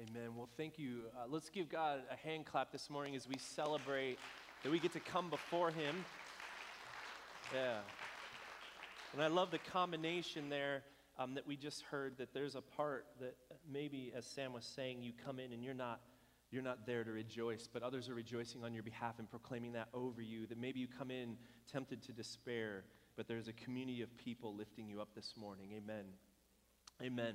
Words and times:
Amen. 0.00 0.36
Well, 0.36 0.48
thank 0.56 0.78
you. 0.78 1.00
Uh, 1.16 1.24
let's 1.28 1.50
give 1.50 1.68
God 1.68 2.02
a 2.08 2.14
hand 2.14 2.46
clap 2.46 2.70
this 2.70 2.88
morning 2.88 3.16
as 3.16 3.26
we 3.26 3.36
celebrate 3.36 4.16
that 4.62 4.70
we 4.70 4.78
get 4.78 4.92
to 4.92 5.00
come 5.00 5.28
before 5.28 5.72
Him. 5.72 6.04
Yeah. 7.52 7.78
And 9.12 9.20
I 9.20 9.26
love 9.26 9.50
the 9.50 9.58
combination 9.58 10.50
there 10.50 10.84
um, 11.18 11.34
that 11.34 11.44
we 11.48 11.56
just 11.56 11.82
heard 11.82 12.16
that 12.18 12.32
there's 12.32 12.54
a 12.54 12.60
part 12.60 13.06
that 13.20 13.34
maybe, 13.68 14.12
as 14.16 14.24
Sam 14.24 14.52
was 14.52 14.64
saying, 14.64 15.02
you 15.02 15.10
come 15.26 15.40
in 15.40 15.52
and 15.52 15.64
you're 15.64 15.74
not. 15.74 16.00
You're 16.50 16.62
not 16.62 16.86
there 16.86 17.04
to 17.04 17.10
rejoice, 17.10 17.68
but 17.70 17.82
others 17.82 18.08
are 18.08 18.14
rejoicing 18.14 18.64
on 18.64 18.72
your 18.72 18.82
behalf 18.82 19.18
and 19.18 19.28
proclaiming 19.28 19.72
that 19.72 19.88
over 19.92 20.22
you. 20.22 20.46
That 20.46 20.58
maybe 20.58 20.80
you 20.80 20.86
come 20.86 21.10
in 21.10 21.36
tempted 21.70 22.02
to 22.04 22.12
despair, 22.12 22.84
but 23.16 23.28
there's 23.28 23.48
a 23.48 23.52
community 23.52 24.00
of 24.00 24.16
people 24.16 24.54
lifting 24.56 24.88
you 24.88 25.02
up 25.02 25.08
this 25.14 25.34
morning. 25.36 25.72
Amen. 25.76 26.04
Amen. 27.02 27.34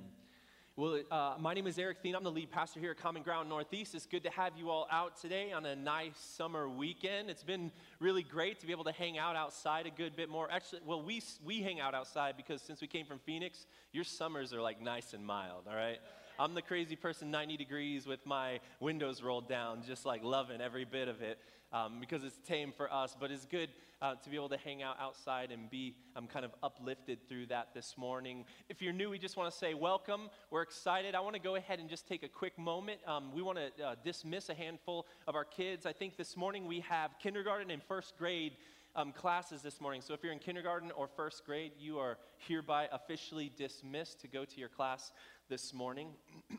Well, 0.76 1.02
uh, 1.12 1.36
my 1.40 1.54
name 1.54 1.68
is 1.68 1.78
Eric 1.78 2.02
Thien. 2.04 2.16
I'm 2.16 2.24
the 2.24 2.32
lead 2.32 2.50
pastor 2.50 2.80
here 2.80 2.90
at 2.90 2.98
Common 2.98 3.22
Ground 3.22 3.48
Northeast. 3.48 3.94
It's 3.94 4.08
good 4.08 4.24
to 4.24 4.32
have 4.32 4.54
you 4.58 4.72
all 4.72 4.88
out 4.92 5.22
today 5.22 5.52
on 5.52 5.68
a 5.68 5.76
nice 5.76 6.18
summer 6.18 6.68
weekend. 6.68 7.30
It's 7.30 7.44
been 7.44 7.72
really 8.00 8.24
great 8.24 8.60
to 8.62 8.66
be 8.66 8.72
able 8.72 8.86
to 8.86 8.92
hang 8.92 9.20
out 9.20 9.36
outside 9.36 9.86
a 9.86 9.92
good 9.92 10.16
bit 10.16 10.30
more. 10.30 10.50
Actually, 10.50 10.82
well, 10.84 11.04
we, 11.04 11.22
we 11.46 11.62
hang 11.62 11.80
out 11.80 11.94
outside 11.94 12.38
because 12.38 12.60
since 12.60 12.82
we 12.82 12.88
came 12.88 13.06
from 13.06 13.20
Phoenix, 13.20 13.68
your 13.92 14.04
summers 14.04 14.52
are 14.52 14.64
like 14.64 14.82
nice 14.82 15.14
and 15.14 15.24
mild, 15.24 15.66
all 15.70 15.76
right? 15.76 16.00
I'm 16.40 16.56
the 16.56 16.64
crazy 16.64 16.96
person 16.96 17.30
90 17.30 17.58
degrees 17.58 18.08
with 18.08 18.26
my 18.26 18.60
windows 18.80 19.22
rolled 19.22 19.48
down, 19.48 19.84
just 19.86 20.04
like 20.04 20.24
loving 20.24 20.62
every 20.62 20.84
bit 20.84 21.08
of 21.08 21.22
it 21.22 21.38
um, 21.72 22.00
because 22.00 22.24
it's 22.24 22.40
tame 22.48 22.74
for 22.76 22.92
us. 22.92 23.16
But 23.20 23.30
it's 23.30 23.46
good 23.46 23.70
uh, 24.02 24.16
to 24.16 24.30
be 24.32 24.36
able 24.36 24.50
to 24.50 24.58
hang 24.58 24.82
out 24.82 24.98
outside 25.00 25.52
and 25.52 25.70
be 25.70 25.96
um, 26.16 26.26
kind 26.26 26.44
of 26.44 26.52
uplifted 26.64 27.20
through 27.30 27.48
that 27.48 27.70
this 27.76 28.00
morning. 28.00 28.46
If 28.68 28.82
you're 28.82 28.94
new, 28.94 29.12
we 29.12 29.20
just 29.20 29.38
want 29.38 29.52
to 29.52 29.58
say 29.58 29.76
welcome. 29.76 30.30
We're 30.50 30.64
excited. 30.64 31.14
I 31.14 31.20
want 31.20 31.36
to 31.36 31.42
go 31.42 31.56
ahead 31.56 31.80
and 31.80 31.88
just 31.88 32.08
take 32.08 32.24
a 32.24 32.28
quick 32.28 32.58
moment. 32.58 33.00
Um, 33.06 33.32
we 33.32 33.44
want 33.44 33.60
to 33.60 33.86
uh, 33.86 33.96
dismiss 34.04 34.50
a 34.50 34.56
handful 34.56 35.06
of 35.28 35.36
our 35.36 35.46
kids. 35.46 35.86
I 35.86 35.94
think 35.94 36.18
this 36.18 36.36
morning 36.36 36.66
we 36.66 36.80
have 36.80 37.12
kindergarten 37.20 37.70
and 37.70 37.84
first 37.84 38.18
grade. 38.18 38.54
Um, 38.96 39.12
classes 39.12 39.64
this 39.64 39.82
morning. 39.82 40.02
So 40.02 40.14
if 40.14 40.22
you're 40.22 40.34
in 40.34 40.38
kindergarten 40.38 40.92
or 40.92 41.08
first 41.08 41.48
grade, 41.48 41.72
you 41.80 41.98
are 41.98 42.20
hereby 42.38 42.88
officially 42.92 43.52
dismissed 43.58 44.22
to 44.22 44.28
go 44.28 44.46
to 44.46 44.60
your 44.60 44.70
class 44.70 45.12
this 45.50 45.74
morning. 45.74 46.10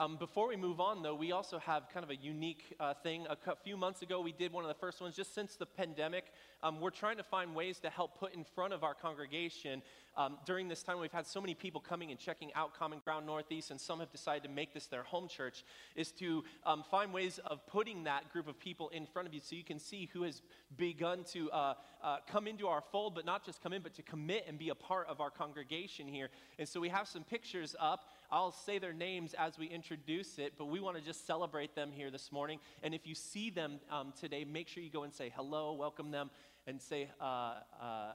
Um, 0.00 0.16
before 0.16 0.48
we 0.48 0.56
move 0.56 0.80
on, 0.80 1.02
though, 1.02 1.14
we 1.14 1.30
also 1.30 1.58
have 1.58 1.90
kind 1.92 2.04
of 2.04 2.08
a 2.08 2.16
unique 2.16 2.74
uh, 2.80 2.94
thing. 3.02 3.26
A 3.28 3.36
few 3.62 3.76
months 3.76 4.00
ago, 4.00 4.22
we 4.22 4.32
did 4.32 4.50
one 4.50 4.64
of 4.64 4.68
the 4.68 4.80
first 4.80 5.02
ones 5.02 5.14
just 5.14 5.34
since 5.34 5.56
the 5.56 5.66
pandemic. 5.66 6.32
Um, 6.62 6.80
we're 6.80 6.90
trying 6.90 7.16
to 7.16 7.22
find 7.22 7.54
ways 7.54 7.78
to 7.80 7.90
help 7.90 8.18
put 8.18 8.34
in 8.34 8.44
front 8.44 8.74
of 8.74 8.84
our 8.84 8.94
congregation 8.94 9.82
um, 10.16 10.36
during 10.44 10.68
this 10.68 10.82
time. 10.82 10.98
We've 10.98 11.10
had 11.10 11.26
so 11.26 11.40
many 11.40 11.54
people 11.54 11.80
coming 11.80 12.10
and 12.10 12.20
checking 12.20 12.52
out 12.54 12.78
Common 12.78 13.00
Ground 13.04 13.24
Northeast, 13.26 13.70
and 13.70 13.80
some 13.80 14.00
have 14.00 14.12
decided 14.12 14.42
to 14.42 14.50
make 14.50 14.74
this 14.74 14.86
their 14.86 15.02
home 15.02 15.28
church, 15.28 15.64
is 15.96 16.12
to 16.12 16.44
um, 16.66 16.84
find 16.90 17.12
ways 17.12 17.40
of 17.46 17.66
putting 17.66 18.04
that 18.04 18.30
group 18.32 18.46
of 18.46 18.58
people 18.58 18.90
in 18.90 19.06
front 19.06 19.26
of 19.26 19.32
you 19.32 19.40
so 19.42 19.56
you 19.56 19.64
can 19.64 19.78
see 19.78 20.10
who 20.12 20.24
has 20.24 20.42
begun 20.76 21.24
to 21.32 21.50
uh, 21.50 21.74
uh, 22.02 22.16
come 22.30 22.46
into 22.46 22.66
our 22.66 22.82
fold, 22.92 23.14
but 23.14 23.24
not 23.24 23.44
just 23.44 23.62
come 23.62 23.72
in, 23.72 23.82
but 23.82 23.94
to 23.94 24.02
commit 24.02 24.44
and 24.46 24.58
be 24.58 24.68
a 24.68 24.74
part 24.74 25.06
of 25.08 25.20
our 25.20 25.30
congregation 25.30 26.06
here. 26.06 26.28
And 26.58 26.68
so 26.68 26.80
we 26.80 26.88
have 26.88 27.08
some 27.08 27.24
pictures 27.24 27.74
up. 27.78 28.04
I'll 28.32 28.52
say 28.52 28.78
their 28.78 28.92
names 28.92 29.34
as 29.34 29.58
we 29.58 29.66
introduce 29.66 30.38
it, 30.38 30.52
but 30.56 30.66
we 30.66 30.78
want 30.78 30.96
to 30.96 31.02
just 31.02 31.26
celebrate 31.26 31.74
them 31.74 31.90
here 31.92 32.10
this 32.10 32.30
morning. 32.30 32.60
And 32.82 32.94
if 32.94 33.06
you 33.06 33.14
see 33.14 33.50
them 33.50 33.80
um, 33.90 34.12
today, 34.18 34.44
make 34.44 34.68
sure 34.68 34.82
you 34.82 34.90
go 34.90 35.02
and 35.02 35.12
say 35.12 35.32
hello, 35.34 35.72
welcome 35.72 36.12
them, 36.12 36.30
and 36.66 36.80
say, 36.80 37.08
uh, 37.20 37.54
uh, 37.80 38.12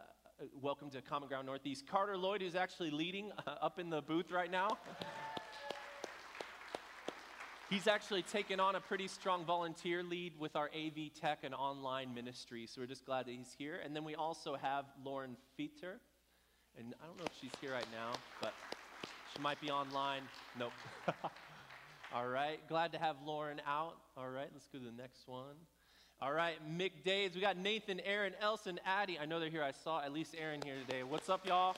welcome 0.62 0.90
to 0.92 1.02
Common 1.02 1.28
Ground 1.28 1.46
Northeast. 1.46 1.88
Carter 1.88 2.18
Lloyd 2.18 2.42
is 2.42 2.56
actually 2.56 2.92
leading 2.92 3.32
uh, 3.46 3.52
up 3.62 3.80
in 3.80 3.90
the 3.90 4.02
booth 4.02 4.32
right 4.32 4.52
now. 4.52 4.78
He's 7.70 7.88
actually 7.88 8.22
taken 8.22 8.60
on 8.60 8.76
a 8.76 8.80
pretty 8.80 9.08
strong 9.08 9.44
volunteer 9.44 10.04
lead 10.04 10.34
with 10.38 10.56
our 10.56 10.70
AV 10.76 11.14
tech 11.20 11.40
and 11.44 11.56
online 11.56 12.14
ministry, 12.14 12.68
so 12.68 12.82
we're 12.82 12.88
just 12.88 13.06
glad 13.06 13.26
that 13.26 13.32
he's 13.32 13.56
here. 13.58 13.80
And 13.84 13.96
then 13.96 14.04
we 14.04 14.14
also 14.16 14.56
have 14.56 14.86
Lauren 15.04 15.36
Feeter, 15.58 16.00
and 16.78 16.94
I 17.02 17.08
don't 17.08 17.18
know 17.18 17.26
if 17.26 17.34
she's 17.42 17.52
here 17.60 17.72
right 17.72 17.88
now, 17.92 18.12
but 18.40 18.54
she 19.34 19.42
might 19.42 19.60
be 19.60 19.72
online. 19.72 20.22
Nope. 20.60 20.72
All 22.14 22.28
right. 22.28 22.60
Glad 22.70 22.92
to 22.94 23.00
have 23.00 23.16
Lauren 23.26 23.60
out. 23.68 23.96
All 24.16 24.30
right. 24.30 24.48
Let's 24.54 24.68
go 24.68 24.78
to 24.78 24.86
the 24.86 24.92
next 24.92 25.28
one. 25.28 25.56
All 26.26 26.34
right. 26.34 26.56
Mick 26.76 27.04
Days. 27.04 27.36
We 27.36 27.42
got 27.42 27.56
Nathan, 27.56 28.00
Aaron, 28.00 28.34
Elson, 28.42 28.80
Addie. 28.84 29.20
I 29.20 29.28
know 29.28 29.40
they're 29.40 29.52
here. 29.52 29.62
I 29.62 29.70
saw 29.70 30.02
at 30.02 30.12
least 30.12 30.34
Aaron 30.36 30.60
here 30.66 30.74
today. 30.84 31.04
What's 31.04 31.30
up, 31.30 31.46
y'all? 31.46 31.76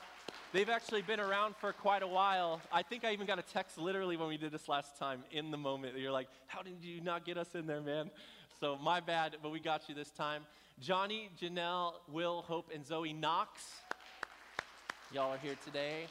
They've 0.54 0.70
actually 0.70 1.02
been 1.02 1.20
around 1.20 1.58
for 1.58 1.74
quite 1.74 2.02
a 2.02 2.08
while. 2.08 2.62
I 2.72 2.82
think 2.82 3.04
I 3.04 3.12
even 3.12 3.28
got 3.28 3.40
a 3.40 3.42
text 3.42 3.78
literally 3.78 4.16
when 4.16 4.30
we 4.30 4.38
did 4.38 4.54
this 4.54 4.70
last 4.70 4.98
time 4.98 5.26
in 5.34 5.52
the 5.52 5.58
moment. 5.58 5.98
You're 5.98 6.14
like, 6.14 6.30
how 6.46 6.62
did 6.62 6.82
you 6.82 7.02
not 7.02 7.26
get 7.26 7.38
us 7.38 7.56
in 7.56 7.68
there, 7.68 7.82
man? 7.82 8.10
So 8.62 8.78
my 8.78 9.02
bad, 9.02 9.36
but 9.44 9.52
we 9.52 9.60
got 9.60 9.90
you 9.90 9.96
this 9.96 10.12
time. 10.12 10.44
Johnny, 10.80 11.30
Janelle, 11.38 11.96
Will, 12.10 12.42
Hope, 12.44 12.72
and 12.74 12.86
Zoe 12.86 13.12
Knox. 13.12 13.60
Y'all 15.12 15.34
are 15.34 15.38
here 15.40 15.58
today. 15.66 16.06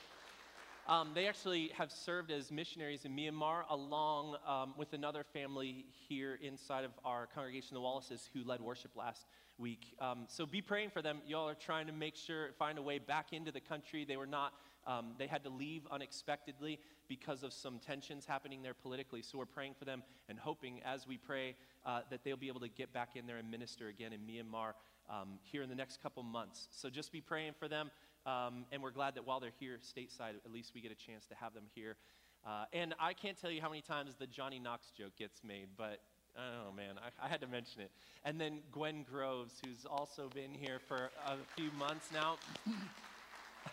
Um, 0.88 1.10
they 1.16 1.26
actually 1.26 1.72
have 1.76 1.90
served 1.90 2.30
as 2.30 2.52
missionaries 2.52 3.04
in 3.04 3.16
Myanmar 3.16 3.64
along 3.70 4.36
um, 4.46 4.72
with 4.76 4.92
another 4.92 5.24
family 5.24 5.84
here 6.08 6.38
inside 6.40 6.84
of 6.84 6.92
our 7.04 7.26
congregation, 7.26 7.74
the 7.74 7.80
Wallaces, 7.80 8.30
who 8.32 8.44
led 8.44 8.60
worship 8.60 8.92
last 8.94 9.26
week. 9.58 9.96
Um, 10.00 10.26
so 10.28 10.46
be 10.46 10.62
praying 10.62 10.90
for 10.90 11.02
them. 11.02 11.18
Y'all 11.26 11.48
are 11.48 11.54
trying 11.54 11.88
to 11.88 11.92
make 11.92 12.14
sure, 12.14 12.50
find 12.56 12.78
a 12.78 12.82
way 12.82 13.00
back 13.00 13.32
into 13.32 13.50
the 13.50 13.60
country. 13.60 14.04
They 14.04 14.16
were 14.16 14.28
not, 14.28 14.52
um, 14.86 15.14
they 15.18 15.26
had 15.26 15.42
to 15.42 15.50
leave 15.50 15.82
unexpectedly 15.90 16.78
because 17.08 17.42
of 17.42 17.52
some 17.52 17.80
tensions 17.80 18.24
happening 18.24 18.62
there 18.62 18.74
politically. 18.74 19.22
So 19.22 19.38
we're 19.38 19.46
praying 19.46 19.74
for 19.76 19.86
them 19.86 20.04
and 20.28 20.38
hoping 20.38 20.82
as 20.84 21.04
we 21.04 21.16
pray 21.16 21.56
uh, 21.84 22.02
that 22.10 22.22
they'll 22.22 22.36
be 22.36 22.48
able 22.48 22.60
to 22.60 22.68
get 22.68 22.92
back 22.92 23.16
in 23.16 23.26
there 23.26 23.38
and 23.38 23.50
minister 23.50 23.88
again 23.88 24.12
in 24.12 24.20
Myanmar 24.20 24.74
um, 25.10 25.38
here 25.42 25.62
in 25.62 25.68
the 25.68 25.74
next 25.74 26.00
couple 26.00 26.22
months. 26.22 26.68
So 26.70 26.90
just 26.90 27.10
be 27.10 27.20
praying 27.20 27.54
for 27.58 27.68
them. 27.68 27.90
Um, 28.26 28.64
and 28.72 28.82
we're 28.82 28.90
glad 28.90 29.14
that 29.14 29.26
while 29.26 29.38
they're 29.38 29.52
here 29.60 29.78
stateside, 29.78 30.34
at 30.44 30.52
least 30.52 30.72
we 30.74 30.80
get 30.80 30.90
a 30.90 30.96
chance 30.96 31.26
to 31.26 31.34
have 31.36 31.54
them 31.54 31.64
here. 31.74 31.96
Uh, 32.44 32.64
and 32.72 32.94
I 33.00 33.12
can't 33.12 33.40
tell 33.40 33.50
you 33.50 33.60
how 33.60 33.68
many 33.68 33.82
times 33.82 34.14
the 34.18 34.26
Johnny 34.26 34.58
Knox 34.58 34.90
joke 34.96 35.12
gets 35.16 35.42
made, 35.44 35.68
but 35.76 36.00
oh 36.36 36.72
man, 36.76 36.96
I, 36.98 37.26
I, 37.26 37.28
had 37.28 37.40
to 37.40 37.46
mention 37.46 37.80
it. 37.80 37.90
And 38.24 38.40
then 38.40 38.58
Gwen 38.72 39.04
Groves, 39.10 39.54
who's 39.64 39.86
also 39.88 40.28
been 40.34 40.52
here 40.52 40.78
for 40.86 41.10
a 41.26 41.36
few 41.56 41.70
months 41.78 42.10
now. 42.12 42.36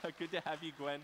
Good 0.19 0.31
to 0.31 0.39
have 0.45 0.63
you, 0.63 0.71
Gwen. 0.77 1.01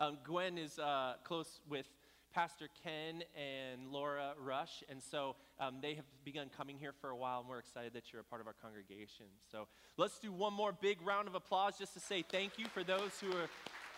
Um, 0.00 0.18
Gwen 0.24 0.58
is 0.58 0.78
uh, 0.78 1.14
close 1.24 1.60
with 1.68 1.86
Pastor 2.34 2.68
Ken 2.82 3.22
and 3.36 3.90
Laura 3.90 4.32
Rush. 4.42 4.82
And 4.88 5.02
so 5.02 5.36
um, 5.58 5.76
they 5.82 5.94
have 5.94 6.04
begun 6.24 6.48
coming 6.56 6.76
here 6.78 6.92
for 7.00 7.10
a 7.10 7.16
while, 7.16 7.40
and 7.40 7.48
we're 7.48 7.58
excited 7.58 7.92
that 7.94 8.12
you're 8.12 8.20
a 8.20 8.24
part 8.24 8.40
of 8.40 8.46
our 8.46 8.54
congregation. 8.62 9.26
So 9.50 9.66
let's 9.96 10.18
do 10.18 10.32
one 10.32 10.52
more 10.52 10.72
big 10.72 11.02
round 11.02 11.28
of 11.28 11.34
applause 11.34 11.78
just 11.78 11.94
to 11.94 12.00
say 12.00 12.22
thank 12.22 12.58
you 12.58 12.66
for 12.66 12.84
those 12.84 13.10
who 13.20 13.30
are 13.36 13.48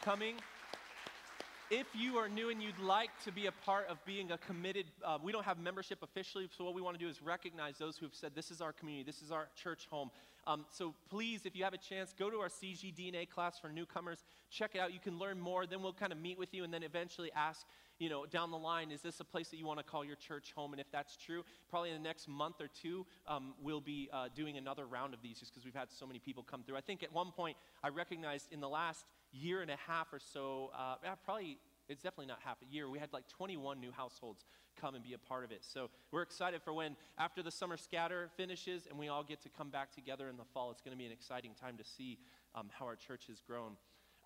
coming. 0.03 0.35
If 1.75 1.87
you 1.95 2.19
are 2.19 2.29
new 2.29 2.51
and 2.51 2.63
you'd 2.63 2.79
like 2.79 3.09
to 3.25 3.33
be 3.33 3.47
a 3.47 3.53
part 3.65 3.89
of 3.89 3.97
being 4.05 4.31
a 4.31 4.37
committed, 4.37 4.85
uh, 5.03 5.17
we 5.23 5.33
don't 5.33 5.47
have 5.47 5.59
membership 5.59 6.03
officially, 6.03 6.47
so 6.55 6.65
what 6.65 6.75
we 6.75 6.83
want 6.83 6.99
to 6.99 7.03
do 7.03 7.09
is 7.09 7.23
recognize 7.23 7.79
those 7.79 7.97
who 7.97 8.05
have 8.05 8.15
said, 8.15 8.33
This 8.35 8.51
is 8.51 8.61
our 8.61 8.75
community, 8.75 9.05
this 9.05 9.23
is 9.23 9.33
our 9.33 9.49
church 9.57 9.87
home. 9.89 10.11
Um, 10.47 10.67
so 10.71 10.93
please, 11.09 11.47
if 11.47 11.57
you 11.57 11.65
have 11.65 11.73
a 11.73 11.79
chance, 11.79 12.13
go 12.19 12.29
to 12.29 12.41
our 12.41 12.51
CG 12.51 12.95
DNA 12.95 13.27
class 13.27 13.59
for 13.59 13.71
newcomers. 13.71 14.23
Check 14.51 14.73
it 14.75 14.81
out. 14.81 14.93
You 14.93 15.01
can 15.01 15.19
learn 15.19 15.41
more. 15.41 15.65
Then 15.65 15.81
we'll 15.81 15.95
kind 15.95 16.13
of 16.13 16.19
meet 16.19 16.39
with 16.39 16.53
you 16.53 16.63
and 16.63 16.75
then 16.75 16.83
eventually 16.83 17.31
ask 17.35 17.65
you 17.99 18.09
know, 18.09 18.27
down 18.27 18.51
the 18.51 18.59
line, 18.59 18.91
is 18.91 19.01
this 19.01 19.21
a 19.21 19.25
place 19.25 19.49
that 19.49 19.59
you 19.59 19.65
want 19.65 19.79
to 19.79 19.85
call 19.85 20.05
your 20.05 20.17
church 20.17 20.53
home? 20.55 20.73
And 20.73 20.81
if 20.81 20.91
that's 20.91 21.17
true, 21.17 21.45
probably 21.71 21.91
in 21.91 21.97
the 21.97 22.03
next 22.03 22.29
month 22.29 22.57
or 22.61 22.69
two, 22.83 23.07
um, 23.29 23.55
we'll 23.63 23.81
be 23.81 24.11
uh, 24.13 24.27
doing 24.35 24.59
another 24.59 24.87
round 24.87 25.15
of 25.15 25.23
these 25.23 25.39
just 25.39 25.55
because 25.55 25.65
we've 25.65 25.75
had 25.75 25.89
so 25.91 26.05
many 26.05 26.19
people 26.19 26.43
come 26.43 26.65
through. 26.65 26.77
I 26.77 26.81
think 26.81 27.03
at 27.05 27.13
one 27.13 27.31
point, 27.31 27.57
I 27.83 27.89
recognized 27.89 28.49
in 28.51 28.61
the 28.61 28.69
last 28.69 29.07
year 29.33 29.63
and 29.63 29.71
a 29.71 29.77
half 29.87 30.13
or 30.13 30.19
so, 30.19 30.71
uh, 30.77 30.97
probably 31.25 31.59
it's 31.89 32.03
definitely 32.03 32.27
not 32.27 32.39
half 32.45 32.59
a 32.63 32.73
year. 32.73 32.89
We 32.89 32.99
had 32.99 33.13
like 33.13 33.29
21 33.29 33.81
new 33.81 33.91
households 33.91 34.45
come 34.81 34.95
and 34.95 35.05
be 35.05 35.13
a 35.13 35.19
part 35.19 35.45
of 35.45 35.51
it. 35.51 35.61
So 35.63 35.91
we're 36.11 36.23
excited 36.23 36.63
for 36.63 36.73
when, 36.73 36.97
after 37.19 37.43
the 37.43 37.51
summer 37.51 37.77
scatter 37.77 38.31
finishes 38.37 38.87
and 38.89 38.99
we 38.99 39.09
all 39.09 39.23
get 39.23 39.43
to 39.43 39.49
come 39.49 39.71
back 39.71 39.93
together 39.93 40.29
in 40.29 40.37
the 40.37 40.45
fall, 40.55 40.71
it's 40.71 40.81
going 40.81 40.97
to 40.97 40.99
be 40.99 41.07
an 41.07 41.13
exciting 41.13 41.53
time 41.61 41.77
to 41.77 41.85
see 41.85 42.19
um, 42.55 42.69
how 42.79 42.87
our 42.87 42.97
church 42.97 43.27
has 43.29 43.41
grown. 43.41 43.73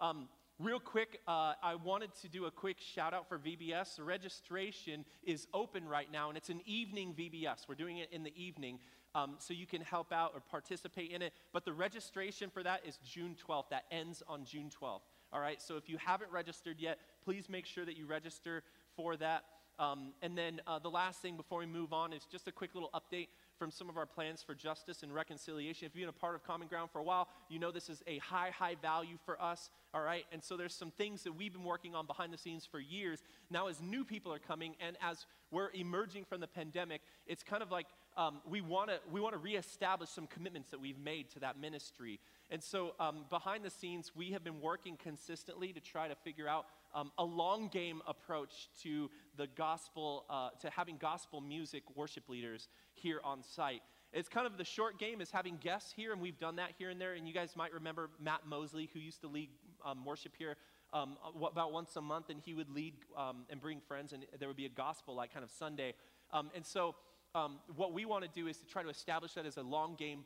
Um, 0.01 0.29
Real 0.59 0.81
quick, 0.81 1.21
uh, 1.29 1.53
I 1.63 1.75
wanted 1.75 2.15
to 2.23 2.31
do 2.31 2.47
a 2.47 2.51
quick 2.51 2.79
shout 2.81 3.13
out 3.13 3.29
for 3.29 3.39
VBS. 3.39 3.97
The 3.97 4.05
registration 4.05 5.05
is 5.23 5.47
open 5.53 5.87
right 5.87 6.11
now, 6.11 6.31
and 6.31 6.39
it's 6.39 6.49
an 6.49 6.63
evening 6.65 7.13
VBS. 7.13 7.69
We're 7.69 7.75
doing 7.75 7.99
it 7.99 8.09
in 8.11 8.23
the 8.23 8.33
evening, 8.35 8.79
um, 9.17 9.37
so 9.39 9.55
you 9.55 9.67
can 9.67 9.81
help 9.81 10.13
out 10.13 10.33
or 10.35 10.41
participate 10.41 11.11
in 11.11 11.23
it. 11.23 11.33
But 11.53 11.65
the 11.65 11.73
registration 11.73 12.51
for 12.51 12.63
that 12.63 12.83
is 12.87 12.99
June 13.03 13.35
12th. 13.49 13.71
That 13.71 13.85
ends 13.91 14.23
on 14.29 14.45
June 14.45 14.71
12th. 14.71 15.01
All 15.33 15.41
right, 15.41 15.61
so 15.61 15.77
if 15.77 15.89
you 15.89 15.97
haven't 15.97 16.31
registered 16.31 16.79
yet, 16.79 16.99
please 17.25 17.49
make 17.49 17.67
sure 17.67 17.85
that 17.85 17.97
you 17.97 18.07
register 18.07 18.63
for 18.95 19.17
that. 19.17 19.45
Um, 19.79 20.13
and 20.23 20.37
then 20.37 20.61
uh, 20.67 20.79
the 20.79 20.91
last 20.91 21.21
thing 21.21 21.37
before 21.37 21.59
we 21.59 21.67
move 21.67 21.93
on 21.93 22.13
is 22.13 22.27
just 22.31 22.47
a 22.49 22.53
quick 22.53 22.75
little 22.75 22.91
update 22.95 23.29
from 23.59 23.71
some 23.71 23.89
of 23.89 23.97
our 23.97 24.07
plans 24.07 24.43
for 24.43 24.55
justice 24.55 25.03
and 25.03 25.15
reconciliation. 25.15 25.87
If 25.87 25.95
you've 25.95 26.03
been 26.03 26.09
a 26.09 26.13
part 26.13 26.35
of 26.35 26.45
Common 26.45 26.69
Ground 26.69 26.91
for 26.91 26.99
a 26.99 27.03
while, 27.03 27.29
you 27.49 27.59
know 27.59 27.71
this 27.71 27.89
is 27.89 28.03
a 28.07 28.19
high, 28.19 28.51
high 28.51 28.77
value 28.81 29.19
for 29.25 29.41
us, 29.41 29.71
all 29.93 30.03
right? 30.03 30.25
And 30.33 30.43
so 30.43 30.57
there's 30.57 30.75
some 30.75 30.91
things 30.91 31.23
that 31.25 31.33
we've 31.33 31.53
been 31.53 31.65
working 31.65 31.95
on 31.95 32.07
behind 32.07 32.33
the 32.33 32.39
scenes 32.39 32.67
for 32.71 32.81
years. 32.81 33.23
Now, 33.51 33.69
as 33.69 33.81
new 33.81 34.05
people 34.05 34.33
are 34.33 34.39
coming 34.39 34.77
and 34.81 34.97
as 35.03 35.27
we're 35.51 35.71
emerging 35.75 36.25
from 36.25 36.41
the 36.41 36.47
pandemic, 36.47 37.03
it's 37.27 37.43
kind 37.43 37.63
of 37.63 37.71
like 37.71 37.87
um, 38.17 38.41
we 38.49 38.61
want 38.61 38.91
to 38.91 38.99
we 39.13 39.21
want 39.21 39.35
to 39.35 39.39
reestablish 39.39 40.11
some 40.11 40.27
commitments 40.27 40.71
that 40.71 40.81
we've 40.81 40.99
made 40.99 41.31
to 41.31 41.41
that 41.41 41.61
ministry. 41.61 42.19
And 42.51 42.63
so, 42.63 42.95
um, 43.01 43.25
behind 43.29 43.65
the 43.65 43.71
scenes, 43.71 44.13
we 44.15 44.31
have 44.31 44.45
been 44.45 44.61
working 44.61 44.97
consistently 44.97 45.73
to 45.73 45.81
try 45.81 46.07
to 46.07 46.15
figure 46.15 46.49
out 46.49 46.67
um, 46.95 47.11
a 47.19 47.25
long 47.25 47.69
game 47.69 48.01
approach 48.07 48.69
to 48.83 49.11
the 49.37 49.49
gospel, 49.49 50.25
uh, 50.31 50.51
to 50.61 50.71
having 50.71 50.97
gospel 50.97 51.41
music 51.41 51.83
worship 51.97 52.29
leaders 52.29 52.69
here 52.95 53.21
on 53.25 53.43
site. 53.43 53.83
It's 54.13 54.29
kind 54.29 54.47
of 54.47 54.57
the 54.57 54.65
short 54.65 54.99
game 54.99 55.21
is 55.21 55.31
having 55.31 55.57
guests 55.57 55.93
here, 55.95 56.13
and 56.13 56.23
we've 56.23 56.39
done 56.39 56.57
that 56.57 56.71
here 56.79 56.89
and 56.91 57.01
there. 57.01 57.15
And 57.15 57.27
you 57.27 57.35
guys 57.35 57.57
might 57.57 57.73
remember 57.73 58.11
Matt 58.21 58.47
Mosley, 58.47 58.89
who 58.95 59.01
used 59.01 59.21
to 59.23 59.27
lead 59.27 59.51
um, 59.85 60.05
worship 60.05 60.33
here 60.39 60.57
um, 60.93 61.17
about 61.45 61.73
once 61.73 61.97
a 61.97 62.01
month, 62.01 62.31
and 62.31 62.41
he 62.41 62.55
would 62.55 62.71
lead 62.71 62.95
um, 63.17 63.45
and 63.51 63.61
bring 63.61 63.81
friends, 63.81 64.13
and 64.13 64.25
there 64.39 64.49
would 64.49 64.57
be 64.57 64.67
a 64.67 64.71
gospel 64.71 65.15
like 65.15 65.33
kind 65.33 65.45
of 65.45 65.51
Sunday. 65.51 65.95
Um, 66.33 66.51
and 66.55 66.65
so, 66.65 66.95
um, 67.35 67.59
what 67.75 67.93
we 67.93 68.05
want 68.05 68.25
to 68.25 68.31
do 68.31 68.47
is 68.47 68.57
to 68.59 68.67
try 68.67 68.83
to 68.83 68.89
establish 68.89 69.35
that 69.35 69.47
as 69.47 69.57
a 69.57 69.63
long 69.63 69.95
game 69.97 70.25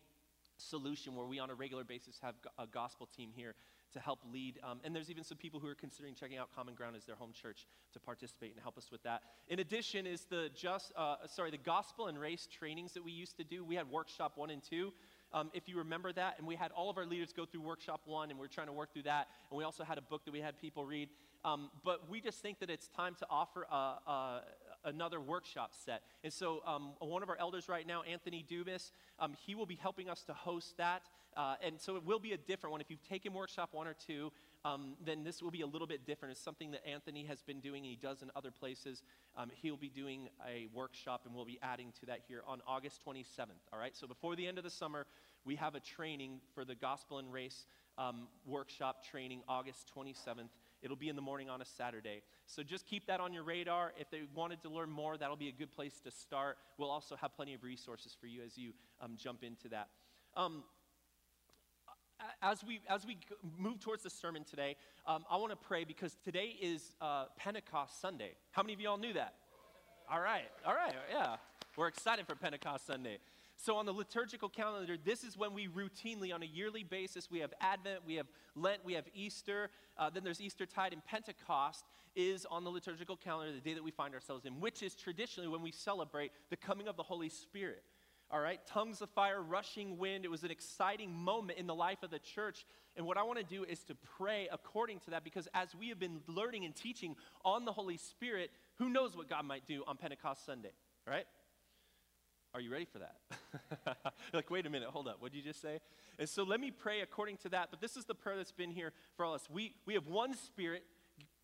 solution 0.56 1.14
where 1.14 1.26
we 1.26 1.38
on 1.38 1.50
a 1.50 1.55
regular 1.55 1.85
basis 1.85 2.19
have 2.23 2.35
a 2.58 2.67
gospel 2.67 3.08
team 3.17 3.31
here 3.35 3.55
to 3.93 4.00
help 4.00 4.20
lead. 4.32 4.58
Um, 4.62 4.81
and 4.85 4.94
there's 4.94 5.11
even 5.11 5.25
some 5.25 5.38
people 5.38 5.58
who 5.58 5.67
are 5.67 5.75
considering 5.75 6.14
checking 6.14 6.38
out 6.38 6.49
Common 6.55 6.75
Ground 6.75 6.97
as 6.97 7.05
their 7.05 7.17
home 7.17 7.32
church 7.32 7.67
to 7.93 8.00
participate 8.00 8.52
and 8.52 8.62
help 8.62 8.79
us 8.79 8.91
with 8.91 9.02
that. 9.02 9.23
In 9.49 9.58
addition, 9.58 10.06
is 10.06 10.26
the 10.31 10.50
just 10.55 10.93
uh, 10.97 11.17
sorry 11.26 11.50
the 11.50 11.58
gospel 11.58 12.06
and 12.06 12.19
race 12.19 12.47
trainings 12.50 12.93
that 12.93 13.05
we 13.05 13.12
used 13.12 13.37
to 13.38 13.44
do. 13.44 13.64
We 13.64 13.75
had 13.75 13.91
workshop 13.91 14.32
one 14.37 14.50
and 14.50 14.62
two. 14.62 14.93
Um, 15.32 15.50
if 15.55 15.69
you 15.69 15.76
remember 15.79 16.12
that, 16.12 16.35
and 16.38 16.47
we 16.47 16.56
had 16.56 16.73
all 16.73 16.91
of 16.91 16.99
our 16.99 17.06
leaders 17.06 17.32
go 17.32 17.47
through 17.47 17.61
workshop 17.61 18.00
one, 18.05 18.31
and 18.31 18.38
we 18.38 18.44
are 18.44 18.49
trying 18.49 18.67
to 18.67 18.73
work 18.73 18.93
through 18.93 19.05
that. 19.05 19.29
And 19.50 19.58
we 19.58 19.62
also 19.62 19.85
had 19.85 19.97
a 19.97 20.02
book 20.02 20.25
that 20.25 20.32
we 20.32 20.41
had 20.41 20.58
people 20.58 20.85
read. 20.85 21.08
Um, 21.44 21.70
but 21.85 22.11
we 22.11 22.20
just 22.20 22.43
think 22.43 22.58
that 22.58 22.69
it's 22.69 22.88
time 22.88 23.14
to 23.20 23.26
offer 23.31 23.62
a, 23.70 23.75
a, 23.75 24.43
another 24.84 25.20
workshop 25.20 25.72
set. 25.84 26.02
And 26.24 26.32
so, 26.32 26.62
um, 26.66 26.92
one 26.98 27.22
of 27.22 27.28
our 27.28 27.36
elders 27.38 27.68
right 27.68 27.86
now, 27.86 28.02
Anthony 28.02 28.44
Dubis, 28.48 28.90
um, 29.18 29.34
he 29.46 29.54
will 29.54 29.66
be 29.66 29.76
helping 29.76 30.08
us 30.08 30.22
to 30.24 30.34
host 30.34 30.76
that. 30.78 31.02
Uh, 31.36 31.54
and 31.62 31.80
so, 31.80 31.96
it 31.96 32.04
will 32.04 32.18
be 32.18 32.32
a 32.32 32.36
different 32.36 32.72
one. 32.72 32.80
If 32.80 32.90
you've 32.90 33.06
taken 33.08 33.32
workshop 33.32 33.70
one 33.72 33.86
or 33.86 33.94
two, 33.94 34.32
um, 34.64 34.94
then 35.04 35.24
this 35.24 35.42
will 35.42 35.50
be 35.50 35.62
a 35.62 35.66
little 35.66 35.86
bit 35.86 36.06
different. 36.06 36.32
It's 36.32 36.40
something 36.40 36.70
that 36.72 36.86
Anthony 36.86 37.24
has 37.24 37.42
been 37.42 37.60
doing 37.60 37.84
and 37.84 37.90
he 37.90 37.96
does 37.96 38.22
in 38.22 38.30
other 38.36 38.50
places. 38.50 39.02
Um, 39.36 39.50
he'll 39.62 39.76
be 39.76 39.88
doing 39.88 40.28
a 40.46 40.68
workshop, 40.74 41.22
and 41.24 41.34
we'll 41.34 41.44
be 41.46 41.58
adding 41.62 41.92
to 42.00 42.06
that 42.06 42.20
here 42.28 42.42
on 42.46 42.60
August 42.66 43.00
27th. 43.06 43.62
All 43.72 43.78
right, 43.78 43.96
so 43.96 44.06
before 44.06 44.36
the 44.36 44.46
end 44.46 44.58
of 44.58 44.64
the 44.64 44.70
summer, 44.70 45.06
we 45.44 45.56
have 45.56 45.74
a 45.74 45.80
training 45.80 46.40
for 46.54 46.64
the 46.64 46.74
Gospel 46.74 47.18
and 47.18 47.32
Race 47.32 47.64
um, 47.96 48.28
workshop 48.46 49.04
training 49.04 49.42
August 49.48 49.90
27th. 49.96 50.48
It'll 50.82 50.96
be 50.96 51.08
in 51.08 51.16
the 51.16 51.22
morning 51.22 51.50
on 51.50 51.60
a 51.60 51.64
Saturday. 51.64 52.22
So 52.46 52.62
just 52.62 52.86
keep 52.86 53.06
that 53.06 53.20
on 53.20 53.32
your 53.32 53.42
radar. 53.42 53.92
If 53.98 54.10
they 54.10 54.22
wanted 54.34 54.62
to 54.62 54.68
learn 54.68 54.90
more, 54.90 55.16
that'll 55.16 55.36
be 55.36 55.48
a 55.48 55.52
good 55.52 55.70
place 55.70 56.00
to 56.04 56.10
start. 56.10 56.58
We'll 56.78 56.90
also 56.90 57.16
have 57.16 57.34
plenty 57.34 57.54
of 57.54 57.62
resources 57.62 58.16
for 58.18 58.26
you 58.26 58.42
as 58.42 58.56
you 58.56 58.72
um, 59.00 59.16
jump 59.16 59.42
into 59.44 59.68
that. 59.68 59.88
Um, 60.36 60.64
as 62.42 62.62
we 62.64 62.80
as 62.88 63.06
we 63.06 63.18
move 63.58 63.80
towards 63.80 64.02
the 64.02 64.10
sermon 64.10 64.44
today, 64.44 64.76
um, 65.06 65.24
I 65.30 65.36
want 65.36 65.52
to 65.52 65.56
pray 65.56 65.84
because 65.84 66.16
today 66.24 66.56
is 66.60 66.94
uh, 67.00 67.24
Pentecost 67.36 68.00
Sunday. 68.00 68.32
How 68.52 68.62
many 68.62 68.74
of 68.74 68.80
y'all 68.80 68.98
knew 68.98 69.14
that? 69.14 69.34
All 70.10 70.20
right, 70.20 70.48
all 70.66 70.74
right, 70.74 70.94
yeah. 71.10 71.36
We're 71.76 71.88
excited 71.88 72.26
for 72.26 72.34
Pentecost 72.34 72.86
Sunday. 72.86 73.18
So, 73.62 73.76
on 73.76 73.84
the 73.84 73.92
liturgical 73.92 74.48
calendar, 74.48 74.96
this 75.04 75.22
is 75.22 75.36
when 75.36 75.52
we 75.52 75.68
routinely, 75.68 76.32
on 76.32 76.42
a 76.42 76.46
yearly 76.46 76.82
basis, 76.82 77.30
we 77.30 77.40
have 77.40 77.52
Advent, 77.60 78.00
we 78.06 78.14
have 78.14 78.26
Lent, 78.54 78.82
we 78.86 78.94
have 78.94 79.04
Easter, 79.14 79.68
uh, 79.98 80.08
then 80.08 80.24
there's 80.24 80.40
Easter 80.40 80.64
tide, 80.64 80.94
and 80.94 81.04
Pentecost 81.04 81.84
is 82.16 82.46
on 82.50 82.64
the 82.64 82.70
liturgical 82.70 83.16
calendar, 83.16 83.52
the 83.52 83.60
day 83.60 83.74
that 83.74 83.84
we 83.84 83.90
find 83.90 84.14
ourselves 84.14 84.46
in, 84.46 84.60
which 84.60 84.82
is 84.82 84.94
traditionally 84.94 85.46
when 85.46 85.60
we 85.60 85.72
celebrate 85.72 86.32
the 86.48 86.56
coming 86.56 86.88
of 86.88 86.96
the 86.96 87.02
Holy 87.02 87.28
Spirit. 87.28 87.82
All 88.30 88.40
right, 88.40 88.64
tongues 88.64 89.02
of 89.02 89.10
fire, 89.10 89.42
rushing 89.42 89.98
wind. 89.98 90.24
It 90.24 90.30
was 90.30 90.42
an 90.42 90.50
exciting 90.50 91.12
moment 91.12 91.58
in 91.58 91.66
the 91.66 91.74
life 91.74 92.02
of 92.02 92.10
the 92.10 92.20
church. 92.20 92.64
And 92.96 93.04
what 93.04 93.18
I 93.18 93.24
want 93.24 93.40
to 93.40 93.44
do 93.44 93.64
is 93.64 93.80
to 93.84 93.94
pray 94.16 94.48
according 94.50 95.00
to 95.00 95.10
that 95.10 95.22
because 95.22 95.48
as 95.52 95.74
we 95.74 95.90
have 95.90 95.98
been 95.98 96.20
learning 96.28 96.64
and 96.64 96.74
teaching 96.74 97.14
on 97.44 97.66
the 97.66 97.72
Holy 97.72 97.98
Spirit, 97.98 98.52
who 98.76 98.88
knows 98.88 99.16
what 99.16 99.28
God 99.28 99.44
might 99.44 99.66
do 99.66 99.82
on 99.86 99.98
Pentecost 99.98 100.46
Sunday, 100.46 100.72
right? 101.06 101.26
Are 102.52 102.61
you 102.61 102.70
ready 102.70 102.85
for 102.85 102.99
that? 102.99 103.17
like, 104.32 104.50
wait 104.50 104.67
a 104.67 104.70
minute, 104.70 104.88
hold 104.88 105.06
up. 105.06 105.17
What 105.20 105.32
did 105.32 105.38
you 105.38 105.44
just 105.44 105.62
say? 105.62 105.79
And 106.19 106.29
so 106.29 106.43
let 106.43 106.61
me 106.61 106.70
pray 106.70 107.00
according 107.00 107.37
to 107.38 107.49
that. 107.50 107.69
But 107.70 107.81
this 107.81 107.97
is 107.97 108.05
the 108.05 108.14
prayer 108.14 108.37
that's 108.37 108.52
been 108.52 108.70
here 108.70 108.93
for 109.17 109.25
all 109.25 109.35
us. 109.35 109.49
We, 109.49 109.75
we 109.87 109.94
have 109.94 110.08
one 110.08 110.35
spirit 110.35 110.82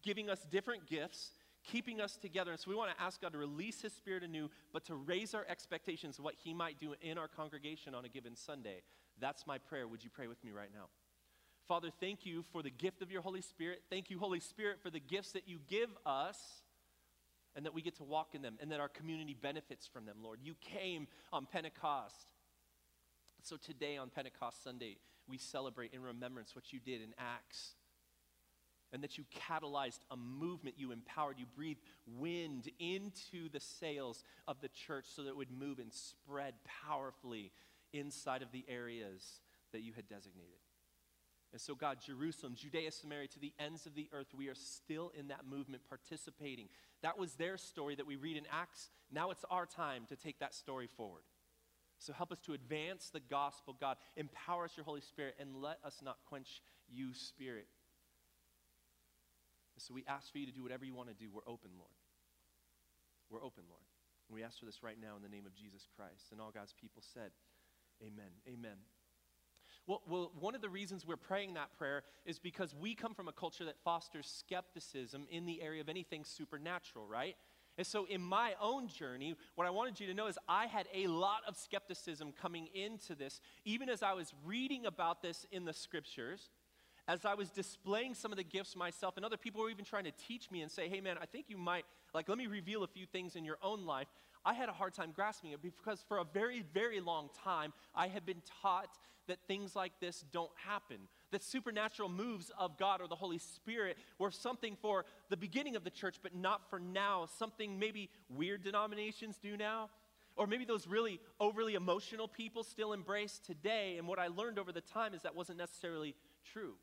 giving 0.02 0.28
us 0.28 0.44
different 0.50 0.86
gifts, 0.86 1.30
keeping 1.64 2.00
us 2.00 2.16
together. 2.16 2.50
And 2.50 2.58
so 2.58 2.70
we 2.70 2.76
want 2.76 2.96
to 2.96 3.02
ask 3.02 3.20
God 3.20 3.32
to 3.32 3.38
release 3.38 3.82
His 3.82 3.92
Spirit 3.92 4.24
anew, 4.24 4.50
but 4.72 4.84
to 4.86 4.96
raise 4.96 5.34
our 5.34 5.46
expectations 5.48 6.18
of 6.18 6.24
what 6.24 6.34
He 6.36 6.52
might 6.52 6.80
do 6.80 6.94
in 7.00 7.18
our 7.18 7.28
congregation 7.28 7.94
on 7.94 8.04
a 8.04 8.08
given 8.08 8.34
Sunday. 8.34 8.82
That's 9.20 9.46
my 9.46 9.58
prayer. 9.58 9.86
Would 9.86 10.02
you 10.02 10.10
pray 10.10 10.26
with 10.26 10.42
me 10.42 10.50
right 10.50 10.70
now? 10.74 10.88
Father, 11.68 11.88
thank 12.00 12.24
you 12.24 12.44
for 12.52 12.62
the 12.62 12.70
gift 12.70 13.02
of 13.02 13.10
your 13.10 13.22
Holy 13.22 13.40
Spirit. 13.40 13.82
Thank 13.90 14.10
you, 14.10 14.18
Holy 14.18 14.40
Spirit, 14.40 14.80
for 14.80 14.90
the 14.90 15.00
gifts 15.00 15.32
that 15.32 15.48
you 15.48 15.58
give 15.68 15.90
us 16.04 16.62
and 17.56 17.64
that 17.64 17.74
we 17.74 17.80
get 17.82 17.96
to 17.96 18.04
walk 18.04 18.34
in 18.34 18.42
them 18.42 18.58
and 18.60 18.70
that 18.70 18.80
our 18.80 18.88
community 18.88 19.34
benefits 19.40 19.86
from 19.86 20.04
them, 20.04 20.18
Lord. 20.22 20.40
You 20.42 20.54
came 20.60 21.08
on 21.32 21.46
Pentecost. 21.50 22.32
So 23.42 23.56
today 23.56 23.96
on 23.96 24.10
Pentecost 24.10 24.62
Sunday, 24.62 24.98
we 25.26 25.38
celebrate 25.38 25.92
in 25.94 26.02
remembrance 26.02 26.54
what 26.54 26.72
you 26.72 26.78
did 26.78 27.00
in 27.00 27.14
Acts. 27.18 27.72
And 28.92 29.02
that 29.02 29.18
you 29.18 29.24
catalyzed 29.50 30.00
a 30.10 30.16
movement, 30.16 30.76
you 30.78 30.92
empowered, 30.92 31.38
you 31.38 31.46
breathed 31.56 31.80
wind 32.06 32.70
into 32.78 33.48
the 33.48 33.58
sails 33.58 34.22
of 34.46 34.60
the 34.60 34.68
church 34.68 35.06
so 35.08 35.22
that 35.22 35.30
it 35.30 35.36
would 35.36 35.50
move 35.50 35.80
and 35.80 35.92
spread 35.92 36.54
powerfully 36.86 37.50
inside 37.92 38.42
of 38.42 38.52
the 38.52 38.64
areas 38.68 39.40
that 39.72 39.80
you 39.80 39.92
had 39.92 40.08
designated. 40.08 40.65
And 41.56 41.60
so, 41.62 41.74
God, 41.74 41.96
Jerusalem, 42.04 42.52
Judea, 42.54 42.92
Samaria, 42.92 43.28
to 43.28 43.38
the 43.38 43.54
ends 43.58 43.86
of 43.86 43.94
the 43.94 44.10
earth, 44.12 44.26
we 44.36 44.48
are 44.48 44.54
still 44.54 45.10
in 45.18 45.28
that 45.28 45.46
movement 45.48 45.84
participating. 45.88 46.68
That 47.00 47.16
was 47.16 47.32
their 47.32 47.56
story 47.56 47.94
that 47.94 48.06
we 48.06 48.16
read 48.16 48.36
in 48.36 48.44
Acts. 48.52 48.90
Now 49.10 49.30
it's 49.30 49.42
our 49.50 49.64
time 49.64 50.04
to 50.10 50.16
take 50.16 50.38
that 50.40 50.54
story 50.54 50.86
forward. 50.86 51.22
So 51.96 52.12
help 52.12 52.30
us 52.30 52.40
to 52.40 52.52
advance 52.52 53.08
the 53.08 53.20
gospel, 53.20 53.74
God. 53.80 53.96
Empower 54.18 54.64
us, 54.64 54.76
your 54.76 54.84
Holy 54.84 55.00
Spirit, 55.00 55.34
and 55.40 55.62
let 55.62 55.78
us 55.82 56.02
not 56.04 56.18
quench 56.28 56.60
you, 56.92 57.14
Spirit. 57.14 57.68
And 59.76 59.82
so 59.82 59.94
we 59.94 60.04
ask 60.06 60.30
for 60.30 60.36
you 60.36 60.44
to 60.44 60.52
do 60.52 60.62
whatever 60.62 60.84
you 60.84 60.92
want 60.92 61.08
to 61.08 61.14
do. 61.14 61.30
We're 61.32 61.50
open, 61.50 61.70
Lord. 61.78 61.96
We're 63.30 63.42
open, 63.42 63.64
Lord. 63.70 63.86
And 64.28 64.34
we 64.34 64.42
ask 64.42 64.58
for 64.58 64.66
this 64.66 64.82
right 64.82 65.00
now 65.00 65.16
in 65.16 65.22
the 65.22 65.34
name 65.34 65.46
of 65.46 65.54
Jesus 65.54 65.88
Christ. 65.96 66.32
And 66.32 66.38
all 66.38 66.50
God's 66.50 66.74
people 66.78 67.00
said, 67.14 67.30
Amen. 68.02 68.44
Amen. 68.46 68.76
Well, 69.86 70.02
well, 70.08 70.32
one 70.38 70.54
of 70.54 70.62
the 70.62 70.68
reasons 70.68 71.06
we're 71.06 71.16
praying 71.16 71.54
that 71.54 71.76
prayer 71.78 72.02
is 72.24 72.38
because 72.38 72.74
we 72.74 72.94
come 72.94 73.14
from 73.14 73.28
a 73.28 73.32
culture 73.32 73.64
that 73.66 73.76
fosters 73.84 74.26
skepticism 74.26 75.26
in 75.30 75.46
the 75.46 75.62
area 75.62 75.80
of 75.80 75.88
anything 75.88 76.24
supernatural, 76.24 77.06
right? 77.06 77.36
And 77.78 77.86
so, 77.86 78.06
in 78.06 78.22
my 78.22 78.54
own 78.60 78.88
journey, 78.88 79.36
what 79.54 79.66
I 79.66 79.70
wanted 79.70 80.00
you 80.00 80.06
to 80.06 80.14
know 80.14 80.26
is 80.26 80.38
I 80.48 80.66
had 80.66 80.88
a 80.94 81.06
lot 81.08 81.42
of 81.46 81.56
skepticism 81.56 82.32
coming 82.32 82.68
into 82.74 83.14
this, 83.14 83.40
even 83.64 83.88
as 83.88 84.02
I 84.02 84.14
was 84.14 84.32
reading 84.44 84.86
about 84.86 85.22
this 85.22 85.46
in 85.52 85.64
the 85.66 85.74
scriptures, 85.74 86.50
as 87.06 87.24
I 87.24 87.34
was 87.34 87.50
displaying 87.50 88.14
some 88.14 88.32
of 88.32 88.38
the 88.38 88.44
gifts 88.44 88.74
myself, 88.74 89.16
and 89.16 89.24
other 89.24 89.36
people 89.36 89.60
were 89.60 89.70
even 89.70 89.84
trying 89.84 90.04
to 90.04 90.12
teach 90.26 90.50
me 90.50 90.62
and 90.62 90.70
say, 90.70 90.88
hey, 90.88 91.00
man, 91.00 91.16
I 91.20 91.26
think 91.26 91.46
you 91.48 91.58
might, 91.58 91.84
like, 92.14 92.28
let 92.28 92.38
me 92.38 92.46
reveal 92.46 92.82
a 92.82 92.88
few 92.88 93.06
things 93.06 93.36
in 93.36 93.44
your 93.44 93.58
own 93.62 93.84
life. 93.84 94.08
I 94.46 94.54
had 94.54 94.68
a 94.68 94.72
hard 94.72 94.94
time 94.94 95.10
grasping 95.14 95.50
it 95.50 95.60
because 95.60 96.04
for 96.06 96.18
a 96.18 96.24
very, 96.24 96.64
very 96.72 97.00
long 97.00 97.30
time, 97.44 97.72
I 97.96 98.06
had 98.06 98.24
been 98.24 98.42
taught 98.62 98.96
that 99.26 99.38
things 99.48 99.74
like 99.74 99.98
this 100.00 100.24
don't 100.30 100.52
happen. 100.54 100.98
That 101.32 101.42
supernatural 101.42 102.08
moves 102.08 102.52
of 102.56 102.78
God 102.78 103.00
or 103.00 103.08
the 103.08 103.16
Holy 103.16 103.38
Spirit 103.38 103.98
were 104.20 104.30
something 104.30 104.76
for 104.80 105.04
the 105.30 105.36
beginning 105.36 105.74
of 105.74 105.82
the 105.82 105.90
church, 105.90 106.18
but 106.22 106.32
not 106.32 106.70
for 106.70 106.78
now. 106.78 107.26
Something 107.38 107.80
maybe 107.80 108.08
weird 108.28 108.62
denominations 108.62 109.36
do 109.36 109.56
now. 109.56 109.90
Or 110.36 110.46
maybe 110.46 110.64
those 110.64 110.86
really 110.86 111.18
overly 111.40 111.74
emotional 111.74 112.28
people 112.28 112.62
still 112.62 112.92
embrace 112.92 113.40
today. 113.44 113.96
And 113.98 114.06
what 114.06 114.20
I 114.20 114.28
learned 114.28 114.60
over 114.60 114.70
the 114.70 114.80
time 114.80 115.12
is 115.12 115.22
that 115.22 115.34
wasn't 115.34 115.58
necessarily 115.58 116.14
true. 116.52 116.74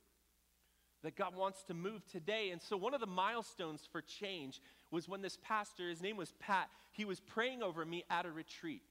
That 1.04 1.16
God 1.16 1.34
wants 1.36 1.64
to 1.64 1.74
move 1.74 2.06
today. 2.12 2.50
And 2.52 2.62
so, 2.62 2.76
one 2.78 2.94
of 2.94 3.00
the 3.00 3.08
milestones 3.08 3.88
for 3.92 4.02
change 4.02 4.62
was 4.94 5.10
when 5.10 5.22
this 5.22 5.38
pastor, 5.42 5.90
his 5.90 6.02
name 6.02 6.16
was 6.16 6.34
Pat, 6.40 6.70
he 6.92 7.04
was 7.04 7.20
praying 7.20 7.64
over 7.64 7.84
me 7.84 8.04
at 8.10 8.26
a 8.26 8.32
retreat. 8.32 8.84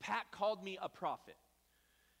Pat 0.00 0.26
called 0.30 0.62
me 0.62 0.78
a 0.80 0.88
prophet. 0.88 1.36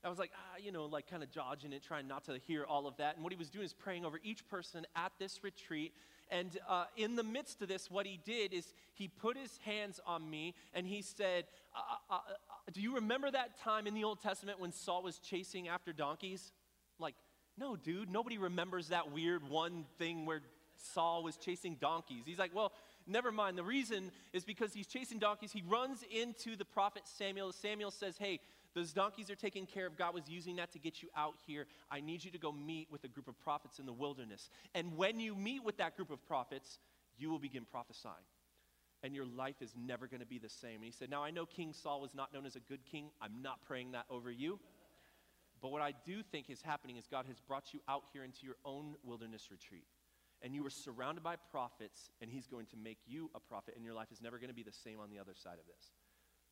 I 0.04 0.10
was 0.10 0.18
like, 0.18 0.32
ah, 0.34 0.58
you 0.62 0.70
know, 0.70 0.84
like 0.84 1.08
kind 1.08 1.22
of 1.22 1.32
dodging 1.32 1.72
it, 1.72 1.82
trying 1.82 2.06
not 2.06 2.24
to 2.24 2.38
hear 2.46 2.64
all 2.64 2.86
of 2.86 2.96
that. 2.98 3.14
And 3.14 3.24
what 3.24 3.32
he 3.32 3.38
was 3.38 3.48
doing 3.48 3.64
is 3.64 3.72
praying 3.72 4.04
over 4.04 4.20
each 4.22 4.46
person 4.48 4.84
at 4.94 5.12
this 5.18 5.42
retreat. 5.42 5.94
And 6.30 6.58
uh, 6.68 6.84
in 6.96 7.16
the 7.16 7.22
midst 7.22 7.62
of 7.62 7.68
this, 7.68 7.90
what 7.90 8.04
he 8.04 8.20
did 8.22 8.52
is 8.52 8.74
he 8.92 9.08
put 9.08 9.36
his 9.36 9.58
hands 9.64 10.00
on 10.06 10.28
me 10.28 10.54
and 10.74 10.86
he 10.86 11.00
said, 11.00 11.44
uh, 11.74 12.14
uh, 12.14 12.14
uh 12.16 12.18
do 12.72 12.82
you 12.82 12.96
remember 12.96 13.30
that 13.30 13.58
time 13.60 13.86
in 13.86 13.94
the 13.94 14.04
Old 14.04 14.20
Testament 14.20 14.60
when 14.60 14.72
Saul 14.72 15.02
was 15.02 15.18
chasing 15.18 15.68
after 15.68 15.92
donkeys? 15.92 16.52
Like, 16.98 17.14
no, 17.56 17.76
dude, 17.76 18.10
nobody 18.10 18.36
remembers 18.36 18.88
that 18.88 19.12
weird 19.12 19.48
one 19.48 19.84
thing 19.98 20.26
where 20.26 20.40
Saul 20.76 21.22
was 21.22 21.36
chasing 21.36 21.76
donkeys. 21.80 22.24
He's 22.26 22.38
like, 22.38 22.54
well, 22.54 22.72
never 23.06 23.32
mind. 23.32 23.58
The 23.58 23.64
reason 23.64 24.10
is 24.32 24.44
because 24.44 24.72
he's 24.72 24.86
chasing 24.86 25.18
donkeys. 25.18 25.52
He 25.52 25.62
runs 25.66 26.04
into 26.10 26.56
the 26.56 26.64
prophet 26.64 27.02
Samuel. 27.04 27.52
Samuel 27.52 27.90
says, 27.90 28.16
hey, 28.18 28.40
those 28.74 28.92
donkeys 28.92 29.30
are 29.30 29.36
taken 29.36 29.66
care 29.66 29.86
of. 29.86 29.96
God 29.96 30.14
was 30.14 30.28
using 30.28 30.56
that 30.56 30.72
to 30.72 30.78
get 30.78 31.02
you 31.02 31.08
out 31.16 31.34
here. 31.46 31.66
I 31.90 32.00
need 32.00 32.24
you 32.24 32.30
to 32.32 32.38
go 32.38 32.50
meet 32.50 32.88
with 32.90 33.04
a 33.04 33.08
group 33.08 33.28
of 33.28 33.40
prophets 33.40 33.78
in 33.78 33.86
the 33.86 33.92
wilderness. 33.92 34.50
And 34.74 34.96
when 34.96 35.20
you 35.20 35.36
meet 35.36 35.62
with 35.62 35.76
that 35.76 35.96
group 35.96 36.10
of 36.10 36.24
prophets, 36.26 36.78
you 37.16 37.30
will 37.30 37.38
begin 37.38 37.64
prophesying. 37.70 38.14
And 39.04 39.14
your 39.14 39.26
life 39.26 39.56
is 39.60 39.72
never 39.76 40.06
going 40.08 40.20
to 40.20 40.26
be 40.26 40.38
the 40.38 40.48
same. 40.48 40.76
And 40.76 40.84
he 40.84 40.90
said, 40.90 41.10
Now 41.10 41.22
I 41.22 41.30
know 41.30 41.46
King 41.46 41.72
Saul 41.72 42.00
was 42.00 42.14
not 42.14 42.32
known 42.32 42.46
as 42.46 42.56
a 42.56 42.60
good 42.60 42.84
king. 42.90 43.10
I'm 43.20 43.42
not 43.42 43.64
praying 43.66 43.92
that 43.92 44.06
over 44.10 44.30
you. 44.30 44.58
But 45.60 45.70
what 45.70 45.82
I 45.82 45.92
do 46.04 46.22
think 46.22 46.50
is 46.50 46.60
happening 46.60 46.96
is 46.96 47.06
God 47.10 47.26
has 47.26 47.40
brought 47.40 47.72
you 47.72 47.80
out 47.88 48.02
here 48.12 48.24
into 48.24 48.44
your 48.44 48.56
own 48.64 48.96
wilderness 49.04 49.48
retreat. 49.50 49.84
And 50.44 50.54
you 50.54 50.62
were 50.62 50.70
surrounded 50.70 51.24
by 51.24 51.36
prophets, 51.50 52.10
and 52.20 52.30
He's 52.30 52.46
going 52.46 52.66
to 52.66 52.76
make 52.76 52.98
you 53.06 53.30
a 53.34 53.40
prophet, 53.40 53.74
and 53.74 53.84
your 53.84 53.94
life 53.94 54.12
is 54.12 54.22
never 54.22 54.38
going 54.38 54.50
to 54.50 54.54
be 54.54 54.62
the 54.62 54.72
same 54.72 55.00
on 55.00 55.10
the 55.10 55.18
other 55.18 55.32
side 55.34 55.58
of 55.58 55.66
this. 55.66 55.90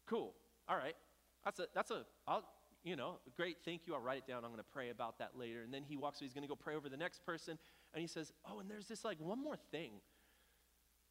Cool. 0.06 0.34
All 0.68 0.76
right. 0.76 0.96
That's 1.44 1.60
a, 1.60 1.66
that's 1.74 1.90
a, 1.90 2.04
I'll, 2.26 2.44
you 2.82 2.96
know, 2.96 3.18
great, 3.36 3.58
thank 3.64 3.86
you. 3.86 3.94
I'll 3.94 4.00
write 4.00 4.18
it 4.18 4.26
down. 4.26 4.44
I'm 4.44 4.50
going 4.50 4.58
to 4.62 4.72
pray 4.72 4.90
about 4.90 5.18
that 5.18 5.32
later. 5.38 5.62
And 5.62 5.72
then 5.72 5.82
he 5.86 5.96
walks, 5.96 6.18
he's 6.18 6.32
going 6.32 6.42
to 6.42 6.48
go 6.48 6.56
pray 6.56 6.74
over 6.74 6.88
the 6.88 6.96
next 6.96 7.24
person. 7.24 7.58
And 7.94 8.00
he 8.00 8.06
says, 8.08 8.32
Oh, 8.48 8.60
and 8.60 8.70
there's 8.70 8.88
this 8.88 9.04
like 9.04 9.18
one 9.20 9.42
more 9.42 9.56
thing. 9.70 9.92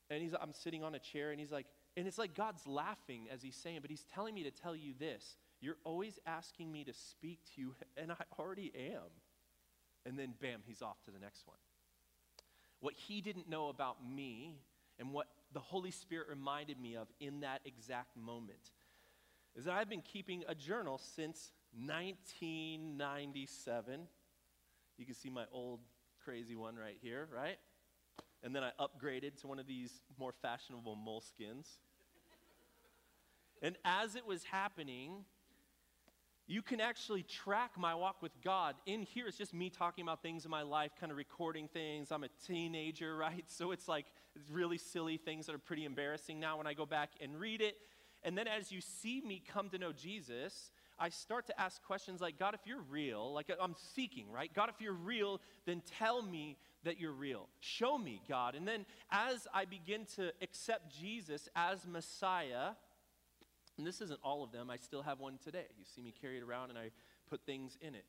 And 0.10 0.22
he's, 0.22 0.34
I'm 0.34 0.52
sitting 0.52 0.84
on 0.84 0.96
a 0.96 1.00
chair, 1.00 1.32
and 1.32 1.40
he's 1.40 1.52
like, 1.52 1.68
and 1.96 2.08
it's 2.08 2.18
like 2.18 2.36
God's 2.36 2.66
laughing 2.68 3.28
as 3.32 3.42
he's 3.42 3.56
saying, 3.56 3.80
but 3.82 3.90
he's 3.90 4.06
telling 4.14 4.34
me 4.34 4.44
to 4.44 4.52
tell 4.52 4.76
you 4.76 4.94
this. 4.98 5.38
You're 5.62 5.78
always 5.84 6.20
asking 6.26 6.72
me 6.72 6.84
to 6.86 6.94
speak 6.94 7.40
to 7.56 7.62
you, 7.62 7.76
and 7.96 8.12
I 8.12 8.16
already 8.40 8.72
am. 8.76 9.10
And 10.06 10.18
then, 10.18 10.34
bam, 10.42 10.62
he's 10.66 10.82
off 10.82 11.02
to 11.06 11.12
the 11.12 11.20
next 11.20 11.48
one. 11.48 11.58
What 12.82 12.96
he 12.96 13.22
didn't 13.22 13.50
know 13.50 13.70
about 13.70 14.06
me, 14.06 14.58
and 15.00 15.14
what 15.14 15.28
the 15.54 15.60
Holy 15.60 15.92
Spirit 15.92 16.28
reminded 16.30 16.80
me 16.80 16.96
of 16.96 17.08
in 17.20 17.42
that 17.42 17.62
exact 17.66 18.18
moment, 18.18 18.72
is 19.56 19.66
that 19.66 19.74
I've 19.74 19.90
been 19.90 20.02
keeping 20.02 20.44
a 20.48 20.56
journal 20.56 20.98
since 20.98 21.52
1997. 21.86 24.08
You 24.98 25.06
can 25.06 25.16
see 25.16 25.30
my 25.30 25.46
old 25.52 25.82
crazy 26.24 26.56
one 26.56 26.76
right 26.76 26.98
here, 27.02 27.28
right? 27.34 27.58
And 28.44 28.56
then 28.56 28.64
I 28.64 28.72
upgraded 28.80 29.40
to 29.42 29.48
one 29.48 29.60
of 29.60 29.68
these 29.68 30.02
more 30.20 30.34
fashionable 30.42 30.98
moleskins. 30.98 31.78
and 33.62 33.78
as 33.86 34.16
it 34.16 34.26
was 34.26 34.46
happening, 34.46 35.26
you 36.52 36.62
can 36.62 36.82
actually 36.82 37.24
track 37.24 37.72
my 37.78 37.96
walk 37.96 38.22
with 38.22 38.34
God. 38.44 38.76
In 38.86 39.04
here, 39.04 39.26
it's 39.26 39.38
just 39.38 39.54
me 39.54 39.70
talking 39.70 40.02
about 40.02 40.22
things 40.22 40.44
in 40.44 40.52
my 40.52 40.64
life, 40.64 40.92
kind 41.00 41.10
of 41.10 41.18
recording 41.18 41.70
things. 41.70 42.12
I'm 42.12 42.26
a 42.26 42.30
teenager, 42.46 43.16
right? 43.26 43.46
So 43.48 43.72
it's 43.72 43.88
like 43.88 44.06
really 44.52 44.78
silly 44.78 45.16
things 45.16 45.46
that 45.46 45.56
are 45.56 45.60
pretty 45.60 45.86
embarrassing 45.86 46.42
now 46.42 46.58
when 46.58 46.68
I 46.68 46.74
go 46.74 46.86
back 46.86 47.12
and 47.22 47.40
read 47.40 47.62
it. 47.62 47.78
And 48.24 48.38
then 48.38 48.50
as 48.50 48.70
you 48.70 48.82
see 48.82 49.22
me 49.22 49.42
come 49.48 49.70
to 49.70 49.78
know 49.78 49.94
Jesus, 49.94 50.72
I 51.00 51.08
start 51.08 51.48
to 51.48 51.60
ask 51.60 51.82
questions 51.84 52.20
like, 52.20 52.38
God, 52.38 52.54
if 52.54 52.60
you're 52.66 52.84
real, 52.90 53.34
like 53.34 53.50
I'm 53.60 53.76
seeking, 53.96 54.30
right? 54.30 54.54
God, 54.54 54.68
if 54.68 54.82
you're 54.82 54.92
real, 54.92 55.40
then 55.66 55.82
tell 55.98 56.22
me 56.22 56.58
that 56.84 57.00
you're 57.00 57.14
real. 57.14 57.48
Show 57.62 57.98
me, 57.98 58.22
God. 58.28 58.56
And 58.56 58.68
then 58.68 58.86
as 59.10 59.48
I 59.54 59.64
begin 59.64 60.06
to 60.18 60.34
accept 60.42 60.92
Jesus 61.00 61.48
as 61.56 61.88
Messiah, 61.88 62.72
and 63.82 63.88
this 63.88 64.00
isn't 64.00 64.20
all 64.24 64.44
of 64.44 64.52
them, 64.52 64.70
I 64.70 64.78
still 64.78 65.02
have 65.02 65.20
one 65.20 65.40
today. 65.44 65.66
You 65.76 65.86
see 65.96 66.04
me 66.04 66.14
carry 66.22 66.38
it 66.38 66.44
around 66.44 66.70
and 66.70 66.78
I 66.78 66.92
put 67.32 67.42
things 67.48 67.80
in 67.82 67.96
it. 67.96 68.06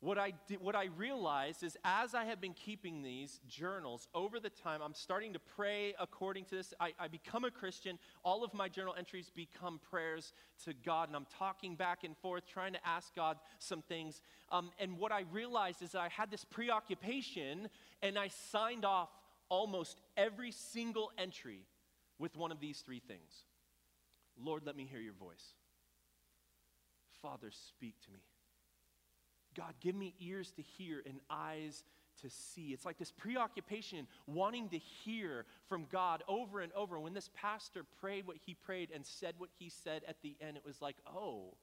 What 0.00 0.18
I, 0.18 0.32
did, 0.48 0.60
what 0.60 0.74
I 0.74 0.86
realized 0.96 1.62
is 1.62 1.76
as 1.84 2.16
I 2.16 2.24
have 2.24 2.40
been 2.40 2.52
keeping 2.52 3.04
these 3.04 3.38
journals 3.46 4.08
over 4.16 4.40
the 4.40 4.50
time, 4.50 4.80
I'm 4.82 4.92
starting 4.92 5.34
to 5.34 5.38
pray 5.38 5.94
according 6.00 6.46
to 6.46 6.56
this. 6.56 6.74
I, 6.80 6.94
I 6.98 7.06
become 7.06 7.44
a 7.44 7.50
Christian. 7.52 7.96
All 8.24 8.42
of 8.42 8.52
my 8.54 8.68
journal 8.68 8.96
entries 8.98 9.30
become 9.32 9.78
prayers 9.88 10.32
to 10.64 10.74
God, 10.84 11.08
and 11.08 11.14
I'm 11.14 11.26
talking 11.38 11.76
back 11.76 12.02
and 12.02 12.16
forth, 12.16 12.42
trying 12.44 12.72
to 12.72 12.84
ask 12.84 13.14
God 13.14 13.36
some 13.60 13.82
things. 13.82 14.20
Um, 14.50 14.72
and 14.80 14.98
what 14.98 15.12
I 15.12 15.26
realized 15.30 15.80
is 15.80 15.92
that 15.92 16.00
I 16.00 16.08
had 16.08 16.28
this 16.28 16.44
preoccupation, 16.44 17.68
and 18.02 18.18
I 18.18 18.30
signed 18.50 18.84
off 18.84 19.10
almost 19.48 20.00
every 20.16 20.50
single 20.50 21.12
entry 21.16 21.60
with 22.18 22.36
one 22.36 22.50
of 22.50 22.58
these 22.58 22.80
three 22.80 22.98
things 22.98 23.44
Lord, 24.42 24.62
let 24.64 24.76
me 24.76 24.86
hear 24.90 25.00
your 25.00 25.14
voice. 25.14 25.54
Father, 27.22 27.50
speak 27.50 27.94
to 28.04 28.10
me. 28.10 28.20
God, 29.56 29.74
give 29.80 29.94
me 29.94 30.14
ears 30.20 30.52
to 30.52 30.62
hear 30.62 31.02
and 31.04 31.20
eyes 31.28 31.82
to 32.22 32.30
see. 32.30 32.68
It's 32.68 32.84
like 32.84 32.98
this 32.98 33.12
preoccupation, 33.12 34.06
wanting 34.26 34.68
to 34.70 34.78
hear 34.78 35.44
from 35.68 35.86
God 35.90 36.22
over 36.28 36.60
and 36.60 36.72
over. 36.72 36.98
When 36.98 37.14
this 37.14 37.30
pastor 37.34 37.84
prayed 38.00 38.26
what 38.26 38.36
he 38.44 38.54
prayed 38.54 38.90
and 38.94 39.04
said 39.04 39.34
what 39.38 39.50
he 39.58 39.68
said 39.68 40.02
at 40.08 40.16
the 40.22 40.36
end, 40.40 40.56
it 40.56 40.64
was 40.64 40.80
like, 40.80 40.96
oh, 41.06 41.54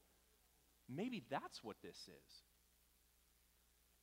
maybe 0.94 1.24
that's 1.30 1.64
what 1.64 1.78
this 1.82 1.98
is. 1.98 2.44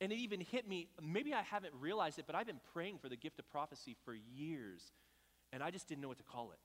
And 0.01 0.11
it 0.11 0.17
even 0.17 0.41
hit 0.41 0.67
me, 0.67 0.89
maybe 1.01 1.33
I 1.33 1.41
haven't 1.41 1.73
realized 1.79 2.19
it, 2.19 2.25
but 2.27 2.35
I've 2.35 2.47
been 2.47 2.59
praying 2.73 2.97
for 2.97 3.09
the 3.09 3.15
gift 3.15 3.39
of 3.39 3.49
prophecy 3.49 3.95
for 4.03 4.13
years, 4.13 4.81
and 5.51 5.63
I 5.63 5.71
just 5.71 5.87
didn't 5.87 6.01
know 6.01 6.07
what 6.07 6.17
to 6.17 6.23
call 6.23 6.51
it. 6.51 6.59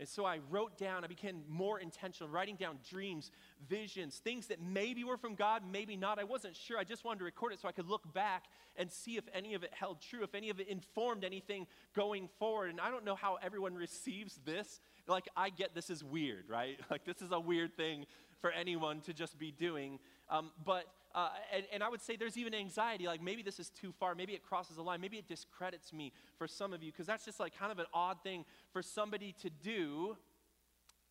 And 0.00 0.08
so 0.08 0.24
I 0.24 0.38
wrote 0.48 0.78
down, 0.78 1.04
I 1.04 1.08
became 1.08 1.42
more 1.46 1.78
intentional, 1.78 2.32
writing 2.32 2.56
down 2.56 2.78
dreams, 2.88 3.30
visions, 3.68 4.16
things 4.24 4.46
that 4.46 4.58
maybe 4.58 5.04
were 5.04 5.18
from 5.18 5.34
God, 5.34 5.62
maybe 5.70 5.94
not. 5.94 6.18
I 6.18 6.24
wasn't 6.24 6.56
sure. 6.56 6.78
I 6.78 6.84
just 6.84 7.04
wanted 7.04 7.18
to 7.18 7.26
record 7.26 7.52
it 7.52 7.60
so 7.60 7.68
I 7.68 7.72
could 7.72 7.86
look 7.86 8.10
back 8.14 8.44
and 8.76 8.90
see 8.90 9.18
if 9.18 9.24
any 9.34 9.52
of 9.52 9.62
it 9.62 9.74
held 9.74 10.00
true, 10.00 10.22
if 10.22 10.34
any 10.34 10.48
of 10.48 10.58
it 10.58 10.68
informed 10.68 11.22
anything 11.22 11.66
going 11.94 12.30
forward. 12.38 12.70
And 12.70 12.80
I 12.80 12.90
don't 12.90 13.04
know 13.04 13.14
how 13.14 13.36
everyone 13.42 13.74
receives 13.74 14.40
this. 14.46 14.80
Like, 15.06 15.28
I 15.36 15.50
get 15.50 15.74
this 15.74 15.90
is 15.90 16.02
weird, 16.02 16.48
right? 16.48 16.80
Like, 16.90 17.04
this 17.04 17.20
is 17.20 17.30
a 17.30 17.38
weird 17.38 17.76
thing 17.76 18.06
for 18.40 18.50
anyone 18.50 19.02
to 19.02 19.12
just 19.12 19.38
be 19.38 19.52
doing. 19.52 19.98
Um, 20.30 20.50
but 20.64 20.86
uh, 21.14 21.30
and, 21.54 21.64
and 21.72 21.82
I 21.82 21.88
would 21.88 22.00
say 22.00 22.16
there's 22.16 22.36
even 22.36 22.54
anxiety, 22.54 23.06
like 23.06 23.22
maybe 23.22 23.42
this 23.42 23.58
is 23.58 23.70
too 23.70 23.92
far, 23.92 24.14
maybe 24.14 24.34
it 24.34 24.42
crosses 24.42 24.76
the 24.76 24.82
line, 24.82 25.00
maybe 25.00 25.16
it 25.16 25.26
discredits 25.26 25.92
me 25.92 26.12
for 26.38 26.46
some 26.46 26.72
of 26.72 26.82
you, 26.82 26.92
because 26.92 27.06
that's 27.06 27.24
just 27.24 27.40
like 27.40 27.56
kind 27.58 27.72
of 27.72 27.78
an 27.78 27.86
odd 27.92 28.18
thing 28.22 28.44
for 28.72 28.82
somebody 28.82 29.34
to 29.42 29.50
do. 29.50 30.16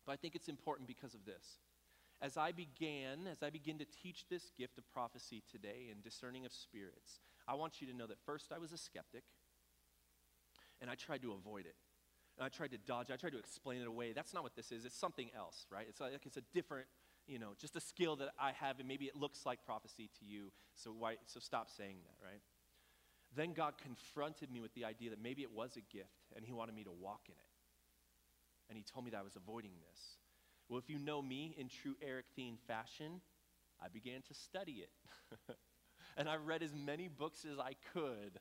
But 0.06 0.12
I 0.12 0.16
think 0.16 0.34
it's 0.34 0.48
important 0.48 0.88
because 0.88 1.14
of 1.14 1.24
this. 1.26 1.58
As 2.22 2.36
I 2.36 2.52
began, 2.52 3.26
as 3.30 3.42
I 3.42 3.50
begin 3.50 3.78
to 3.78 3.86
teach 4.02 4.24
this 4.28 4.50
gift 4.58 4.78
of 4.78 4.90
prophecy 4.92 5.42
today 5.50 5.88
and 5.90 6.02
discerning 6.02 6.44
of 6.44 6.52
spirits, 6.52 7.20
I 7.48 7.54
want 7.54 7.80
you 7.80 7.86
to 7.86 7.94
know 7.94 8.06
that 8.06 8.18
first 8.24 8.52
I 8.54 8.58
was 8.58 8.72
a 8.72 8.78
skeptic, 8.78 9.24
and 10.80 10.90
I 10.90 10.94
tried 10.94 11.22
to 11.22 11.32
avoid 11.32 11.66
it. 11.66 11.76
And 12.38 12.46
I 12.46 12.48
tried 12.48 12.70
to 12.70 12.78
dodge, 12.78 13.10
I 13.10 13.16
tried 13.16 13.32
to 13.32 13.38
explain 13.38 13.82
it 13.82 13.86
away. 13.86 14.12
That's 14.12 14.32
not 14.32 14.42
what 14.42 14.56
this 14.56 14.72
is. 14.72 14.86
It's 14.86 14.96
something 14.96 15.28
else, 15.36 15.66
right? 15.70 15.84
It's 15.88 16.00
like 16.00 16.12
it's 16.24 16.38
a 16.38 16.42
different 16.54 16.86
you 17.30 17.38
know, 17.38 17.52
just 17.60 17.76
a 17.76 17.80
skill 17.80 18.16
that 18.16 18.30
I 18.38 18.50
have, 18.52 18.80
and 18.80 18.88
maybe 18.88 19.04
it 19.04 19.14
looks 19.14 19.46
like 19.46 19.64
prophecy 19.64 20.10
to 20.18 20.24
you. 20.24 20.50
So 20.74 20.90
why? 20.90 21.14
So 21.26 21.38
stop 21.38 21.70
saying 21.70 21.98
that, 22.02 22.16
right? 22.24 22.40
Then 23.36 23.52
God 23.52 23.74
confronted 23.80 24.50
me 24.50 24.60
with 24.60 24.74
the 24.74 24.84
idea 24.84 25.10
that 25.10 25.22
maybe 25.22 25.42
it 25.42 25.52
was 25.52 25.76
a 25.76 25.96
gift, 25.96 26.26
and 26.34 26.44
He 26.44 26.52
wanted 26.52 26.74
me 26.74 26.82
to 26.82 26.90
walk 26.90 27.22
in 27.26 27.34
it. 27.34 27.50
And 28.68 28.76
He 28.76 28.82
told 28.82 29.04
me 29.04 29.12
that 29.12 29.18
I 29.18 29.22
was 29.22 29.36
avoiding 29.36 29.72
this. 29.88 30.00
Well, 30.68 30.78
if 30.78 30.90
you 30.90 30.98
know 30.98 31.22
me 31.22 31.54
in 31.56 31.68
true 31.68 31.94
Eric 32.02 32.26
Thien 32.36 32.58
fashion, 32.66 33.20
I 33.80 33.88
began 33.88 34.22
to 34.22 34.34
study 34.34 34.84
it. 34.84 34.90
and 36.16 36.28
I 36.28 36.36
read 36.36 36.62
as 36.62 36.74
many 36.74 37.06
books 37.06 37.46
as 37.50 37.58
I 37.58 37.74
could 37.92 38.40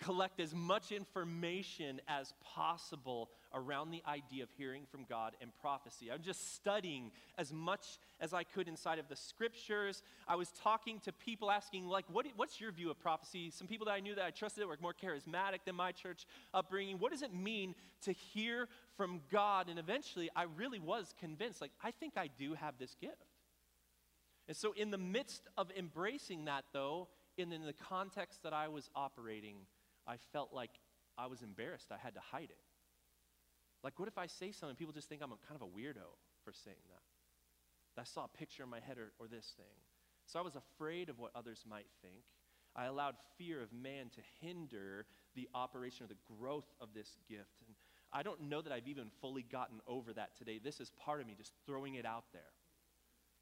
collect 0.00 0.40
as 0.40 0.54
much 0.54 0.92
information 0.92 2.00
as 2.08 2.32
possible 2.42 3.30
around 3.52 3.90
the 3.90 4.02
idea 4.08 4.42
of 4.42 4.48
hearing 4.56 4.84
from 4.90 5.04
God 5.04 5.34
and 5.40 5.50
prophecy. 5.60 6.10
I'm 6.10 6.22
just 6.22 6.54
studying 6.54 7.10
as 7.36 7.52
much 7.52 7.98
as 8.20 8.32
I 8.32 8.44
could 8.44 8.66
inside 8.68 8.98
of 8.98 9.08
the 9.08 9.16
scriptures. 9.16 10.02
I 10.26 10.36
was 10.36 10.48
talking 10.62 11.00
to 11.00 11.12
people 11.12 11.50
asking, 11.50 11.86
like, 11.86 12.06
what, 12.10 12.26
what's 12.36 12.60
your 12.60 12.72
view 12.72 12.90
of 12.90 12.98
prophecy? 12.98 13.50
Some 13.50 13.66
people 13.66 13.86
that 13.86 13.92
I 13.92 14.00
knew 14.00 14.14
that 14.14 14.24
I 14.24 14.30
trusted 14.30 14.62
that 14.62 14.68
were 14.68 14.78
more 14.80 14.94
charismatic 14.94 15.64
than 15.66 15.74
my 15.74 15.92
church 15.92 16.26
upbringing. 16.54 16.98
What 16.98 17.12
does 17.12 17.22
it 17.22 17.34
mean 17.34 17.74
to 18.02 18.12
hear 18.12 18.68
from 18.96 19.20
God? 19.30 19.68
And 19.68 19.78
eventually, 19.78 20.30
I 20.34 20.44
really 20.56 20.78
was 20.78 21.14
convinced, 21.20 21.60
like, 21.60 21.72
I 21.82 21.90
think 21.90 22.14
I 22.16 22.28
do 22.38 22.54
have 22.54 22.74
this 22.78 22.96
gift. 23.00 23.16
And 24.48 24.56
so, 24.56 24.72
in 24.72 24.90
the 24.90 24.98
midst 24.98 25.42
of 25.58 25.70
embracing 25.76 26.46
that, 26.46 26.64
though, 26.72 27.08
and 27.38 27.52
in 27.52 27.64
the 27.64 27.72
context 27.72 28.42
that 28.42 28.52
I 28.52 28.68
was 28.68 28.90
operating, 28.94 29.56
I 30.10 30.16
felt 30.32 30.52
like 30.52 30.72
I 31.16 31.28
was 31.28 31.42
embarrassed. 31.42 31.92
I 31.92 31.96
had 31.96 32.14
to 32.14 32.20
hide 32.20 32.50
it. 32.50 32.58
Like, 33.84 33.98
what 33.98 34.08
if 34.08 34.18
I 34.18 34.26
say 34.26 34.50
something, 34.50 34.74
people 34.74 34.92
just 34.92 35.08
think 35.08 35.22
I'm 35.22 35.30
a, 35.30 35.38
kind 35.46 35.54
of 35.54 35.62
a 35.62 35.70
weirdo 35.70 36.10
for 36.44 36.52
saying 36.52 36.82
that? 36.88 38.00
I 38.00 38.04
saw 38.04 38.24
a 38.24 38.28
picture 38.28 38.62
in 38.62 38.70
my 38.70 38.80
head 38.80 38.98
or, 38.98 39.12
or 39.18 39.28
this 39.28 39.52
thing. 39.56 39.76
So 40.26 40.38
I 40.38 40.42
was 40.42 40.56
afraid 40.56 41.08
of 41.10 41.18
what 41.18 41.30
others 41.34 41.64
might 41.68 41.86
think. 42.02 42.24
I 42.74 42.86
allowed 42.86 43.14
fear 43.36 43.62
of 43.62 43.72
man 43.72 44.08
to 44.10 44.20
hinder 44.40 45.06
the 45.34 45.48
operation 45.54 46.04
or 46.04 46.08
the 46.08 46.38
growth 46.38 46.72
of 46.80 46.88
this 46.94 47.16
gift. 47.28 47.62
And 47.66 47.76
I 48.12 48.22
don't 48.22 48.42
know 48.48 48.62
that 48.62 48.72
I've 48.72 48.88
even 48.88 49.10
fully 49.20 49.42
gotten 49.42 49.80
over 49.86 50.12
that 50.14 50.36
today. 50.36 50.58
This 50.62 50.80
is 50.80 50.90
part 51.04 51.20
of 51.20 51.26
me 51.26 51.34
just 51.36 51.52
throwing 51.66 51.94
it 51.94 52.06
out 52.06 52.24
there. 52.32 52.52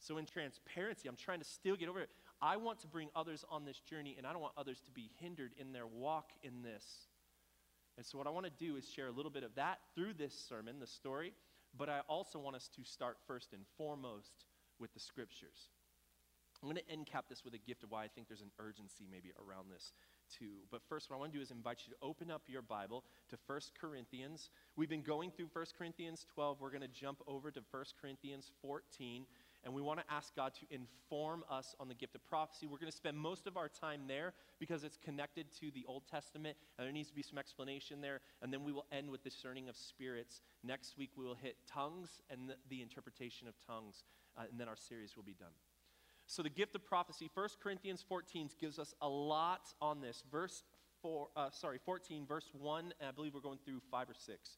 So, 0.01 0.19
in 0.19 0.27
transparency, 0.27 1.09
I'm 1.09 1.17
trying 1.17 1.41
to 1.41 1.45
still 1.45 1.77
get 1.77 1.89
over 1.89 2.01
it. 2.01 2.11
I 2.41 2.57
want 2.57 2.81
to 2.81 2.87
bring 2.87 3.09
others 3.17 3.45
on 3.51 3.65
this 3.65 3.81
journey, 3.81 4.15
and 4.17 4.27
I 4.27 4.33
don't 4.33 4.43
want 4.43 4.55
others 4.57 4.81
to 4.87 4.91
be 4.91 5.11
hindered 5.21 5.53
in 5.59 5.73
their 5.73 5.87
walk 5.87 6.31
in 6.43 6.63
this. 6.63 6.85
And 7.97 8.07
so, 8.07 8.17
what 8.17 8.27
I 8.27 8.31
want 8.31 8.47
to 8.47 8.65
do 8.65 8.77
is 8.77 8.89
share 8.89 9.09
a 9.09 9.13
little 9.13 9.31
bit 9.31 9.43
of 9.43 9.55
that 9.57 9.81
through 9.95 10.15
this 10.15 10.35
sermon, 10.49 10.79
the 10.79 10.87
story, 10.87 11.33
but 11.77 11.89
I 11.89 12.01
also 12.09 12.39
want 12.39 12.55
us 12.55 12.71
to 12.77 12.85
start 12.85 13.19
first 13.27 13.53
and 13.53 13.63
foremost 13.77 14.45
with 14.79 14.95
the 14.95 15.01
scriptures. 15.01 15.69
I'm 16.63 16.69
going 16.69 16.77
to 16.77 16.91
end 16.91 17.07
cap 17.07 17.27
this 17.29 17.45
with 17.45 17.55
a 17.55 17.59
gift 17.59 17.85
of 17.85 17.91
why 17.91 18.05
I 18.05 18.09
think 18.09 18.27
there's 18.27 18.41
an 18.41 18.51
urgency 18.59 19.07
maybe 19.09 19.31
around 19.39 19.67
this 19.73 19.93
too. 20.39 20.67
But 20.71 20.83
first, 20.89 21.09
what 21.09 21.17
I 21.17 21.19
want 21.21 21.33
to 21.33 21.39
do 21.39 21.43
is 21.43 21.51
invite 21.51 21.83
you 21.87 21.95
to 21.95 21.99
open 22.03 22.31
up 22.31 22.43
your 22.49 22.63
Bible 22.63 23.05
to 23.31 23.39
1 23.47 23.61
Corinthians. 23.81 24.51
We've 24.77 24.89
been 24.89 25.03
going 25.03 25.31
through 25.31 25.51
1 25.53 25.67
Corinthians 25.77 26.27
12. 26.35 26.61
We're 26.61 26.71
going 26.71 26.83
to 26.83 26.89
jump 26.89 27.23
over 27.29 27.51
to 27.53 27.61
1 27.71 27.85
Corinthians 28.01 28.51
14. 28.63 29.25
And 29.69 29.75
we 29.75 29.83
want 29.83 30.01
to 30.01 30.07
ask 30.11 30.35
God 30.35 30.55
to 30.55 30.75
inform 30.75 31.45
us 31.51 31.75
on 31.79 31.89
the 31.89 31.95
gift 31.95 32.15
of 32.15 32.25
prophecy. 32.25 32.67
We're 32.67 32.79
going 32.79 32.91
to 32.91 32.97
spend 32.97 33.19
most 33.19 33.47
of 33.47 33.59
our 33.59 33.69
time 33.69 34.05
there 34.09 34.33
because 34.59 34.83
it's 34.83 34.97
connected 34.97 35.45
to 35.61 35.71
the 35.71 35.85
Old 35.87 36.05
Testament, 36.11 36.57
and 36.79 36.87
there 36.87 36.93
needs 36.93 37.11
to 37.11 37.15
be 37.15 37.21
some 37.21 37.37
explanation 37.37 38.01
there. 38.01 38.23
And 38.41 38.51
then 38.51 38.65
we 38.65 38.73
will 38.73 38.87
end 38.91 39.11
with 39.11 39.23
discerning 39.23 39.69
of 39.69 39.77
spirits. 39.77 40.41
Next 40.65 40.97
week, 40.97 41.11
we 41.19 41.27
will 41.27 41.35
hit 41.35 41.57
tongues 41.71 42.23
and 42.31 42.49
the, 42.49 42.55
the 42.71 42.81
interpretation 42.81 43.47
of 43.47 43.53
tongues, 43.67 44.05
uh, 44.39 44.45
and 44.51 44.59
then 44.59 44.69
our 44.69 44.77
series 44.77 45.17
will 45.17 45.23
be 45.23 45.35
done. 45.35 45.53
So, 46.25 46.43
the 46.43 46.49
gift 46.49 46.75
of 46.75 46.87
prophecy, 46.87 47.29
1 47.35 47.49
Corinthians 47.63 48.03
14 48.09 48.49
gives 48.59 48.79
us 48.79 48.95
a 49.03 49.09
lot 49.09 49.67
on 49.83 50.01
this. 50.01 50.25
Verse 50.33 50.65
4, 51.03 51.29
uh, 51.37 51.51
sorry, 51.51 51.79
14, 51.85 52.25
verse 52.27 52.49
1, 52.59 52.95
and 53.01 53.07
I 53.07 53.13
believe 53.13 53.35
we're 53.35 53.41
going 53.41 53.59
through 53.67 53.83
5 53.91 54.09
or 54.09 54.15
6. 54.15 54.51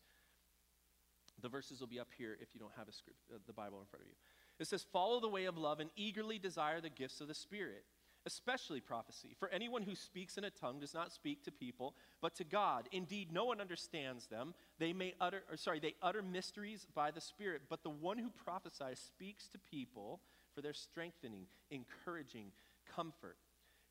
The 1.42 1.48
verses 1.48 1.80
will 1.80 1.88
be 1.88 1.98
up 1.98 2.10
here 2.16 2.36
if 2.40 2.54
you 2.54 2.60
don't 2.60 2.74
have 2.76 2.86
a 2.86 2.92
script, 2.92 3.18
uh, 3.34 3.38
the 3.48 3.52
Bible 3.52 3.80
in 3.80 3.86
front 3.86 4.02
of 4.04 4.08
you. 4.08 4.14
It 4.60 4.68
says, 4.68 4.86
Follow 4.92 5.18
the 5.20 5.28
way 5.28 5.46
of 5.46 5.56
love 5.56 5.80
and 5.80 5.90
eagerly 5.96 6.38
desire 6.38 6.80
the 6.80 6.90
gifts 6.90 7.20
of 7.20 7.28
the 7.28 7.34
Spirit, 7.34 7.84
especially 8.26 8.80
prophecy. 8.80 9.34
For 9.38 9.48
anyone 9.48 9.82
who 9.82 9.94
speaks 9.94 10.36
in 10.36 10.44
a 10.44 10.50
tongue 10.50 10.78
does 10.78 10.92
not 10.92 11.12
speak 11.12 11.42
to 11.44 11.50
people, 11.50 11.94
but 12.20 12.34
to 12.36 12.44
God. 12.44 12.88
Indeed, 12.92 13.32
no 13.32 13.46
one 13.46 13.60
understands 13.60 14.26
them. 14.26 14.54
They 14.78 14.92
may 14.92 15.14
utter, 15.18 15.42
or 15.50 15.56
sorry, 15.56 15.80
they 15.80 15.94
utter 16.02 16.22
mysteries 16.22 16.86
by 16.94 17.10
the 17.10 17.22
Spirit, 17.22 17.62
but 17.70 17.82
the 17.82 17.90
one 17.90 18.18
who 18.18 18.30
prophesies 18.30 19.00
speaks 19.00 19.48
to 19.48 19.58
people 19.58 20.20
for 20.54 20.60
their 20.60 20.74
strengthening, 20.74 21.46
encouraging, 21.70 22.52
comfort. 22.94 23.38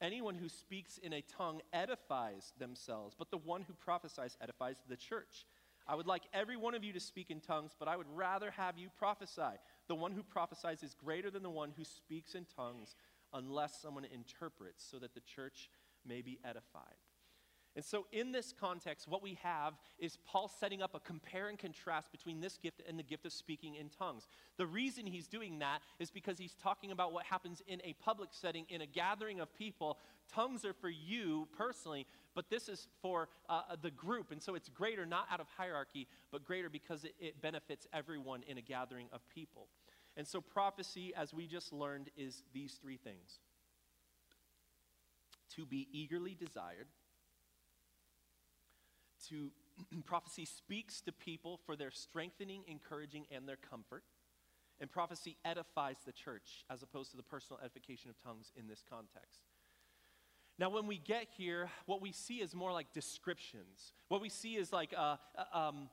Anyone 0.01 0.35
who 0.35 0.47
speaks 0.47 0.97
in 0.99 1.13
a 1.13 1.21
tongue 1.21 1.61
edifies 1.73 2.53
themselves, 2.57 3.15
but 3.17 3.31
the 3.31 3.38
one 3.38 3.63
who 3.63 3.73
prophesies 3.73 4.38
edifies 4.39 4.77
the 4.88 4.95
church. 4.95 5.45
I 5.88 5.95
would 5.95 6.07
like 6.07 6.23
every 6.31 6.55
one 6.55 6.75
of 6.75 6.83
you 6.83 6.93
to 6.93 6.99
speak 6.99 7.31
in 7.31 7.41
tongues, 7.41 7.71
but 7.77 7.88
I 7.88 7.97
would 7.97 8.05
rather 8.15 8.51
have 8.51 8.77
you 8.77 8.89
prophesy. 8.97 9.57
The 9.89 9.96
one 9.96 10.12
who 10.12 10.24
prophesies 10.24 10.84
is 10.84 10.93
greater 10.93 11.31
than 11.31 11.43
the 11.43 11.50
one 11.50 11.74
who 11.75 11.84
speaks 11.84 12.36
in 12.36 12.46
tongues, 12.55 12.96
unless 13.34 13.81
someone 13.81 14.05
interprets, 14.05 14.86
so 14.89 15.00
that 15.00 15.15
the 15.15 15.19
church 15.19 15.69
may 16.05 16.22
be 16.22 16.39
edified. 16.46 16.96
And 17.75 17.86
so, 17.86 18.08
in 18.12 18.31
this 18.31 18.53
context, 18.60 19.08
what 19.08 19.24
we 19.24 19.38
have 19.41 19.74
is 20.00 20.17
Paul 20.25 20.51
setting 20.60 20.81
up 20.81 20.96
a 20.96 21.00
compare 21.00 21.50
and 21.50 21.58
contrast 21.58 22.12
between 22.12 22.41
this 22.41 22.58
gift 22.58 22.81
and 22.88 23.00
the 23.00 23.03
gift 23.03 23.25
of 23.25 23.34
speaking 23.34 23.75
in 23.75 23.89
tongues. 23.89 24.27
The 24.58 24.65
reason 24.65 25.05
he's 25.05 25.27
doing 25.27 25.60
that 25.60 25.79
is 26.00 26.12
because 26.12 26.38
he's 26.38 26.55
talking 26.55 26.91
about 26.91 27.13
what 27.13 27.25
happens 27.25 27.62
in 27.67 27.79
a 27.84 27.93
public 27.93 28.29
setting, 28.31 28.65
in 28.69 28.81
a 28.81 28.86
gathering 28.86 29.39
of 29.39 29.53
people. 29.55 29.98
Tongues 30.34 30.65
are 30.65 30.74
for 30.74 30.89
you 30.89 31.48
personally, 31.55 32.05
but 32.36 32.50
this 32.50 32.69
is 32.69 32.88
for 33.01 33.29
uh, 33.48 33.62
the 33.81 33.91
group. 33.91 34.31
And 34.31 34.41
so, 34.41 34.55
it's 34.55 34.69
greater 34.69 35.05
not 35.05 35.27
out 35.31 35.39
of 35.39 35.48
hierarchy, 35.55 36.08
but 36.31 36.43
greater 36.43 36.69
because 36.69 37.05
it, 37.05 37.13
it 37.19 37.41
benefits 37.41 37.88
everyone 37.93 38.43
in 38.48 38.58
a 38.58 38.62
gathering 38.62 39.08
of 39.13 39.22
people. 39.29 39.67
And 40.19 40.27
so, 40.27 40.41
prophecy, 40.41 41.13
as 41.15 41.33
we 41.33 41.47
just 41.47 41.71
learned, 41.71 42.09
is 42.17 42.43
these 42.53 42.73
three 42.73 42.97
things 42.97 43.39
to 45.55 45.65
be 45.65 45.88
eagerly 45.93 46.35
desired 46.38 46.88
to 49.29 49.49
prophecy 50.05 50.43
speaks 50.43 50.99
to 51.03 51.13
people 51.13 51.61
for 51.65 51.77
their 51.77 51.89
strengthening, 51.89 52.63
encouraging, 52.67 53.27
and 53.31 53.48
their 53.48 53.55
comfort. 53.55 54.03
And 54.81 54.91
prophecy 54.91 55.37
edifies 55.46 55.96
the 56.05 56.11
church 56.11 56.65
as 56.70 56.83
opposed 56.83 57.11
to 57.11 57.17
the 57.17 57.24
personal 57.24 57.61
edification 57.61 58.09
of 58.09 58.22
tongues 58.22 58.51
in 58.57 58.67
this 58.67 58.83
context. 58.89 59.44
Now, 60.57 60.70
when 60.70 60.85
we 60.85 60.98
get 60.98 61.27
here, 61.37 61.70
what 61.85 62.01
we 62.01 62.11
see 62.11 62.41
is 62.41 62.53
more 62.53 62.74
like 62.74 62.91
descriptions. 62.91 63.94
What 64.09 64.20
we 64.20 64.27
see 64.27 64.57
is 64.57 64.74
like 64.74 64.94
uh, 64.98 65.15
uh 65.37 65.57
um, 65.57 65.89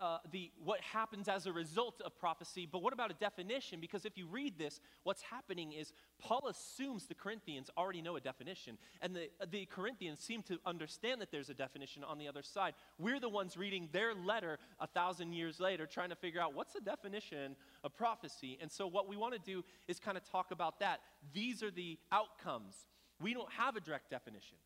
uh, 0.00 0.18
the, 0.30 0.50
what 0.62 0.80
happens 0.80 1.28
as 1.28 1.46
a 1.46 1.52
result 1.52 2.00
of 2.04 2.18
prophecy, 2.18 2.68
but 2.70 2.82
what 2.82 2.92
about 2.92 3.10
a 3.10 3.14
definition? 3.14 3.80
Because 3.80 4.04
if 4.04 4.16
you 4.16 4.26
read 4.26 4.58
this, 4.58 4.80
what's 5.02 5.22
happening 5.22 5.72
is 5.72 5.92
Paul 6.18 6.48
assumes 6.48 7.06
the 7.06 7.14
Corinthians 7.14 7.70
already 7.76 8.02
know 8.02 8.16
a 8.16 8.20
definition, 8.20 8.78
and 9.02 9.14
the, 9.14 9.28
the 9.50 9.66
Corinthians 9.66 10.20
seem 10.20 10.42
to 10.44 10.58
understand 10.64 11.20
that 11.20 11.30
there's 11.30 11.50
a 11.50 11.54
definition 11.54 12.04
on 12.04 12.18
the 12.18 12.28
other 12.28 12.42
side. 12.42 12.74
We're 12.98 13.20
the 13.20 13.28
ones 13.28 13.56
reading 13.56 13.88
their 13.92 14.14
letter 14.14 14.58
a 14.80 14.86
thousand 14.86 15.32
years 15.32 15.60
later, 15.60 15.86
trying 15.86 16.10
to 16.10 16.16
figure 16.16 16.40
out 16.40 16.54
what's 16.54 16.72
the 16.72 16.80
definition 16.80 17.56
of 17.84 17.94
prophecy. 17.94 18.58
And 18.60 18.70
so, 18.70 18.86
what 18.86 19.08
we 19.08 19.16
want 19.16 19.34
to 19.34 19.40
do 19.40 19.64
is 19.88 19.98
kind 19.98 20.16
of 20.16 20.24
talk 20.24 20.50
about 20.50 20.80
that. 20.80 21.00
These 21.32 21.62
are 21.62 21.70
the 21.70 21.98
outcomes. 22.12 22.74
We 23.20 23.34
don't 23.34 23.50
have 23.52 23.76
a 23.76 23.80
direct 23.80 24.10
definition 24.10 24.58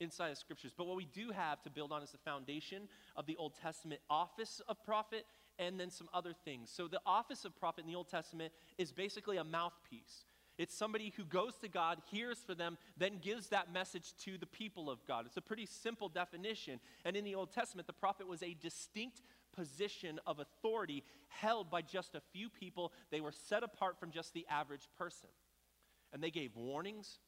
inside 0.00 0.30
of 0.30 0.38
scriptures. 0.38 0.72
But 0.76 0.86
what 0.86 0.96
we 0.96 1.06
do 1.06 1.30
have 1.30 1.62
to 1.62 1.70
build 1.70 1.92
on 1.92 2.02
is 2.02 2.10
the 2.10 2.18
foundation 2.18 2.88
of 3.16 3.26
the 3.26 3.36
Old 3.36 3.54
Testament 3.54 4.00
office 4.08 4.60
of 4.68 4.82
prophet 4.84 5.24
and 5.58 5.78
then 5.78 5.90
some 5.90 6.08
other 6.12 6.32
things. 6.44 6.70
So 6.74 6.88
the 6.88 7.00
office 7.04 7.44
of 7.44 7.54
prophet 7.58 7.82
in 7.82 7.86
the 7.86 7.96
Old 7.96 8.08
Testament 8.08 8.52
is 8.78 8.92
basically 8.92 9.36
a 9.36 9.44
mouthpiece. 9.44 10.24
It's 10.58 10.74
somebody 10.74 11.12
who 11.16 11.24
goes 11.24 11.56
to 11.62 11.68
God, 11.68 12.02
hears 12.10 12.38
for 12.38 12.54
them, 12.54 12.76
then 12.96 13.18
gives 13.22 13.48
that 13.48 13.72
message 13.72 14.12
to 14.24 14.36
the 14.36 14.46
people 14.46 14.90
of 14.90 14.98
God. 15.06 15.24
It's 15.26 15.36
a 15.36 15.42
pretty 15.42 15.66
simple 15.66 16.08
definition. 16.08 16.80
And 17.04 17.16
in 17.16 17.24
the 17.24 17.34
Old 17.34 17.52
Testament, 17.52 17.86
the 17.86 17.94
prophet 17.94 18.26
was 18.26 18.42
a 18.42 18.56
distinct 18.60 19.22
position 19.54 20.20
of 20.26 20.38
authority 20.38 21.02
held 21.28 21.70
by 21.70 21.82
just 21.82 22.14
a 22.14 22.20
few 22.32 22.48
people. 22.50 22.92
They 23.10 23.20
were 23.20 23.32
set 23.32 23.62
apart 23.62 23.98
from 23.98 24.10
just 24.10 24.34
the 24.34 24.46
average 24.50 24.88
person. 24.98 25.30
And 26.12 26.22
they 26.22 26.30
gave 26.30 26.56
warnings, 26.56 27.20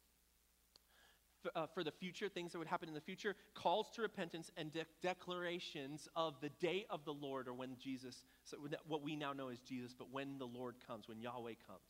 uh, 1.54 1.66
for 1.66 1.84
the 1.84 1.90
future, 1.90 2.28
things 2.28 2.52
that 2.52 2.58
would 2.58 2.68
happen 2.68 2.88
in 2.88 2.94
the 2.94 3.00
future, 3.00 3.34
calls 3.54 3.90
to 3.90 4.02
repentance 4.02 4.50
and 4.56 4.72
de- 4.72 4.86
declarations 5.02 6.08
of 6.16 6.34
the 6.40 6.50
day 6.60 6.86
of 6.90 7.04
the 7.04 7.12
Lord 7.12 7.48
or 7.48 7.54
when 7.54 7.76
Jesus, 7.78 8.24
so 8.44 8.56
what 8.86 9.02
we 9.02 9.16
now 9.16 9.32
know 9.32 9.48
as 9.48 9.60
Jesus, 9.60 9.94
but 9.96 10.10
when 10.10 10.38
the 10.38 10.46
Lord 10.46 10.76
comes, 10.86 11.08
when 11.08 11.20
Yahweh 11.20 11.54
comes. 11.66 11.80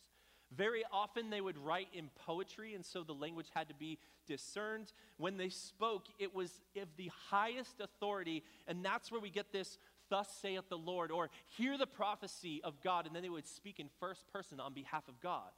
Very 0.55 0.85
often 0.93 1.31
they 1.31 1.41
would 1.41 1.57
write 1.57 1.89
in 1.95 2.11
poetry, 2.27 2.75
and 2.75 2.85
so 2.85 3.03
the 3.03 3.15
language 3.15 3.47
had 3.55 3.69
to 3.69 3.75
be 3.75 3.99
discerned. 4.27 4.93
When 5.17 5.39
they 5.39 5.49
spoke, 5.49 6.07
it 6.19 6.35
was 6.35 6.61
of 6.77 6.89
the 6.97 7.11
highest 7.31 7.81
authority, 7.81 8.45
and 8.67 8.85
that's 8.85 9.11
where 9.11 9.21
we 9.21 9.31
get 9.31 9.51
this, 9.51 9.79
thus 10.11 10.29
saith 10.43 10.69
the 10.69 10.77
Lord, 10.77 11.11
or 11.11 11.31
hear 11.57 11.79
the 11.79 11.87
prophecy 11.87 12.61
of 12.65 12.83
God, 12.83 13.07
and 13.07 13.17
then 13.17 13.23
they 13.23 13.31
would 13.31 13.47
speak 13.47 13.81
in 13.81 13.89
first 13.99 14.31
person 14.31 14.61
on 14.61 14.75
behalf 14.75 15.09
of 15.09 15.21
God. 15.21 15.51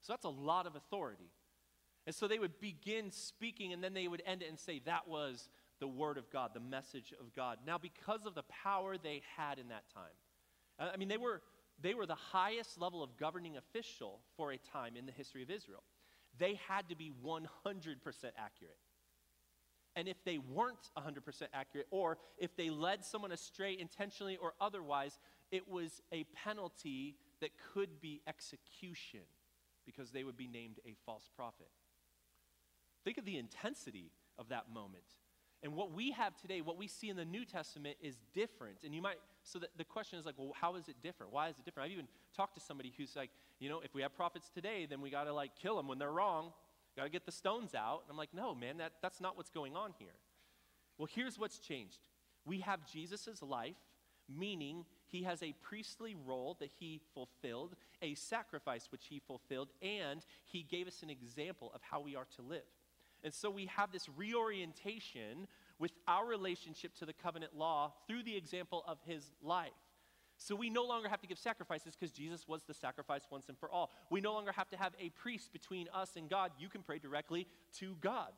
So 0.00 0.12
that's 0.12 0.24
a 0.24 0.30
lot 0.30 0.66
of 0.66 0.74
authority. 0.74 1.30
And 2.06 2.14
so 2.14 2.28
they 2.28 2.38
would 2.38 2.60
begin 2.60 3.10
speaking 3.10 3.72
and 3.72 3.82
then 3.82 3.94
they 3.94 4.08
would 4.08 4.22
end 4.26 4.42
it 4.42 4.48
and 4.48 4.58
say, 4.58 4.80
That 4.84 5.08
was 5.08 5.48
the 5.80 5.88
word 5.88 6.18
of 6.18 6.30
God, 6.30 6.50
the 6.54 6.60
message 6.60 7.12
of 7.18 7.34
God. 7.34 7.58
Now, 7.66 7.78
because 7.78 8.26
of 8.26 8.34
the 8.34 8.44
power 8.44 8.96
they 8.96 9.22
had 9.36 9.58
in 9.58 9.68
that 9.68 9.84
time, 9.92 10.04
I 10.78 10.96
mean, 10.96 11.08
they 11.08 11.16
were, 11.16 11.42
they 11.80 11.94
were 11.94 12.06
the 12.06 12.14
highest 12.14 12.80
level 12.80 13.02
of 13.02 13.16
governing 13.16 13.56
official 13.56 14.20
for 14.36 14.52
a 14.52 14.58
time 14.58 14.96
in 14.96 15.06
the 15.06 15.12
history 15.12 15.42
of 15.42 15.50
Israel. 15.50 15.82
They 16.38 16.58
had 16.68 16.88
to 16.88 16.96
be 16.96 17.12
100% 17.24 17.46
accurate. 18.36 18.78
And 19.96 20.08
if 20.08 20.22
they 20.24 20.38
weren't 20.38 20.90
100% 20.98 21.42
accurate, 21.52 21.86
or 21.90 22.18
if 22.36 22.56
they 22.56 22.70
led 22.70 23.04
someone 23.04 23.30
astray 23.30 23.76
intentionally 23.78 24.36
or 24.36 24.54
otherwise, 24.60 25.18
it 25.52 25.68
was 25.68 26.02
a 26.12 26.24
penalty 26.34 27.14
that 27.40 27.50
could 27.72 28.00
be 28.00 28.20
execution 28.26 29.20
because 29.86 30.10
they 30.10 30.24
would 30.24 30.36
be 30.36 30.48
named 30.48 30.80
a 30.84 30.94
false 31.06 31.28
prophet. 31.36 31.68
Think 33.04 33.18
of 33.18 33.24
the 33.24 33.36
intensity 33.36 34.10
of 34.38 34.48
that 34.48 34.72
moment. 34.72 35.04
And 35.62 35.74
what 35.74 35.92
we 35.92 36.10
have 36.10 36.36
today, 36.36 36.60
what 36.60 36.76
we 36.76 36.86
see 36.86 37.08
in 37.08 37.16
the 37.16 37.24
New 37.24 37.44
Testament 37.44 37.96
is 38.02 38.16
different. 38.34 38.78
And 38.84 38.94
you 38.94 39.00
might, 39.00 39.16
so 39.42 39.58
the, 39.58 39.68
the 39.78 39.84
question 39.84 40.18
is 40.18 40.26
like, 40.26 40.34
well, 40.36 40.52
how 40.60 40.76
is 40.76 40.88
it 40.88 40.96
different? 41.02 41.32
Why 41.32 41.48
is 41.48 41.58
it 41.58 41.64
different? 41.64 41.86
I've 41.86 41.92
even 41.92 42.08
talked 42.36 42.54
to 42.56 42.60
somebody 42.60 42.92
who's 42.98 43.16
like, 43.16 43.30
you 43.60 43.70
know, 43.70 43.80
if 43.80 43.94
we 43.94 44.02
have 44.02 44.14
prophets 44.14 44.50
today, 44.54 44.86
then 44.88 45.00
we 45.00 45.10
got 45.10 45.24
to 45.24 45.32
like 45.32 45.52
kill 45.60 45.76
them 45.76 45.88
when 45.88 45.98
they're 45.98 46.12
wrong. 46.12 46.52
Got 46.96 47.04
to 47.04 47.08
get 47.10 47.24
the 47.24 47.32
stones 47.32 47.74
out. 47.74 48.02
And 48.02 48.10
I'm 48.10 48.16
like, 48.18 48.34
no, 48.34 48.54
man, 48.54 48.76
that, 48.76 48.92
that's 49.00 49.22
not 49.22 49.38
what's 49.38 49.50
going 49.50 49.74
on 49.74 49.94
here. 49.98 50.14
Well, 50.98 51.08
here's 51.10 51.38
what's 51.38 51.58
changed. 51.58 51.98
We 52.44 52.60
have 52.60 52.80
Jesus' 52.90 53.42
life, 53.42 53.76
meaning 54.28 54.84
he 55.06 55.22
has 55.22 55.42
a 55.42 55.54
priestly 55.62 56.14
role 56.26 56.56
that 56.60 56.70
he 56.78 57.00
fulfilled, 57.14 57.74
a 58.02 58.14
sacrifice 58.14 58.88
which 58.92 59.06
he 59.06 59.18
fulfilled, 59.18 59.70
and 59.80 60.24
he 60.44 60.62
gave 60.62 60.86
us 60.86 61.02
an 61.02 61.08
example 61.08 61.72
of 61.74 61.80
how 61.82 62.00
we 62.00 62.16
are 62.16 62.26
to 62.36 62.42
live. 62.42 62.62
And 63.24 63.32
so 63.32 63.50
we 63.50 63.66
have 63.66 63.90
this 63.90 64.08
reorientation 64.16 65.48
with 65.78 65.92
our 66.06 66.26
relationship 66.26 66.94
to 66.96 67.06
the 67.06 67.12
covenant 67.12 67.56
law 67.56 67.92
through 68.06 68.22
the 68.22 68.36
example 68.36 68.84
of 68.86 68.98
his 69.04 69.32
life. 69.42 69.72
So 70.36 70.54
we 70.54 70.68
no 70.68 70.84
longer 70.84 71.08
have 71.08 71.20
to 71.22 71.26
give 71.26 71.38
sacrifices 71.38 71.94
because 71.98 72.12
Jesus 72.12 72.46
was 72.46 72.62
the 72.64 72.74
sacrifice 72.74 73.22
once 73.30 73.48
and 73.48 73.58
for 73.58 73.70
all. 73.70 73.90
We 74.10 74.20
no 74.20 74.32
longer 74.32 74.52
have 74.52 74.68
to 74.70 74.76
have 74.76 74.92
a 75.00 75.08
priest 75.10 75.52
between 75.52 75.88
us 75.94 76.10
and 76.16 76.28
God. 76.28 76.52
You 76.58 76.68
can 76.68 76.82
pray 76.82 76.98
directly 76.98 77.46
to 77.78 77.96
God. 78.00 78.32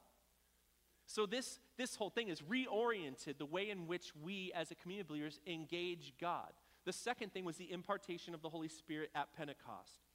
So 1.07 1.25
this, 1.25 1.61
this 1.77 1.97
whole 1.97 2.11
thing 2.11 2.29
is 2.29 2.43
reoriented 2.43 3.39
the 3.39 3.47
way 3.47 3.71
in 3.71 3.87
which 3.87 4.13
we 4.23 4.53
as 4.55 4.71
a 4.71 4.75
community 4.75 5.03
of 5.03 5.09
believers 5.09 5.41
engage 5.47 6.13
God. 6.21 6.53
The 6.85 6.93
second 6.93 7.33
thing 7.33 7.45
was 7.45 7.57
the 7.57 7.71
impartation 7.73 8.35
of 8.35 8.43
the 8.43 8.49
Holy 8.49 8.69
Spirit 8.69 9.11
at 9.15 9.35
Pentecost. 9.37 10.06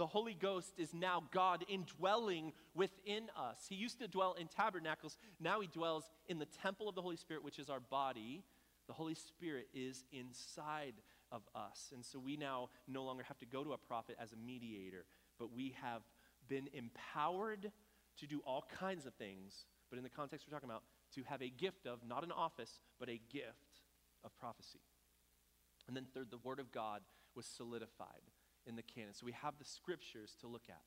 The 0.00 0.06
Holy 0.06 0.32
Ghost 0.32 0.72
is 0.78 0.94
now 0.94 1.24
God 1.30 1.62
indwelling 1.68 2.54
within 2.74 3.24
us. 3.36 3.66
He 3.68 3.74
used 3.74 3.98
to 3.98 4.08
dwell 4.08 4.32
in 4.32 4.48
tabernacles. 4.48 5.18
Now 5.38 5.60
he 5.60 5.66
dwells 5.66 6.04
in 6.26 6.38
the 6.38 6.46
temple 6.46 6.88
of 6.88 6.94
the 6.94 7.02
Holy 7.02 7.18
Spirit, 7.18 7.44
which 7.44 7.58
is 7.58 7.68
our 7.68 7.80
body. 7.80 8.42
The 8.86 8.94
Holy 8.94 9.14
Spirit 9.14 9.68
is 9.74 10.06
inside 10.10 10.94
of 11.30 11.42
us. 11.54 11.92
And 11.92 12.02
so 12.02 12.18
we 12.18 12.38
now 12.38 12.70
no 12.88 13.04
longer 13.04 13.22
have 13.24 13.38
to 13.40 13.44
go 13.44 13.62
to 13.62 13.74
a 13.74 13.76
prophet 13.76 14.16
as 14.18 14.32
a 14.32 14.36
mediator, 14.36 15.04
but 15.38 15.52
we 15.52 15.74
have 15.82 16.00
been 16.48 16.70
empowered 16.72 17.70
to 18.20 18.26
do 18.26 18.40
all 18.46 18.64
kinds 18.78 19.04
of 19.04 19.12
things. 19.16 19.66
But 19.90 19.98
in 19.98 20.02
the 20.02 20.08
context 20.08 20.46
we're 20.48 20.56
talking 20.56 20.70
about, 20.70 20.84
to 21.16 21.24
have 21.24 21.42
a 21.42 21.50
gift 21.50 21.86
of, 21.86 21.98
not 22.08 22.24
an 22.24 22.32
office, 22.32 22.80
but 22.98 23.10
a 23.10 23.20
gift 23.30 23.82
of 24.24 24.34
prophecy. 24.38 24.80
And 25.86 25.94
then, 25.94 26.06
third, 26.14 26.30
the 26.30 26.38
Word 26.38 26.58
of 26.58 26.72
God 26.72 27.02
was 27.36 27.44
solidified 27.44 28.22
in 28.66 28.76
the 28.76 28.82
canon. 28.82 29.14
So 29.14 29.26
we 29.26 29.32
have 29.32 29.54
the 29.58 29.64
scriptures 29.64 30.36
to 30.40 30.46
look 30.46 30.64
at. 30.68 30.82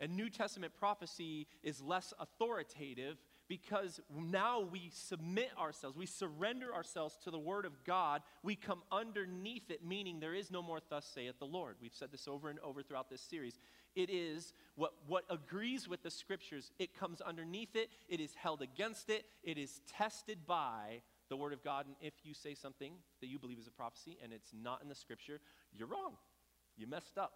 And 0.00 0.16
New 0.16 0.30
Testament 0.30 0.72
prophecy 0.78 1.46
is 1.62 1.82
less 1.82 2.14
authoritative 2.18 3.18
because 3.48 4.00
now 4.16 4.60
we 4.60 4.90
submit 4.94 5.50
ourselves, 5.58 5.96
we 5.96 6.06
surrender 6.06 6.72
ourselves 6.72 7.18
to 7.24 7.30
the 7.30 7.38
Word 7.38 7.66
of 7.66 7.72
God. 7.84 8.22
We 8.42 8.54
come 8.54 8.82
underneath 8.92 9.70
it, 9.70 9.84
meaning 9.84 10.20
there 10.20 10.34
is 10.34 10.50
no 10.52 10.62
more, 10.62 10.78
thus 10.88 11.04
saith 11.04 11.38
the 11.38 11.46
Lord. 11.46 11.76
We've 11.82 11.92
said 11.92 12.12
this 12.12 12.28
over 12.28 12.48
and 12.48 12.60
over 12.60 12.82
throughout 12.82 13.10
this 13.10 13.20
series. 13.20 13.58
It 13.96 14.08
is 14.08 14.54
what, 14.76 14.92
what 15.06 15.24
agrees 15.28 15.88
with 15.88 16.02
the 16.02 16.10
Scriptures, 16.10 16.70
it 16.78 16.98
comes 16.98 17.20
underneath 17.20 17.74
it, 17.74 17.90
it 18.08 18.20
is 18.20 18.34
held 18.36 18.62
against 18.62 19.10
it, 19.10 19.24
it 19.42 19.58
is 19.58 19.80
tested 19.98 20.38
by 20.46 21.02
the 21.28 21.36
Word 21.36 21.52
of 21.52 21.62
God. 21.64 21.86
And 21.86 21.96
if 22.00 22.14
you 22.22 22.34
say 22.34 22.54
something 22.54 22.92
that 23.20 23.26
you 23.26 23.38
believe 23.38 23.58
is 23.58 23.66
a 23.66 23.72
prophecy 23.72 24.16
and 24.22 24.32
it's 24.32 24.52
not 24.54 24.80
in 24.80 24.88
the 24.88 24.94
Scripture, 24.94 25.40
you're 25.76 25.88
wrong. 25.88 26.14
You 26.76 26.86
messed 26.86 27.18
up. 27.18 27.32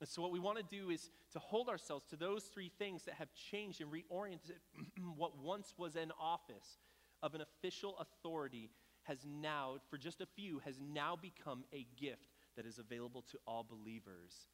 And 0.00 0.08
so, 0.08 0.22
what 0.22 0.30
we 0.30 0.38
want 0.38 0.58
to 0.58 0.64
do 0.64 0.90
is 0.90 1.10
to 1.32 1.38
hold 1.38 1.68
ourselves 1.68 2.04
to 2.06 2.16
those 2.16 2.44
three 2.44 2.70
things 2.78 3.04
that 3.04 3.14
have 3.14 3.28
changed 3.34 3.80
and 3.80 3.90
reoriented 3.90 4.58
what 5.16 5.38
once 5.38 5.74
was 5.76 5.96
an 5.96 6.12
office 6.20 6.78
of 7.22 7.34
an 7.34 7.40
official 7.40 7.98
authority 7.98 8.70
has 9.02 9.26
now, 9.26 9.76
for 9.90 9.98
just 9.98 10.20
a 10.20 10.26
few, 10.26 10.60
has 10.60 10.80
now 10.80 11.16
become 11.16 11.64
a 11.72 11.86
gift 11.96 12.28
that 12.56 12.66
is 12.66 12.78
available 12.78 13.22
to 13.22 13.38
all 13.46 13.64
believers 13.68 14.48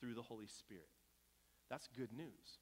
through 0.00 0.14
the 0.14 0.22
Holy 0.22 0.46
Spirit. 0.46 0.88
That's 1.68 1.88
good 1.88 2.12
news. 2.12 2.60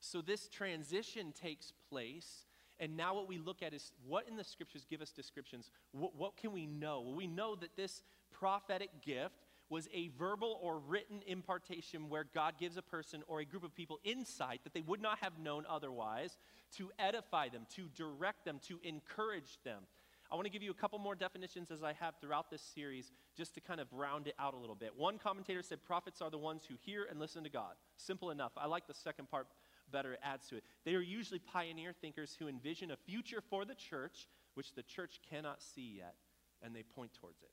So, 0.00 0.20
this 0.20 0.48
transition 0.48 1.32
takes 1.32 1.72
place 1.88 2.46
and 2.80 2.96
now 2.96 3.14
what 3.14 3.28
we 3.28 3.38
look 3.38 3.62
at 3.62 3.74
is 3.74 3.92
what 4.06 4.28
in 4.28 4.36
the 4.36 4.44
scriptures 4.44 4.86
give 4.88 5.02
us 5.02 5.10
descriptions? 5.10 5.70
What, 5.92 6.14
what 6.14 6.36
can 6.36 6.52
we 6.52 6.66
know? 6.66 7.00
Well, 7.00 7.14
we 7.14 7.26
know 7.26 7.56
that 7.56 7.76
this 7.76 8.02
prophetic 8.32 8.90
gift 9.04 9.46
was 9.70 9.88
a 9.92 10.08
verbal 10.18 10.58
or 10.62 10.78
written 10.78 11.20
impartation 11.26 12.08
where 12.08 12.24
God 12.34 12.54
gives 12.58 12.76
a 12.76 12.82
person 12.82 13.22
or 13.26 13.40
a 13.40 13.44
group 13.44 13.64
of 13.64 13.74
people 13.74 13.98
insight 14.02 14.60
that 14.64 14.72
they 14.72 14.80
would 14.80 15.02
not 15.02 15.18
have 15.18 15.38
known 15.38 15.64
otherwise 15.68 16.38
to 16.76 16.90
edify 16.98 17.48
them, 17.48 17.66
to 17.76 17.88
direct 17.94 18.44
them, 18.44 18.60
to 18.68 18.78
encourage 18.82 19.58
them. 19.64 19.82
I 20.30 20.34
want 20.34 20.46
to 20.46 20.50
give 20.50 20.62
you 20.62 20.70
a 20.70 20.74
couple 20.74 20.98
more 20.98 21.14
definitions 21.14 21.70
as 21.70 21.82
I 21.82 21.94
have 21.94 22.14
throughout 22.20 22.50
this 22.50 22.60
series 22.60 23.12
just 23.36 23.54
to 23.54 23.60
kind 23.60 23.80
of 23.80 23.90
round 23.92 24.26
it 24.26 24.34
out 24.38 24.52
a 24.52 24.58
little 24.58 24.74
bit. 24.74 24.92
One 24.96 25.18
commentator 25.18 25.62
said 25.62 25.82
prophets 25.84 26.20
are 26.20 26.30
the 26.30 26.38
ones 26.38 26.64
who 26.68 26.74
hear 26.84 27.06
and 27.10 27.18
listen 27.18 27.44
to 27.44 27.50
God. 27.50 27.72
Simple 27.96 28.30
enough. 28.30 28.52
I 28.56 28.66
like 28.66 28.86
the 28.86 28.94
second 28.94 29.30
part 29.30 29.46
better 29.90 30.12
it 30.12 30.20
adds 30.22 30.46
to 30.48 30.56
it. 30.56 30.64
They 30.84 30.94
are 30.94 31.00
usually 31.00 31.38
pioneer 31.38 31.94
thinkers 31.98 32.36
who 32.38 32.46
envision 32.46 32.90
a 32.90 32.96
future 32.96 33.42
for 33.48 33.64
the 33.64 33.74
church 33.74 34.28
which 34.54 34.74
the 34.74 34.82
church 34.82 35.20
cannot 35.30 35.62
see 35.62 35.94
yet, 35.98 36.16
and 36.62 36.74
they 36.74 36.82
point 36.82 37.14
towards 37.14 37.40
it. 37.42 37.50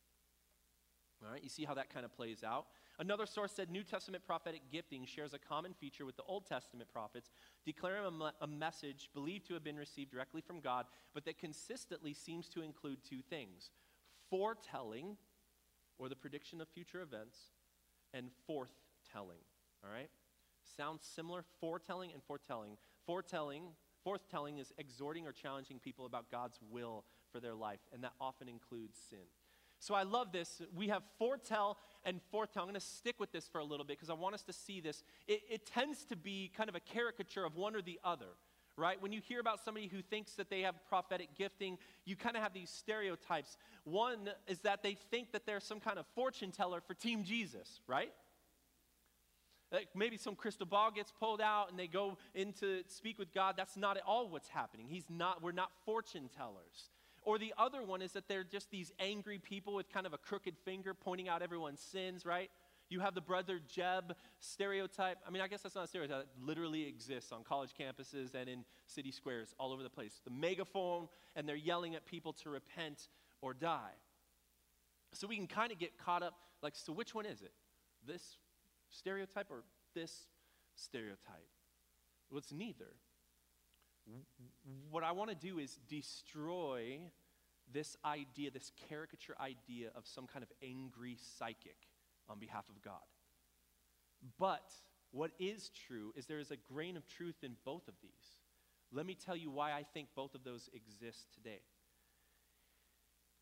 All 1.24 1.32
right, 1.32 1.44
you 1.44 1.50
see 1.50 1.64
how 1.66 1.74
that 1.76 1.94
kind 1.94 2.06
of 2.06 2.16
plays 2.16 2.44
out? 2.44 2.68
Another 3.00 3.26
source 3.26 3.52
said 3.52 3.70
New 3.70 3.84
Testament 3.84 4.24
prophetic 4.26 4.62
gifting 4.72 5.06
shares 5.06 5.34
a 5.34 5.40
common 5.40 5.74
feature 5.74 6.06
with 6.06 6.16
the 6.16 6.24
Old 6.24 6.46
Testament 6.46 6.90
prophets, 6.92 7.30
declaring 7.66 8.06
a, 8.06 8.44
a, 8.44 8.48
message 8.48 9.10
believed 9.14 9.46
to 9.48 9.54
have 9.54 9.64
been 9.64 9.78
received 9.78 10.12
directly 10.12 10.42
from 10.42 10.60
God, 10.60 10.86
but 11.14 11.26
that 11.26 11.38
consistently 11.38 12.14
seems 12.14 12.48
to 12.50 12.62
include 12.62 13.00
two 13.04 13.22
things 13.22 13.70
foretelling, 14.30 15.18
or 15.98 16.10
the 16.10 16.16
prediction 16.16 16.62
of 16.62 16.68
future 16.70 17.02
events, 17.02 17.38
and 18.14 18.30
forthtelling. 18.50 19.44
All 19.84 19.92
right? 19.94 20.10
Sounds 20.78 21.06
similar, 21.06 21.44
foretelling 21.60 22.12
and 22.12 22.22
forthtelling. 22.26 22.78
Forthtelling, 23.08 23.62
forthtelling 24.06 24.60
is 24.60 24.74
exhorting 24.78 25.28
or 25.28 25.32
challenging 25.32 25.80
people 25.80 26.06
about 26.06 26.32
God's 26.32 26.60
will 26.70 27.06
for 27.32 27.40
their 27.40 27.56
life, 27.56 27.82
and 27.94 28.04
that 28.04 28.14
often 28.20 28.50
includes 28.50 28.98
sin. 29.10 29.20
So 29.80 29.94
I 29.94 30.04
love 30.04 30.32
this. 30.32 30.62
We 30.76 30.88
have 30.88 31.04
foretell 31.18 31.78
and 32.04 32.22
forthtell. 32.34 32.58
I'm 32.58 32.64
going 32.64 32.76
to 32.76 32.80
stick 32.80 33.20
with 33.20 33.32
this 33.32 33.48
for 33.48 33.60
a 33.60 33.64
little 33.64 33.86
bit 33.86 33.98
because 33.98 34.10
I 34.10 34.14
want 34.14 34.36
us 34.36 34.44
to 34.44 34.54
see 34.54 34.80
this. 34.80 35.04
It, 35.28 35.42
it, 35.50 35.66
tends 35.66 36.06
to 36.06 36.16
be 36.16 36.52
kind 36.56 36.70
of 36.70 36.76
a 36.76 36.80
caricature 36.80 37.46
of 37.46 37.56
one 37.56 37.76
or 37.76 37.82
the 37.82 38.00
other, 38.04 38.30
right? 38.78 39.02
When 39.02 39.12
you 39.12 39.22
hear 39.22 39.40
about 39.40 39.64
somebody 39.64 39.88
who 39.88 40.02
thinks 40.02 40.34
that 40.34 40.50
they 40.50 40.62
have 40.62 40.76
prophetic 40.88 41.30
gifting, 41.38 41.78
you 42.06 42.16
kind 42.16 42.36
of 42.36 42.44
have 42.44 42.54
these 42.54 42.70
stereotypes. 42.70 43.58
One 43.84 44.30
is 44.48 44.60
that 44.60 44.84
they 44.84 44.98
think 45.12 45.32
that 45.34 45.46
they're 45.46 45.60
some 45.60 45.80
kind 45.80 46.00
of 46.00 46.06
fortune 46.16 46.52
teller 46.52 46.82
for 46.82 46.94
Team 46.94 47.24
Jesus, 47.24 47.82
right? 47.88 48.12
Like 49.72 49.90
maybe 49.96 50.18
some 50.18 50.36
crystal 50.36 50.66
ball 50.66 50.92
gets 50.92 51.12
pulled 51.12 51.42
out 51.42 51.70
and 51.70 51.78
they 51.78 51.88
go 51.88 52.18
in 52.34 52.54
to 52.54 52.84
speak 52.88 53.18
with 53.18 53.34
God. 53.34 53.56
That's 53.58 53.76
not 53.76 53.98
at 53.98 54.04
all 54.06 54.30
what's 54.30 54.48
happening. 54.48 54.88
He's 54.88 55.06
not, 55.10 55.42
we're 55.42 55.52
not 55.52 55.72
fortune 55.86 56.30
tellers. 56.36 56.92
Or 57.26 57.40
the 57.40 57.54
other 57.58 57.84
one 57.84 58.02
is 58.02 58.14
that 58.14 58.28
they're 58.28 58.44
just 58.44 58.70
these 58.70 58.92
angry 59.00 59.40
people 59.40 59.74
with 59.74 59.90
kind 59.92 60.06
of 60.06 60.14
a 60.14 60.18
crooked 60.18 60.56
finger 60.64 60.94
pointing 60.94 61.28
out 61.28 61.42
everyone's 61.42 61.82
sins, 61.82 62.26
right? 62.26 62.52
You 62.88 63.00
have 63.00 63.16
the 63.16 63.22
brother 63.22 63.60
Jed 63.68 64.16
stereotype. 64.40 65.18
I 65.28 65.32
mean, 65.32 65.42
I 65.42 65.48
guess 65.48 65.64
that's 65.64 65.74
not 65.74 65.86
a 65.86 65.88
stereotype. 65.88 66.22
It 66.22 66.28
literally 66.40 66.88
exists 66.88 67.32
on 67.32 67.44
college 67.44 67.72
campuses 67.80 68.36
and 68.36 68.48
in 68.48 68.64
city 68.86 69.12
squares 69.12 69.56
all 69.60 69.74
over 69.74 69.82
the 69.82 69.90
place. 69.90 70.22
The 70.24 70.32
megaphone, 70.32 71.08
and 71.36 71.50
they're 71.50 71.56
yelling 71.56 71.96
at 71.96 72.06
people 72.06 72.32
to 72.44 72.52
repent 72.52 73.10
or 73.42 73.56
die. 73.56 73.96
So 75.14 75.26
we 75.28 75.36
can 75.36 75.48
kind 75.48 75.72
of 75.72 75.80
get 75.80 75.98
caught 75.98 76.22
up 76.22 76.36
like, 76.62 76.76
so 76.76 76.94
which 76.94 77.16
one 77.16 77.26
is 77.26 77.42
it? 77.42 77.54
This 78.08 78.38
stereotype 78.92 79.48
or 79.50 79.64
this 79.96 80.28
stereotype? 80.76 81.50
Well, 82.30 82.38
it's 82.38 82.52
neither. 82.52 82.94
What 84.90 85.04
I 85.04 85.12
want 85.12 85.30
to 85.30 85.36
do 85.36 85.60
is 85.60 85.80
destroy 85.88 87.00
this 87.72 87.98
idea, 88.06 88.52
this 88.52 88.72
caricature 88.90 89.36
idea 89.40 89.90
of 89.96 90.06
some 90.06 90.28
kind 90.28 90.44
of 90.44 90.52
angry 90.64 91.18
psychic 91.38 91.78
on 92.30 92.40
behalf 92.40 92.66
of 92.70 92.82
God. 92.82 93.02
But 94.40 94.72
what 95.12 95.32
is 95.40 95.70
true 95.88 96.14
is 96.16 96.26
there 96.26 96.40
is 96.40 96.52
a 96.52 96.58
grain 96.58 96.98
of 96.98 97.08
truth 97.08 97.44
in 97.44 97.56
both 97.64 97.88
of 97.88 97.96
these. 98.02 98.12
Let 98.92 99.06
me 99.06 99.16
tell 99.16 99.36
you 99.36 99.50
why 99.50 99.72
I 99.72 99.84
think 99.94 100.10
both 100.16 100.36
of 100.36 100.44
those 100.44 100.70
exist 100.74 101.34
today. 101.34 101.62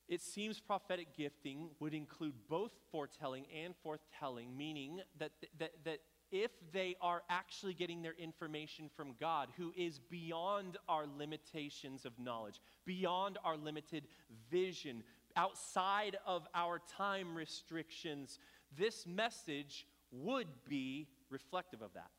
It 0.07 0.21
seems 0.21 0.59
prophetic 0.59 1.15
gifting 1.15 1.69
would 1.79 1.93
include 1.93 2.33
both 2.49 2.71
foretelling 2.91 3.45
and 3.63 3.73
forthtelling, 3.85 4.55
meaning 4.55 4.99
that, 5.17 5.31
that, 5.59 5.71
that 5.85 5.99
if 6.33 6.51
they 6.73 6.95
are 6.99 7.21
actually 7.29 7.75
getting 7.75 8.01
their 8.01 8.15
information 8.17 8.89
from 8.97 9.13
God, 9.19 9.49
who 9.55 9.71
is 9.77 9.99
beyond 9.99 10.77
our 10.89 11.05
limitations 11.05 12.05
of 12.05 12.17
knowledge, 12.17 12.59
beyond 12.85 13.37
our 13.45 13.55
limited 13.55 14.07
vision, 14.49 15.03
outside 15.35 16.17
of 16.25 16.47
our 16.55 16.81
time 16.97 17.35
restrictions, 17.35 18.39
this 18.75 19.05
message 19.05 19.85
would 20.11 20.47
be 20.67 21.07
reflective 21.29 21.83
of 21.83 21.93
that. 21.93 22.09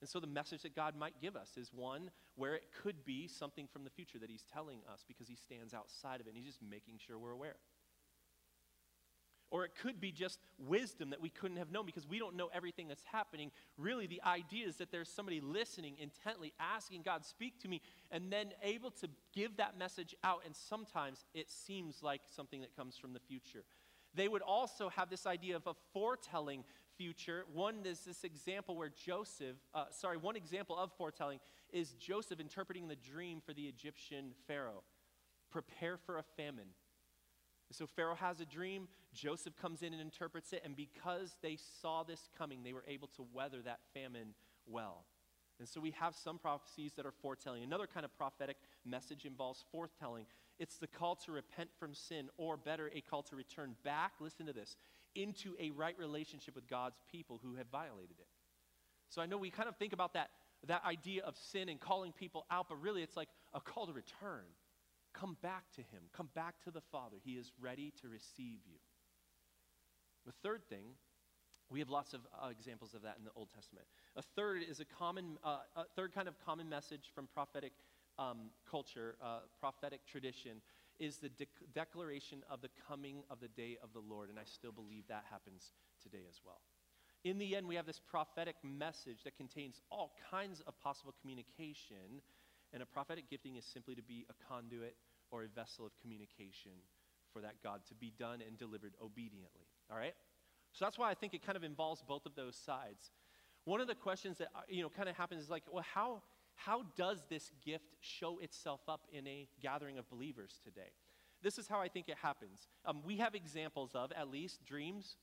And 0.00 0.10
so 0.10 0.18
the 0.18 0.26
message 0.26 0.62
that 0.62 0.74
God 0.74 0.96
might 0.96 1.14
give 1.22 1.36
us 1.36 1.56
is 1.56 1.70
one 1.72 2.10
where 2.34 2.56
it 2.56 2.64
could 2.82 3.04
be 3.04 3.28
something 3.28 3.68
from 3.72 3.84
the 3.84 3.90
future 3.90 4.18
that 4.18 4.28
He's 4.28 4.44
telling 4.52 4.80
us 4.92 5.04
because 5.06 5.28
He 5.28 5.36
stands 5.36 5.72
outside 5.72 6.20
of 6.20 6.26
it 6.26 6.30
and 6.30 6.38
He's 6.38 6.48
just 6.48 6.60
making 6.60 6.98
sure 6.98 7.18
we're 7.20 7.30
aware. 7.30 7.54
Or 9.54 9.64
it 9.64 9.76
could 9.80 10.00
be 10.00 10.10
just 10.10 10.40
wisdom 10.58 11.10
that 11.10 11.20
we 11.20 11.28
couldn't 11.28 11.58
have 11.58 11.70
known 11.70 11.86
because 11.86 12.08
we 12.08 12.18
don't 12.18 12.34
know 12.34 12.50
everything 12.52 12.88
that's 12.88 13.04
happening. 13.04 13.52
Really, 13.78 14.08
the 14.08 14.20
idea 14.26 14.66
is 14.66 14.78
that 14.78 14.90
there's 14.90 15.08
somebody 15.08 15.40
listening 15.40 15.94
intently, 16.00 16.52
asking 16.58 17.02
God, 17.02 17.24
speak 17.24 17.60
to 17.60 17.68
me, 17.68 17.80
and 18.10 18.32
then 18.32 18.48
able 18.64 18.90
to 18.90 19.08
give 19.32 19.58
that 19.58 19.78
message 19.78 20.12
out. 20.24 20.40
And 20.44 20.56
sometimes 20.56 21.24
it 21.34 21.52
seems 21.52 22.02
like 22.02 22.22
something 22.34 22.62
that 22.62 22.74
comes 22.74 22.96
from 22.96 23.12
the 23.12 23.20
future. 23.20 23.62
They 24.12 24.26
would 24.26 24.42
also 24.42 24.88
have 24.88 25.08
this 25.08 25.24
idea 25.24 25.54
of 25.54 25.68
a 25.68 25.74
foretelling 25.92 26.64
future. 26.96 27.44
One 27.52 27.76
is 27.84 28.00
this 28.00 28.24
example 28.24 28.74
where 28.76 28.90
Joseph, 29.06 29.54
uh, 29.72 29.84
sorry, 29.92 30.16
one 30.16 30.34
example 30.34 30.76
of 30.76 30.90
foretelling 30.98 31.38
is 31.72 31.92
Joseph 31.92 32.40
interpreting 32.40 32.88
the 32.88 32.96
dream 32.96 33.40
for 33.40 33.52
the 33.52 33.66
Egyptian 33.66 34.32
Pharaoh. 34.48 34.82
Prepare 35.52 35.96
for 35.96 36.18
a 36.18 36.24
famine. 36.36 36.70
So 37.74 37.86
Pharaoh 37.86 38.14
has 38.14 38.40
a 38.40 38.44
dream, 38.44 38.88
Joseph 39.12 39.56
comes 39.56 39.82
in 39.82 39.92
and 39.92 40.00
interprets 40.00 40.52
it, 40.52 40.62
and 40.64 40.76
because 40.76 41.36
they 41.42 41.58
saw 41.82 42.04
this 42.04 42.28
coming, 42.38 42.62
they 42.62 42.72
were 42.72 42.84
able 42.86 43.08
to 43.16 43.26
weather 43.32 43.62
that 43.62 43.80
famine 43.92 44.34
well. 44.66 45.04
And 45.58 45.68
so 45.68 45.80
we 45.80 45.92
have 45.92 46.14
some 46.14 46.38
prophecies 46.38 46.92
that 46.94 47.06
are 47.06 47.12
forthtelling. 47.24 47.62
Another 47.64 47.86
kind 47.86 48.04
of 48.04 48.16
prophetic 48.16 48.56
message 48.84 49.24
involves 49.24 49.64
foretelling. 49.70 50.26
It's 50.58 50.76
the 50.76 50.86
call 50.86 51.16
to 51.16 51.32
repent 51.32 51.70
from 51.78 51.94
sin, 51.94 52.28
or 52.36 52.56
better, 52.56 52.90
a 52.94 53.00
call 53.00 53.22
to 53.24 53.36
return 53.36 53.74
back, 53.84 54.12
listen 54.20 54.46
to 54.46 54.52
this, 54.52 54.76
into 55.14 55.54
a 55.60 55.70
right 55.70 55.98
relationship 55.98 56.54
with 56.54 56.68
God's 56.68 57.00
people 57.10 57.40
who 57.42 57.56
have 57.56 57.66
violated 57.72 58.16
it. 58.18 58.28
So 59.08 59.20
I 59.20 59.26
know 59.26 59.36
we 59.36 59.50
kind 59.50 59.68
of 59.68 59.76
think 59.76 59.92
about 59.92 60.14
that, 60.14 60.30
that 60.66 60.84
idea 60.84 61.22
of 61.24 61.36
sin 61.36 61.68
and 61.68 61.80
calling 61.80 62.12
people 62.12 62.46
out, 62.50 62.66
but 62.68 62.80
really 62.80 63.02
it's 63.02 63.16
like 63.16 63.28
a 63.52 63.60
call 63.60 63.86
to 63.86 63.92
return. 63.92 64.44
Come 65.18 65.36
back 65.42 65.64
to 65.76 65.80
Him, 65.80 66.02
come 66.12 66.28
back 66.34 66.60
to 66.64 66.70
the 66.70 66.80
Father. 66.80 67.16
He 67.24 67.32
is 67.32 67.52
ready 67.60 67.92
to 68.02 68.08
receive 68.08 68.60
you. 68.66 68.78
The 70.26 70.32
third 70.42 70.68
thing, 70.68 70.86
we 71.70 71.78
have 71.78 71.88
lots 71.88 72.14
of 72.14 72.20
uh, 72.42 72.48
examples 72.48 72.94
of 72.94 73.02
that 73.02 73.16
in 73.18 73.24
the 73.24 73.30
Old 73.36 73.48
Testament. 73.54 73.86
A 74.16 74.22
third 74.22 74.62
is 74.68 74.80
a 74.80 74.84
common, 74.84 75.38
uh, 75.44 75.58
a 75.76 75.84
third 75.96 76.14
kind 76.14 76.28
of 76.28 76.34
common 76.44 76.68
message 76.68 77.10
from 77.14 77.26
prophetic 77.32 77.72
um, 78.18 78.50
culture, 78.68 79.16
uh, 79.22 79.40
prophetic 79.58 80.00
tradition, 80.06 80.60
is 80.98 81.16
the 81.16 81.28
de- 81.30 81.46
declaration 81.74 82.42
of 82.50 82.60
the 82.60 82.70
coming 82.88 83.22
of 83.30 83.40
the 83.40 83.48
day 83.48 83.76
of 83.82 83.92
the 83.92 84.00
Lord. 84.00 84.30
And 84.30 84.38
I 84.38 84.44
still 84.44 84.72
believe 84.72 85.04
that 85.08 85.24
happens 85.30 85.72
today 86.02 86.24
as 86.28 86.40
well. 86.44 86.60
In 87.24 87.38
the 87.38 87.56
end, 87.56 87.66
we 87.66 87.74
have 87.74 87.86
this 87.86 88.00
prophetic 88.00 88.56
message 88.62 89.24
that 89.24 89.36
contains 89.36 89.80
all 89.90 90.14
kinds 90.30 90.60
of 90.66 90.78
possible 90.80 91.14
communication. 91.20 92.20
And 92.74 92.82
a 92.82 92.86
prophetic 92.86 93.30
gifting 93.30 93.56
is 93.56 93.64
simply 93.64 93.94
to 93.94 94.02
be 94.02 94.26
a 94.28 94.52
conduit 94.52 94.96
or 95.30 95.44
a 95.44 95.48
vessel 95.48 95.86
of 95.86 95.92
communication 96.02 96.72
for 97.32 97.40
that 97.40 97.62
God 97.62 97.80
to 97.88 97.94
be 97.94 98.12
done 98.18 98.40
and 98.46 98.58
delivered 98.58 98.94
obediently. 99.02 99.66
All 99.90 99.96
right? 99.96 100.14
So 100.72 100.84
that's 100.84 100.98
why 100.98 101.10
I 101.10 101.14
think 101.14 101.34
it 101.34 101.46
kind 101.46 101.56
of 101.56 101.64
involves 101.64 102.02
both 102.06 102.26
of 102.26 102.34
those 102.34 102.56
sides. 102.56 103.12
One 103.64 103.80
of 103.80 103.86
the 103.86 103.94
questions 103.94 104.38
that 104.38 104.48
uh, 104.54 104.60
you 104.68 104.82
know 104.82 104.90
kind 104.90 105.08
of 105.08 105.16
happens 105.16 105.42
is 105.44 105.50
like, 105.50 105.62
well, 105.72 105.84
how 105.94 106.22
how 106.56 106.84
does 106.96 107.24
this 107.30 107.50
gift 107.64 107.94
show 108.00 108.38
itself 108.38 108.80
up 108.88 109.06
in 109.12 109.26
a 109.26 109.48
gathering 109.62 109.98
of 109.98 110.08
believers 110.10 110.60
today? 110.62 110.90
This 111.42 111.58
is 111.58 111.68
how 111.68 111.80
I 111.80 111.88
think 111.88 112.08
it 112.08 112.16
happens. 112.20 112.68
Um, 112.84 113.02
we 113.04 113.16
have 113.18 113.34
examples 113.34 113.90
of, 113.94 114.12
at 114.12 114.30
least, 114.30 114.64
dreams 114.64 115.16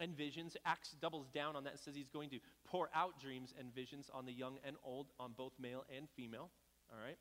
and 0.00 0.16
visions. 0.16 0.56
Acts 0.64 0.96
doubles 1.00 1.28
down 1.28 1.56
on 1.56 1.64
that 1.64 1.70
and 1.74 1.80
says 1.80 1.94
he's 1.94 2.08
going 2.08 2.30
to 2.30 2.38
pour 2.64 2.90
out 2.94 3.20
dreams 3.20 3.54
and 3.58 3.74
visions 3.74 4.10
on 4.12 4.24
the 4.24 4.32
young 4.32 4.58
and 4.64 4.76
old, 4.82 5.08
on 5.20 5.32
both 5.36 5.52
male 5.60 5.84
and 5.94 6.08
female. 6.16 6.50
All 6.92 6.98
right? 7.04 7.18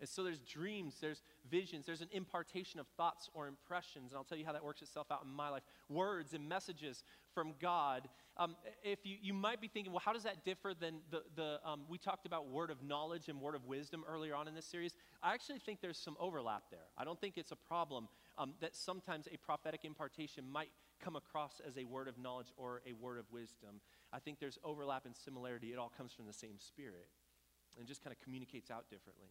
And 0.00 0.08
so 0.08 0.22
there's 0.22 0.40
dreams, 0.40 0.96
there's 1.00 1.22
visions, 1.50 1.86
there's 1.86 2.00
an 2.00 2.08
impartation 2.10 2.80
of 2.80 2.86
thoughts 2.96 3.30
or 3.32 3.46
impressions. 3.46 4.10
And 4.10 4.18
I'll 4.18 4.24
tell 4.24 4.36
you 4.36 4.44
how 4.44 4.52
that 4.52 4.64
works 4.64 4.82
itself 4.82 5.06
out 5.10 5.24
in 5.24 5.30
my 5.30 5.48
life. 5.48 5.62
Words 5.88 6.34
and 6.34 6.48
messages 6.48 7.04
from 7.32 7.54
God. 7.60 8.08
Um, 8.36 8.56
if 8.82 8.98
you, 9.04 9.16
you 9.22 9.32
might 9.32 9.60
be 9.60 9.68
thinking, 9.68 9.92
well, 9.92 10.02
how 10.04 10.12
does 10.12 10.24
that 10.24 10.44
differ 10.44 10.74
than 10.78 10.96
the, 11.10 11.22
the 11.36 11.60
um, 11.64 11.82
we 11.88 11.96
talked 11.96 12.26
about 12.26 12.48
word 12.48 12.70
of 12.70 12.82
knowledge 12.82 13.28
and 13.28 13.40
word 13.40 13.54
of 13.54 13.64
wisdom 13.66 14.04
earlier 14.08 14.34
on 14.34 14.48
in 14.48 14.54
this 14.54 14.66
series? 14.66 14.94
I 15.22 15.32
actually 15.32 15.60
think 15.60 15.80
there's 15.80 15.96
some 15.98 16.16
overlap 16.18 16.64
there. 16.70 16.86
I 16.98 17.04
don't 17.04 17.20
think 17.20 17.38
it's 17.38 17.52
a 17.52 17.56
problem 17.56 18.08
um, 18.36 18.54
that 18.60 18.74
sometimes 18.74 19.28
a 19.32 19.36
prophetic 19.38 19.84
impartation 19.84 20.44
might 20.50 20.70
come 21.02 21.14
across 21.14 21.60
as 21.66 21.78
a 21.78 21.84
word 21.84 22.08
of 22.08 22.18
knowledge 22.18 22.48
or 22.56 22.82
a 22.86 22.92
word 22.92 23.18
of 23.18 23.24
wisdom. 23.30 23.80
I 24.12 24.18
think 24.18 24.40
there's 24.40 24.58
overlap 24.64 25.06
and 25.06 25.16
similarity. 25.16 25.72
It 25.72 25.78
all 25.78 25.92
comes 25.96 26.12
from 26.12 26.26
the 26.26 26.32
same 26.32 26.58
spirit 26.58 27.08
and 27.78 27.86
just 27.86 28.02
kind 28.02 28.14
of 28.14 28.22
communicates 28.22 28.70
out 28.70 28.88
differently. 28.90 29.28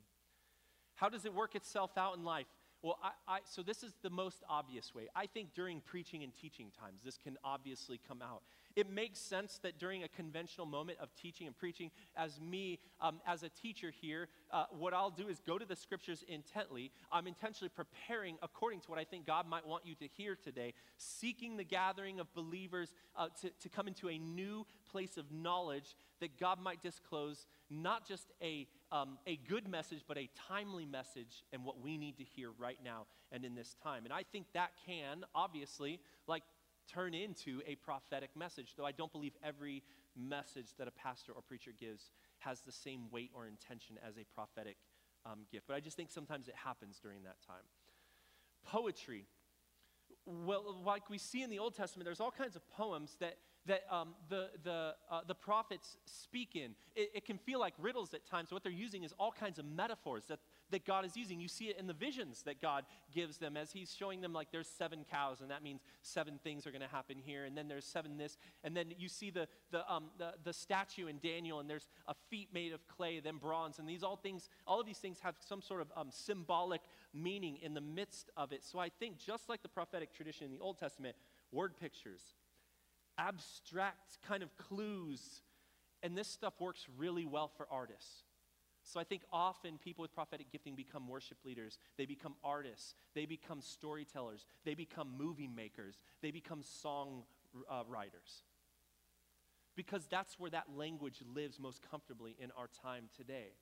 How 0.96 1.10
does 1.10 1.26
it 1.26 1.34
work 1.34 1.56
itself 1.56 1.98
out 1.98 2.16
in 2.16 2.24
life? 2.24 2.48
Well, 2.84 3.00
I, 3.02 3.36
I, 3.36 3.40
so 3.46 3.64
this 3.64 3.82
is 3.82 3.94
the 4.04 4.10
most 4.10 4.44
obvious 4.50 4.94
way. 4.94 5.08
I 5.16 5.26
think 5.26 5.54
during 5.54 5.80
preaching 5.80 6.22
and 6.22 6.34
teaching 6.36 6.70
times, 6.78 7.00
this 7.06 7.18
can 7.18 7.38
obviously 7.42 7.98
come 8.06 8.22
out. 8.22 8.42
It 8.76 8.90
makes 8.90 9.20
sense 9.20 9.58
that 9.64 9.80
during 9.80 10.04
a 10.04 10.10
conventional 10.10 10.68
moment 10.68 10.98
of 11.00 11.08
teaching 11.16 11.48
and 11.48 11.58
preaching, 11.58 11.92
as 12.18 12.42
me, 12.42 12.80
um, 13.00 13.22
as 13.26 13.44
a 13.44 13.50
teacher 13.50 13.94
here, 14.02 14.28
uh, 14.52 14.66
what 14.78 14.94
I'll 14.94 15.12
do 15.12 15.30
is 15.30 15.40
go 15.48 15.58
to 15.58 15.66
the 15.66 15.78
scriptures 15.78 16.26
intently. 16.28 16.92
I'm 17.10 17.26
intentionally 17.26 17.72
preparing 17.74 18.38
according 18.42 18.82
to 18.82 18.92
what 18.92 19.00
I 19.00 19.06
think 19.06 19.26
God 19.26 19.48
might 19.48 19.66
want 19.66 19.86
you 19.86 19.96
to 19.96 20.08
hear 20.18 20.36
today, 20.36 20.74
seeking 20.98 21.56
the 21.56 21.64
gathering 21.64 22.20
of 22.20 22.34
believers 22.34 22.94
uh, 23.16 23.28
to, 23.42 23.50
to 23.62 23.70
come 23.70 23.88
into 23.88 24.10
a 24.10 24.18
new 24.18 24.66
place 24.92 25.16
of 25.16 25.32
knowledge 25.32 25.96
that 26.20 26.38
God 26.38 26.60
might 26.60 26.82
disclose 26.82 27.48
not 27.70 28.08
just 28.08 28.32
a, 28.42 28.68
um, 28.94 29.18
a 29.26 29.38
good 29.50 29.68
message, 29.68 30.04
but 30.08 30.20
a 30.20 30.30
timely 30.48 30.86
message 30.86 31.44
and 31.52 31.66
what 31.66 31.82
we 31.82 31.98
need 31.98 32.16
to 32.18 32.24
hear 32.24 32.52
right 32.60 32.78
now 32.86 33.08
and 33.32 33.44
in 33.44 33.56
this 33.56 33.76
time. 33.84 34.06
And 34.06 34.14
I 34.14 34.22
think 34.22 34.46
that 34.54 34.70
can, 34.86 35.26
obviously, 35.34 36.00
like 36.28 36.44
turn 36.88 37.16
into 37.16 37.62
a 37.66 37.76
prophetic 37.76 38.30
message, 38.36 38.76
though 38.78 38.86
I 38.86 38.92
don't 38.92 39.12
believe 39.12 39.34
every 39.44 39.82
message 40.16 40.76
that 40.78 40.88
a 40.88 40.92
pastor 40.92 41.32
or 41.32 41.42
preacher 41.42 41.72
gives 41.78 42.12
has 42.40 42.60
the 42.62 42.72
same 42.72 43.10
weight 43.10 43.32
or 43.34 43.48
intention 43.48 43.98
as 44.08 44.18
a 44.18 44.26
prophetic 44.36 44.78
um, 45.26 45.40
gift. 45.52 45.66
But 45.68 45.76
I 45.76 45.80
just 45.80 45.98
think 45.98 46.12
sometimes 46.12 46.48
it 46.48 46.56
happens 46.56 47.00
during 47.02 47.24
that 47.24 47.38
time. 47.48 47.64
Poetry. 48.64 49.26
Well, 50.26 50.84
like 50.86 51.10
we 51.10 51.18
see 51.18 51.42
in 51.42 51.50
the 51.50 51.58
Old 51.58 51.76
Testament, 51.76 52.06
there's 52.06 52.20
all 52.20 52.32
kinds 52.32 52.56
of 52.56 52.68
poems 52.70 53.18
that 53.20 53.38
that 53.66 53.84
um, 53.90 54.10
the, 54.30 54.50
the, 54.64 54.94
uh, 55.10 55.22
the 55.26 55.36
prophets 55.36 55.98
speak 56.06 56.56
in. 56.56 56.72
It, 56.96 57.12
it, 57.16 57.26
can 57.26 57.38
feel 57.38 57.60
like 57.60 57.74
riddles 57.80 58.14
at 58.14 58.26
times. 58.26 58.52
What 58.52 58.62
they're 58.62 58.72
using 58.72 59.04
is 59.04 59.14
all 59.18 59.32
kinds 59.32 59.58
of 59.58 59.66
metaphors 59.66 60.26
that, 60.26 60.40
that 60.72 60.86
God 60.86 61.06
is 61.06 61.16
using. 61.16 61.40
You 61.40 61.48
see 61.48 61.66
it 61.66 61.80
in 61.80 61.88
the 61.88 61.94
visions 61.94 62.44
that 62.44 62.62
God 62.62 62.84
gives 63.14 63.38
them 63.38 63.56
as 63.56 63.72
He's 63.72 63.96
showing 63.98 64.20
them, 64.20 64.34
like, 64.34 64.50
there's 64.52 64.68
seven 64.68 65.06
cows, 65.10 65.40
and 65.40 65.50
that 65.50 65.64
means 65.64 65.82
seven 66.02 66.40
things 66.44 66.68
are 66.68 66.72
going 66.72 66.82
to 66.82 66.88
happen 66.88 67.18
here, 67.24 67.46
and 67.46 67.58
then 67.58 67.70
there's 67.70 67.86
seven 67.86 68.18
this, 68.18 68.38
and 68.66 68.76
then 68.76 68.94
you 68.98 69.08
see 69.08 69.30
the, 69.30 69.48
the, 69.72 69.90
um, 69.92 70.06
the, 70.18 70.34
the 70.44 70.54
statue 70.54 71.08
in 71.08 71.20
Daniel, 71.20 71.60
and 71.60 71.70
there's 71.70 71.88
a 72.08 72.16
feet 72.30 72.50
made 72.54 72.74
of 72.74 72.86
clay, 72.88 73.22
then 73.22 73.38
bronze, 73.38 73.80
and 73.80 73.88
these 73.88 74.04
all 74.04 74.18
things, 74.18 74.50
all 74.68 74.82
of 74.82 74.86
these 74.86 74.98
things 74.98 75.20
have 75.22 75.36
some 75.40 75.62
sort 75.62 75.80
of 75.80 75.88
um, 75.96 76.10
symbolic 76.12 76.82
meaning 77.14 77.58
in 77.62 77.74
the 77.74 77.82
midst 77.82 78.30
of 78.36 78.52
it. 78.52 78.64
So 78.64 78.80
I 78.80 78.90
think, 78.90 79.20
just 79.20 79.48
like 79.48 79.62
the 79.62 79.70
prophetic 79.70 80.14
tradition 80.14 80.48
in 80.48 80.54
the 80.54 80.60
Old 80.60 80.80
Testament, 80.80 81.16
word 81.52 81.78
pictures, 81.80 82.22
abstract 83.18 84.18
kind 84.28 84.44
of 84.44 84.56
clues. 84.58 85.42
And 86.02 86.18
this 86.18 86.28
stuff 86.28 86.60
works 86.60 86.86
really 86.98 87.26
well 87.26 87.48
for 87.48 87.68
artists. 87.72 88.24
So 88.84 89.00
I 89.00 89.06
think 89.06 89.22
often 89.32 89.78
people 89.78 90.02
with 90.02 90.14
prophetic 90.14 90.52
gifting 90.52 90.76
become 90.76 91.08
worship 91.08 91.38
leaders. 91.46 91.80
They 91.98 92.06
become 92.06 92.36
artists. 92.44 92.96
They 93.16 93.26
become 93.26 93.62
storytellers. 93.62 94.46
They 94.66 94.74
become 94.74 95.10
movie 95.18 95.48
makers. 95.48 96.02
They 96.22 96.32
become 96.32 96.62
song 96.64 97.24
uh, 97.70 97.84
writers. 97.88 98.44
Because 99.76 100.06
that's 100.08 100.38
where 100.38 100.52
that 100.52 100.66
language 100.76 101.24
lives 101.34 101.60
most 101.60 101.82
comfortably 101.90 102.36
in 102.40 102.52
our 102.58 102.68
time 102.84 103.06
today. 103.16 103.54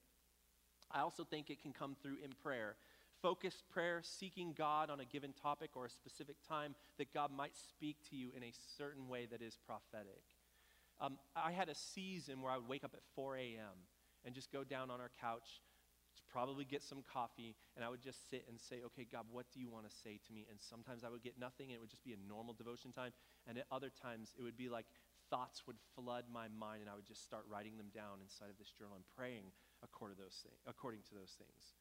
I 0.90 1.00
also 1.00 1.24
think 1.24 1.48
it 1.48 1.62
can 1.62 1.72
come 1.72 1.96
through 2.02 2.16
in 2.22 2.32
prayer 2.42 2.76
focused 3.22 3.64
prayer, 3.70 4.00
seeking 4.02 4.52
God 4.52 4.90
on 4.90 5.00
a 5.00 5.04
given 5.04 5.32
topic 5.32 5.70
or 5.76 5.86
a 5.86 5.90
specific 5.90 6.36
time, 6.46 6.74
that 6.98 7.14
God 7.14 7.30
might 7.34 7.56
speak 7.56 7.96
to 8.10 8.16
you 8.16 8.30
in 8.36 8.42
a 8.42 8.52
certain 8.76 9.08
way 9.08 9.26
that 9.30 9.40
is 9.40 9.56
prophetic. 9.64 10.22
Um, 11.00 11.18
I 11.34 11.52
had 11.52 11.68
a 11.68 11.74
season 11.74 12.42
where 12.42 12.52
I 12.52 12.56
would 12.56 12.68
wake 12.68 12.84
up 12.84 12.92
at 12.94 13.00
4 13.14 13.36
a.m. 13.36 13.86
and 14.24 14.34
just 14.34 14.52
go 14.52 14.64
down 14.64 14.90
on 14.90 15.00
our 15.00 15.10
couch, 15.20 15.62
probably 16.30 16.64
get 16.64 16.82
some 16.82 17.02
coffee, 17.12 17.56
and 17.76 17.84
I 17.84 17.88
would 17.88 18.02
just 18.02 18.30
sit 18.30 18.44
and 18.48 18.60
say, 18.60 18.80
Okay, 18.86 19.06
God, 19.10 19.24
what 19.30 19.46
do 19.52 19.60
you 19.60 19.68
want 19.68 19.88
to 19.88 19.94
say 19.94 20.18
to 20.26 20.32
me? 20.32 20.46
And 20.50 20.58
sometimes 20.60 21.04
I 21.04 21.08
would 21.08 21.22
get 21.22 21.38
nothing, 21.38 21.66
and 21.68 21.76
it 21.76 21.80
would 21.80 21.90
just 21.90 22.04
be 22.04 22.12
a 22.12 22.28
normal 22.28 22.54
devotion 22.54 22.92
time. 22.92 23.12
And 23.46 23.58
at 23.58 23.66
other 23.70 23.90
times, 23.90 24.34
it 24.38 24.42
would 24.42 24.56
be 24.56 24.68
like 24.68 24.86
thoughts 25.30 25.66
would 25.66 25.76
flood 25.94 26.24
my 26.32 26.46
mind, 26.48 26.82
and 26.82 26.90
I 26.90 26.94
would 26.94 27.06
just 27.06 27.24
start 27.24 27.44
writing 27.48 27.76
them 27.76 27.90
down 27.94 28.20
inside 28.22 28.50
of 28.50 28.58
this 28.58 28.70
journal 28.70 28.96
and 28.96 29.04
praying 29.16 29.52
according 29.82 30.16
to 30.16 31.14
those 31.14 31.34
things. 31.38 31.74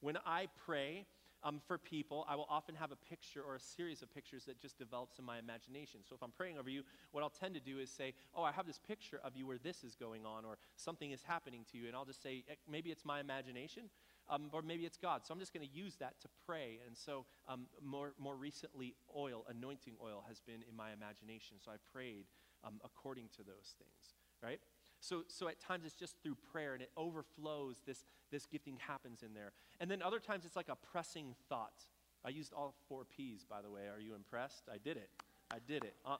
When 0.00 0.16
I 0.24 0.48
pray 0.64 1.06
um, 1.42 1.60
for 1.66 1.78
people, 1.78 2.24
I 2.28 2.34
will 2.34 2.46
often 2.48 2.74
have 2.74 2.90
a 2.92 2.96
picture 2.96 3.42
or 3.42 3.54
a 3.54 3.60
series 3.60 4.02
of 4.02 4.12
pictures 4.12 4.44
that 4.46 4.60
just 4.60 4.78
develops 4.78 5.18
in 5.18 5.24
my 5.24 5.38
imagination. 5.38 6.00
So 6.08 6.14
if 6.14 6.22
I'm 6.22 6.32
praying 6.32 6.58
over 6.58 6.68
you, 6.68 6.82
what 7.12 7.22
I'll 7.22 7.30
tend 7.30 7.54
to 7.54 7.60
do 7.60 7.78
is 7.78 7.90
say, 7.90 8.14
Oh, 8.34 8.42
I 8.42 8.52
have 8.52 8.66
this 8.66 8.78
picture 8.78 9.20
of 9.22 9.36
you 9.36 9.46
where 9.46 9.58
this 9.58 9.84
is 9.84 9.94
going 9.94 10.26
on, 10.26 10.44
or 10.44 10.58
something 10.76 11.12
is 11.12 11.22
happening 11.22 11.64
to 11.72 11.78
you. 11.78 11.86
And 11.86 11.96
I'll 11.96 12.04
just 12.04 12.22
say, 12.22 12.44
eh, 12.50 12.54
Maybe 12.68 12.90
it's 12.90 13.04
my 13.04 13.20
imagination. 13.20 13.84
Um, 14.30 14.50
or 14.52 14.60
maybe 14.60 14.84
it's 14.84 14.98
God. 14.98 15.24
So 15.24 15.32
I'm 15.32 15.40
just 15.40 15.54
going 15.54 15.66
to 15.66 15.72
use 15.72 15.96
that 16.00 16.20
to 16.20 16.28
pray. 16.44 16.80
And 16.86 16.94
so, 16.94 17.24
um, 17.48 17.64
more, 17.82 18.12
more 18.18 18.36
recently, 18.36 18.94
oil, 19.16 19.46
anointing 19.48 19.94
oil, 20.04 20.22
has 20.28 20.38
been 20.38 20.62
in 20.68 20.76
my 20.76 20.92
imagination. 20.92 21.56
So 21.64 21.70
I 21.70 21.76
prayed 21.94 22.26
um, 22.62 22.74
according 22.84 23.30
to 23.36 23.42
those 23.42 23.74
things, 23.78 24.16
right? 24.42 24.60
So, 25.00 25.22
so 25.28 25.48
at 25.48 25.60
times 25.60 25.84
it's 25.84 25.94
just 25.94 26.16
through 26.22 26.36
prayer 26.52 26.74
and 26.74 26.82
it 26.82 26.90
overflows, 26.96 27.76
this, 27.86 28.04
this 28.30 28.46
gifting 28.46 28.78
happens 28.78 29.22
in 29.22 29.34
there. 29.34 29.52
And 29.80 29.90
then 29.90 30.02
other 30.02 30.18
times 30.18 30.44
it's 30.44 30.56
like 30.56 30.68
a 30.68 30.76
pressing 30.76 31.34
thought. 31.48 31.84
I 32.24 32.30
used 32.30 32.52
all 32.52 32.74
four 32.88 33.04
P's, 33.04 33.44
by 33.48 33.62
the 33.62 33.70
way. 33.70 33.82
Are 33.82 34.00
you 34.00 34.14
impressed? 34.14 34.64
I 34.72 34.78
did 34.78 34.96
it. 34.96 35.10
I 35.50 35.58
did 35.66 35.84
it. 35.84 35.94
Uh, 36.04 36.16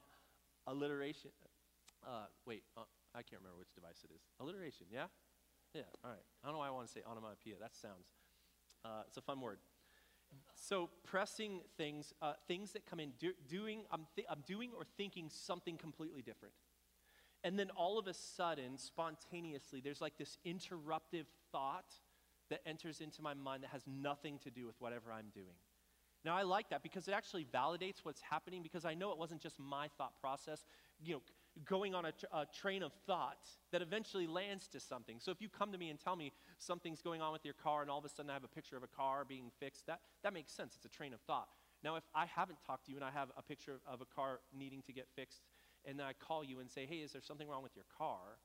alliteration. 0.67 1.31
Uh, 2.07 2.27
wait, 2.47 2.63
uh, 2.77 2.83
I 3.15 3.23
can't 3.23 3.43
remember 3.43 3.59
which 3.59 3.75
device 3.75 4.05
it 4.05 4.11
is. 4.15 4.23
Alliteration, 4.41 4.87
yeah? 4.93 5.07
Yeah, 5.75 5.83
all 6.05 6.11
right. 6.11 6.21
I 6.43 6.47
don't 6.47 6.55
know 6.55 6.61
why 6.61 6.69
I 6.69 6.71
want 6.71 6.87
to 6.87 6.93
say 6.93 7.01
onomatopoeia. 7.05 7.57
That 7.61 7.75
sounds, 7.75 8.15
uh, 8.85 9.03
it's 9.07 9.17
a 9.17 9.21
fun 9.21 9.41
word. 9.41 9.59
So 10.55 10.91
pressing 11.05 11.61
things, 11.77 12.13
uh, 12.23 12.35
things 12.47 12.73
that 12.73 12.87
come 12.87 13.01
in, 13.01 13.13
do, 13.19 13.33
doing, 13.49 13.81
I'm, 13.91 14.07
th- 14.15 14.27
I'm 14.31 14.43
doing 14.47 14.71
or 14.77 14.85
thinking 14.97 15.29
something 15.31 15.77
completely 15.77 16.23
different. 16.23 16.55
And 17.45 17.59
then 17.59 17.71
all 17.71 17.99
of 17.99 18.07
a 18.07 18.15
sudden, 18.15 18.79
spontaneously, 18.79 19.81
there's 19.81 20.01
like 20.01 20.17
this 20.19 20.39
interruptive 20.45 21.27
thought 21.53 21.95
that 22.51 22.61
enters 22.67 23.01
into 23.01 23.23
my 23.23 23.35
mind 23.35 23.63
that 23.63 23.71
has 23.71 23.83
nothing 23.87 24.39
to 24.41 24.51
do 24.51 24.67
with 24.67 24.75
whatever 24.81 25.13
I'm 25.13 25.31
doing. 25.35 25.57
Now, 26.25 26.37
I 26.37 26.43
like 26.43 26.71
that 26.71 26.83
because 26.83 27.07
it 27.07 27.13
actually 27.13 27.47
validates 27.55 28.01
what's 28.03 28.21
happening 28.21 28.63
because 28.63 28.85
I 28.85 28.95
know 28.95 29.13
it 29.13 29.19
wasn't 29.19 29.41
just 29.41 29.59
my 29.59 29.89
thought 29.97 30.19
process, 30.21 30.65
you 31.01 31.15
know, 31.15 31.23
going 31.65 31.95
on 31.95 32.07
a, 32.07 32.13
tr- 32.13 32.27
a, 32.33 32.47
train 32.47 32.83
of 32.83 32.93
thought 33.07 33.49
that 33.73 33.83
eventually 33.83 34.27
lands 34.27 34.69
to 34.69 34.81
something. 34.81 35.19
So 35.21 35.31
if 35.31 35.41
you 35.41 35.49
come 35.49 35.73
to 35.73 35.79
me 35.79 35.91
and 35.91 35.99
tell 35.99 36.17
me 36.17 36.33
something's 36.59 37.03
going 37.03 37.23
on 37.23 37.33
with 37.33 37.45
your 37.45 37.55
car 37.55 37.83
and 37.83 37.91
all 37.91 37.99
of 37.99 38.05
a 38.05 38.09
sudden 38.09 38.31
I 38.31 38.35
have 38.35 38.45
a 38.45 38.49
picture 38.49 38.77
of 38.77 38.83
a 38.83 38.89
car 38.89 39.25
being 39.25 39.51
fixed, 39.61 39.87
that, 39.87 40.01
that 40.23 40.33
makes 40.33 40.53
sense. 40.53 40.75
It's 40.77 40.85
a 40.85 40.89
train 40.89 41.13
of 41.13 41.21
thought. 41.21 41.49
Now, 41.85 41.95
if 41.97 42.05
I 42.15 42.27
haven't 42.27 42.59
talked 42.67 42.87
to 42.87 42.91
you 42.91 42.97
and 42.97 43.05
I 43.05 43.11
have 43.13 43.29
a 43.37 43.43
picture 43.43 43.81
of 43.87 44.01
a 44.01 44.05
car 44.05 44.41
needing 44.53 44.83
to 44.83 44.93
get 44.93 45.07
fixed, 45.15 45.43
and 45.85 45.99
then 45.99 46.07
I 46.07 46.13
call 46.13 46.45
you 46.45 46.61
and 46.61 46.71
say, 46.71 46.87
hey, 46.87 46.97
is 46.97 47.13
there 47.13 47.23
something 47.23 47.49
wrong 47.49 47.63
with 47.63 47.75
your 47.75 47.87
car? 47.97 48.39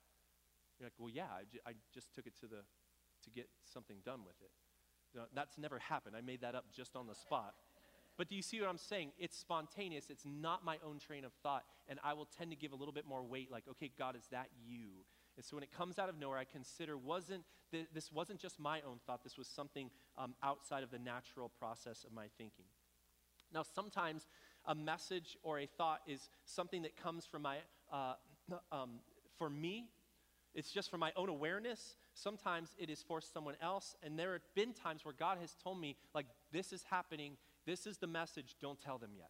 You're 0.80 0.88
like, 0.88 0.93
well, 0.98 1.10
yeah, 1.10 1.32
I, 1.32 1.43
j- 1.52 1.60
I 1.65 1.72
just 1.93 2.13
took 2.13 2.26
it 2.28 2.34
to 2.41 2.48
the, 2.48 2.63
to 3.24 3.30
get 3.30 3.50
something 3.72 3.98
done 4.06 4.22
with 4.26 4.36
it. 4.41 4.52
That's 5.36 5.58
never 5.58 5.78
happened. 5.80 6.15
I 6.15 6.22
made 6.22 6.41
that 6.41 6.56
up 6.56 6.65
just 6.76 6.96
on 6.96 7.08
the 7.08 7.13
spot. 7.15 7.54
But 8.17 8.30
do 8.30 8.36
you 8.36 8.41
see 8.41 8.60
what 8.60 8.69
I'm 8.69 8.78
saying? 8.78 9.12
It's 9.17 9.38
spontaneous. 9.38 10.10
It's 10.10 10.26
not 10.26 10.63
my 10.63 10.78
own 10.86 11.00
train 11.00 11.24
of 11.26 11.34
thought. 11.43 11.63
And 11.88 12.00
I 12.04 12.13
will 12.13 12.28
tend 12.38 12.52
to 12.52 12.58
give 12.58 12.72
a 12.72 12.76
little 12.76 12.93
bit 12.93 13.06
more 13.06 13.24
weight, 13.24 13.52
like, 13.52 13.63
okay, 13.69 13.91
God, 13.98 14.15
is 14.15 14.28
that 14.32 14.48
you? 14.65 15.06
And 15.36 15.46
so 15.46 15.56
when 15.56 15.63
it 15.63 15.72
comes 15.72 16.00
out 16.00 16.10
of 16.10 16.19
nowhere, 16.19 16.38
I 16.38 16.46
consider 16.46 16.98
wasn't 16.98 17.43
th- 17.72 17.88
this 17.93 18.12
wasn't 18.12 18.39
just 18.39 18.60
my 18.60 18.82
own 18.82 19.00
thought. 19.06 19.24
This 19.24 19.38
was 19.38 19.48
something 19.48 19.89
um, 20.17 20.36
outside 20.43 20.84
of 20.84 20.91
the 20.91 21.00
natural 21.00 21.50
process 21.50 22.04
of 22.04 22.13
my 22.13 22.28
thinking. 22.38 22.65
Now, 23.52 23.63
sometimes 23.63 24.28
a 24.65 24.76
message 24.76 25.38
or 25.43 25.60
a 25.60 25.65
thought 25.65 26.02
is 26.08 26.30
something 26.45 26.84
that 26.84 26.95
comes 26.95 27.26
from 27.26 27.41
my, 27.41 27.58
uh, 27.91 28.13
um, 28.71 28.99
for 29.38 29.49
me, 29.49 29.89
it's 30.54 30.71
just 30.71 30.91
from 30.91 30.99
my 30.99 31.12
own 31.15 31.30
awareness. 31.30 31.95
Sometimes 32.13 32.76
it 32.78 32.89
is 32.89 33.02
for 33.02 33.19
someone 33.21 33.56
else. 33.62 33.95
And 34.04 34.17
there 34.17 34.34
have 34.34 34.41
been 34.56 34.73
times 34.73 35.04
where 35.04 35.15
God 35.17 35.38
has 35.41 35.56
told 35.63 35.80
me, 35.80 35.95
like, 36.13 36.28
this 36.52 36.71
is 36.71 36.84
happening 36.89 37.38
this 37.65 37.88
is 37.88 37.97
the 37.97 38.08
message, 38.08 38.56
don't 38.62 38.80
tell 38.80 38.97
them 38.97 39.12
yet. 39.15 39.30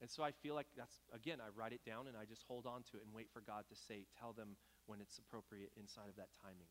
And 0.00 0.10
so 0.10 0.22
I 0.22 0.32
feel 0.32 0.54
like 0.54 0.66
that's, 0.76 1.00
again, 1.14 1.38
I 1.40 1.48
write 1.56 1.72
it 1.72 1.80
down 1.86 2.08
and 2.08 2.16
I 2.16 2.24
just 2.24 2.42
hold 2.46 2.66
on 2.66 2.82
to 2.90 2.96
it 2.96 3.04
and 3.04 3.14
wait 3.14 3.28
for 3.32 3.40
God 3.40 3.64
to 3.68 3.76
say, 3.76 4.04
tell 4.18 4.32
them 4.32 4.56
when 4.86 5.00
it's 5.00 5.18
appropriate 5.18 5.70
inside 5.78 6.08
of 6.08 6.16
that 6.16 6.28
timing. 6.42 6.66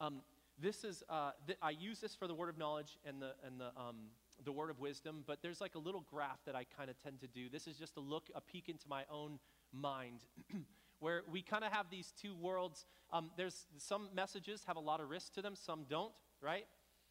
Um, 0.00 0.22
this 0.58 0.82
is, 0.82 1.04
uh, 1.08 1.32
th- 1.46 1.58
I 1.62 1.70
use 1.70 2.00
this 2.00 2.14
for 2.14 2.26
the 2.26 2.34
word 2.34 2.48
of 2.48 2.58
knowledge 2.58 2.98
and 3.04 3.20
the, 3.20 3.32
and 3.46 3.60
the, 3.60 3.70
um, 3.76 4.10
the 4.44 4.52
word 4.52 4.70
of 4.70 4.80
wisdom, 4.80 5.24
but 5.26 5.42
there's 5.42 5.60
like 5.60 5.74
a 5.74 5.78
little 5.78 6.04
graph 6.10 6.44
that 6.46 6.54
I 6.54 6.64
kind 6.76 6.90
of 6.90 6.98
tend 7.02 7.20
to 7.20 7.26
do. 7.26 7.48
This 7.48 7.66
is 7.66 7.76
just 7.76 7.96
a 7.96 8.00
look, 8.00 8.28
a 8.34 8.40
peek 8.40 8.68
into 8.68 8.88
my 8.88 9.04
own 9.10 9.38
mind, 9.72 10.24
where 11.00 11.22
we 11.30 11.42
kind 11.42 11.64
of 11.64 11.72
have 11.72 11.86
these 11.90 12.12
two 12.20 12.34
worlds. 12.34 12.84
Um, 13.12 13.30
there's 13.36 13.66
some 13.78 14.08
messages 14.14 14.62
have 14.66 14.76
a 14.76 14.80
lot 14.80 15.00
of 15.00 15.10
risk 15.10 15.34
to 15.34 15.42
them, 15.42 15.54
some 15.54 15.84
don't, 15.88 16.12
right? 16.40 16.66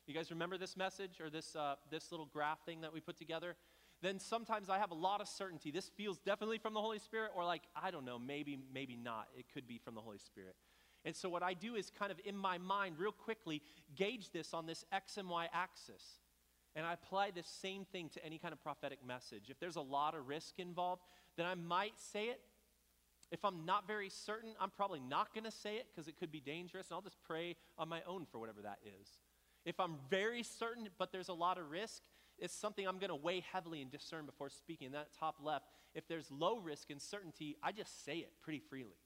You 0.08 0.14
guys 0.14 0.32
remember 0.32 0.58
this 0.58 0.76
message 0.76 1.22
or 1.22 1.30
this, 1.30 1.56
uh, 1.56 1.76
this 1.90 2.12
little 2.12 2.26
graph 2.26 2.66
thing 2.66 2.82
that 2.82 2.94
we 2.94 3.00
put 3.00 3.18
together? 3.18 3.56
Then 4.02 4.20
sometimes 4.20 4.70
I 4.70 4.80
have 4.80 4.92
a 4.92 4.96
lot 4.96 5.22
of 5.22 5.28
certainty. 5.28 5.70
This 5.70 5.90
feels 5.96 6.18
definitely 6.20 6.58
from 6.58 6.74
the 6.74 6.82
Holy 6.82 6.98
Spirit, 6.98 7.32
or 7.36 7.46
like, 7.46 7.62
I 7.76 7.92
don't 7.92 8.04
know, 8.04 8.18
maybe, 8.18 8.58
maybe 8.74 8.96
not. 8.96 9.28
It 9.38 9.46
could 9.54 9.68
be 9.68 9.78
from 9.78 9.94
the 9.94 10.02
Holy 10.02 10.18
Spirit. 10.18 10.56
And 11.06 11.16
so 11.16 11.30
what 11.30 11.44
I 11.44 11.54
do 11.54 11.76
is 11.76 11.92
kind 11.98 12.12
of 12.12 12.20
in 12.26 12.36
my 12.36 12.58
mind, 12.58 12.96
real 13.00 13.12
quickly, 13.12 13.62
gauge 13.96 14.32
this 14.32 14.54
on 14.54 14.66
this 14.66 14.86
X 14.92 15.18
and 15.18 15.30
Y 15.30 15.48
axis. 15.54 16.04
And 16.76 16.86
I 16.86 16.94
apply 16.94 17.32
this 17.32 17.48
same 17.48 17.86
thing 17.86 18.10
to 18.10 18.26
any 18.26 18.38
kind 18.38 18.54
of 18.54 18.62
prophetic 18.64 19.00
message. 19.06 19.50
If 19.50 19.60
there's 19.60 19.76
a 19.76 19.82
lot 19.82 20.16
of 20.16 20.28
risk 20.28 20.58
involved, 20.58 21.04
then 21.36 21.46
I 21.46 21.56
might 21.56 22.00
say 22.00 22.26
it. 22.26 22.40
If 23.32 23.46
I'm 23.46 23.66
not 23.66 23.88
very 23.88 24.10
certain, 24.10 24.54
I'm 24.60 24.70
probably 24.70 25.00
not 25.00 25.34
going 25.34 25.46
to 25.46 25.52
say 25.52 25.76
it 25.76 25.88
because 25.92 26.08
it 26.08 26.18
could 26.18 26.32
be 26.32 26.42
dangerous, 26.42 26.88
and 26.90 26.96
I'll 26.96 27.02
just 27.02 27.22
pray 27.26 27.56
on 27.78 27.88
my 27.88 28.02
own 28.06 28.26
for 28.30 28.40
whatever 28.40 28.62
that 28.62 28.80
is. 29.00 29.08
If 29.66 29.80
I'm 29.80 29.96
very 30.10 30.44
certain, 30.44 30.90
but 30.98 31.12
there's 31.12 31.30
a 31.30 31.34
lot 31.34 31.58
of 31.58 31.70
risk, 31.70 32.02
it's 32.38 32.54
something 32.54 32.86
I'm 32.88 32.98
going 32.98 33.10
to 33.10 33.16
weigh 33.16 33.44
heavily 33.52 33.82
and 33.82 33.92
discern 33.92 34.26
before 34.26 34.50
speaking. 34.50 34.88
In 34.88 34.94
that 34.94 35.10
top 35.18 35.36
left, 35.42 35.66
if 35.94 36.08
there's 36.08 36.32
low 36.32 36.58
risk 36.58 36.90
and 36.90 37.02
certainty, 37.02 37.56
I 37.62 37.72
just 37.72 38.04
say 38.04 38.18
it 38.18 38.32
pretty 38.42 38.60
freely. 38.60 38.98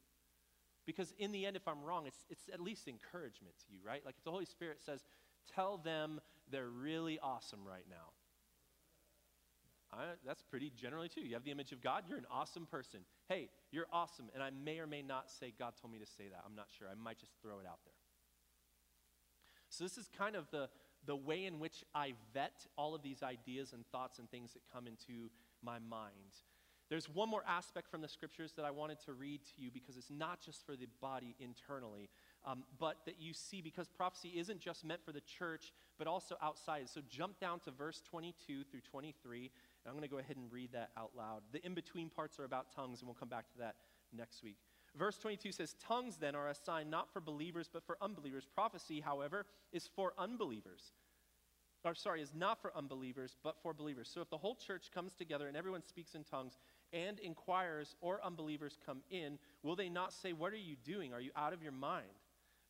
Because 0.86 1.14
in 1.18 1.32
the 1.32 1.46
end, 1.46 1.56
if 1.56 1.68
I'm 1.68 1.84
wrong, 1.84 2.08
it's, 2.08 2.26
it's 2.30 2.48
at 2.54 2.60
least 2.60 2.88
encouragement 2.88 3.56
to 3.68 3.74
you, 3.74 3.80
right? 3.86 4.02
Like 4.06 4.16
if 4.18 4.24
the 4.24 4.32
Holy 4.32 4.46
Spirit 4.46 4.82
says, 4.84 5.04
tell 5.54 5.78
them 5.78 6.22
they're 6.52 6.70
really 6.70 7.20
awesome 7.22 7.60
right 7.66 7.86
now. 7.90 8.14
I, 9.94 10.04
that's 10.26 10.42
pretty 10.42 10.72
generally 10.76 11.10
too. 11.10 11.22
You 11.22 11.34
have 11.34 11.44
the 11.44 11.52
image 11.52 11.72
of 11.72 11.82
God, 11.82 12.04
you're 12.08 12.18
an 12.18 12.28
awesome 12.32 12.66
person. 12.66 13.02
Hey, 13.30 13.50
you're 13.72 13.88
awesome. 13.92 14.30
And 14.34 14.44
I 14.44 14.50
may 14.50 14.80
or 14.80 14.88
may 14.88 15.02
not 15.02 15.32
say, 15.32 15.54
God 15.58 15.74
told 15.82 15.94
me 15.94 16.00
to 16.00 16.06
say 16.06 16.26
that. 16.30 16.44
I'm 16.46 16.56
not 16.56 16.68
sure. 16.78 16.88
I 16.90 16.96
might 17.02 17.20
just 17.20 17.34
throw 17.42 17.60
it 17.60 17.66
out 17.68 17.80
there. 17.86 17.94
So, 19.70 19.84
this 19.84 19.98
is 19.98 20.10
kind 20.18 20.36
of 20.36 20.50
the, 20.52 20.70
the 21.06 21.16
way 21.16 21.46
in 21.46 21.60
which 21.60 21.84
I 21.94 22.14
vet 22.34 22.66
all 22.78 22.96
of 22.96 23.02
these 23.02 23.24
ideas 23.24 23.74
and 23.74 23.86
thoughts 23.88 24.20
and 24.20 24.30
things 24.30 24.54
that 24.54 24.62
come 24.72 24.88
into 24.88 25.30
my 25.64 25.80
mind. 25.80 26.36
There's 26.90 27.10
one 27.10 27.30
more 27.30 27.44
aspect 27.48 27.90
from 27.90 28.02
the 28.02 28.08
scriptures 28.08 28.54
that 28.58 28.66
I 28.66 28.72
wanted 28.72 29.00
to 29.06 29.14
read 29.14 29.42
to 29.56 29.62
you 29.62 29.72
because 29.72 29.98
it's 29.98 30.12
not 30.12 30.40
just 30.40 30.66
for 30.66 30.76
the 30.76 30.88
body 31.02 31.36
internally, 31.40 32.10
um, 32.46 32.64
but 32.80 32.98
that 33.06 33.16
you 33.20 33.34
see 33.34 33.62
because 33.62 33.90
prophecy 33.90 34.34
isn't 34.36 34.60
just 34.60 34.86
meant 34.86 35.04
for 35.04 35.12
the 35.12 35.22
church, 35.22 35.74
but 35.98 36.08
also 36.08 36.36
outside. 36.42 36.88
So 36.88 37.02
jump 37.10 37.40
down 37.40 37.60
to 37.62 37.72
verse 37.72 38.02
22 38.10 38.64
through 38.64 38.82
23, 38.82 39.40
and 39.40 39.50
I'm 39.88 39.94
going 39.94 40.04
to 40.04 40.08
go 40.08 40.20
ahead 40.20 40.38
and 40.38 40.52
read 40.52 40.72
that 40.74 40.92
out 40.98 41.12
loud. 41.18 41.42
The 41.52 41.66
in 41.66 41.74
between 41.74 42.10
parts 42.10 42.40
are 42.40 42.46
about 42.46 42.68
tongues, 42.76 43.00
and 43.00 43.08
we'll 43.08 43.16
come 43.16 43.30
back 43.30 43.50
to 43.54 43.58
that 43.60 43.76
next 44.16 44.44
week. 44.44 44.58
Verse 44.96 45.18
22 45.18 45.52
says, 45.52 45.76
Tongues 45.86 46.18
then 46.18 46.36
are 46.36 46.50
a 46.50 46.56
sign 46.56 46.90
not 46.90 47.12
for 47.12 47.20
believers, 47.20 47.70
but 47.72 47.84
for 47.84 47.98
unbelievers. 48.02 48.46
Prophecy, 48.54 49.02
however, 49.02 49.46
is 49.74 49.90
for 49.96 50.14
unbelievers. 50.18 50.94
Or, 51.84 51.94
sorry, 51.94 52.22
is 52.22 52.32
not 52.34 52.62
for 52.62 52.76
unbelievers, 52.76 53.36
but 53.44 53.58
for 53.62 53.74
believers. 53.74 54.10
So 54.12 54.22
if 54.22 54.30
the 54.30 54.38
whole 54.38 54.56
church 54.56 54.90
comes 54.94 55.14
together 55.14 55.48
and 55.48 55.56
everyone 55.56 55.84
speaks 55.84 56.16
in 56.16 56.24
tongues, 56.24 56.58
and 56.94 57.20
inquirers 57.20 57.96
or 58.02 58.24
unbelievers 58.24 58.78
come 58.86 59.02
in, 59.12 59.38
will 59.62 59.76
they 59.76 59.90
not 59.90 60.14
say, 60.14 60.34
What 60.34 60.54
are 60.54 60.58
you 60.58 60.76
doing? 60.84 61.14
Are 61.14 61.22
you 61.22 61.32
out 61.36 61.54
of 61.54 61.62
your 61.62 61.72
mind? 61.72 62.06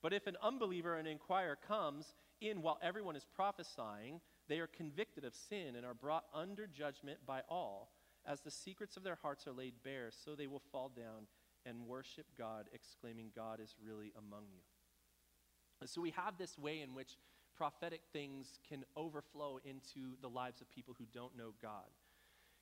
But 0.05 0.13
if 0.13 0.27
an 0.27 0.37
unbeliever 0.43 0.97
and 0.97 1.07
an 1.07 1.13
inquirer 1.13 1.57
comes 1.67 2.13
in 2.39 2.61
while 2.61 2.77
everyone 2.83 3.15
is 3.15 3.25
prophesying, 3.25 4.21
they 4.47 4.59
are 4.59 4.67
convicted 4.67 5.25
of 5.25 5.33
sin 5.33 5.75
and 5.75 5.83
are 5.83 5.95
brought 5.95 6.25
under 6.31 6.67
judgment 6.67 7.17
by 7.25 7.41
all. 7.49 7.89
As 8.23 8.39
the 8.39 8.51
secrets 8.51 8.97
of 8.97 9.03
their 9.03 9.17
hearts 9.19 9.47
are 9.47 9.51
laid 9.51 9.73
bare, 9.83 10.11
so 10.11 10.35
they 10.35 10.45
will 10.45 10.61
fall 10.71 10.91
down 10.95 11.25
and 11.65 11.87
worship 11.87 12.27
God, 12.37 12.69
exclaiming, 12.71 13.31
God 13.35 13.59
is 13.59 13.73
really 13.83 14.13
among 14.15 14.43
you. 14.53 15.87
So 15.87 16.01
we 16.01 16.11
have 16.11 16.37
this 16.37 16.55
way 16.55 16.81
in 16.81 16.93
which 16.93 17.17
prophetic 17.57 18.01
things 18.13 18.59
can 18.69 18.85
overflow 18.95 19.57
into 19.65 20.17
the 20.21 20.29
lives 20.29 20.61
of 20.61 20.69
people 20.69 20.93
who 20.95 21.05
don't 21.15 21.35
know 21.35 21.55
God. 21.63 21.89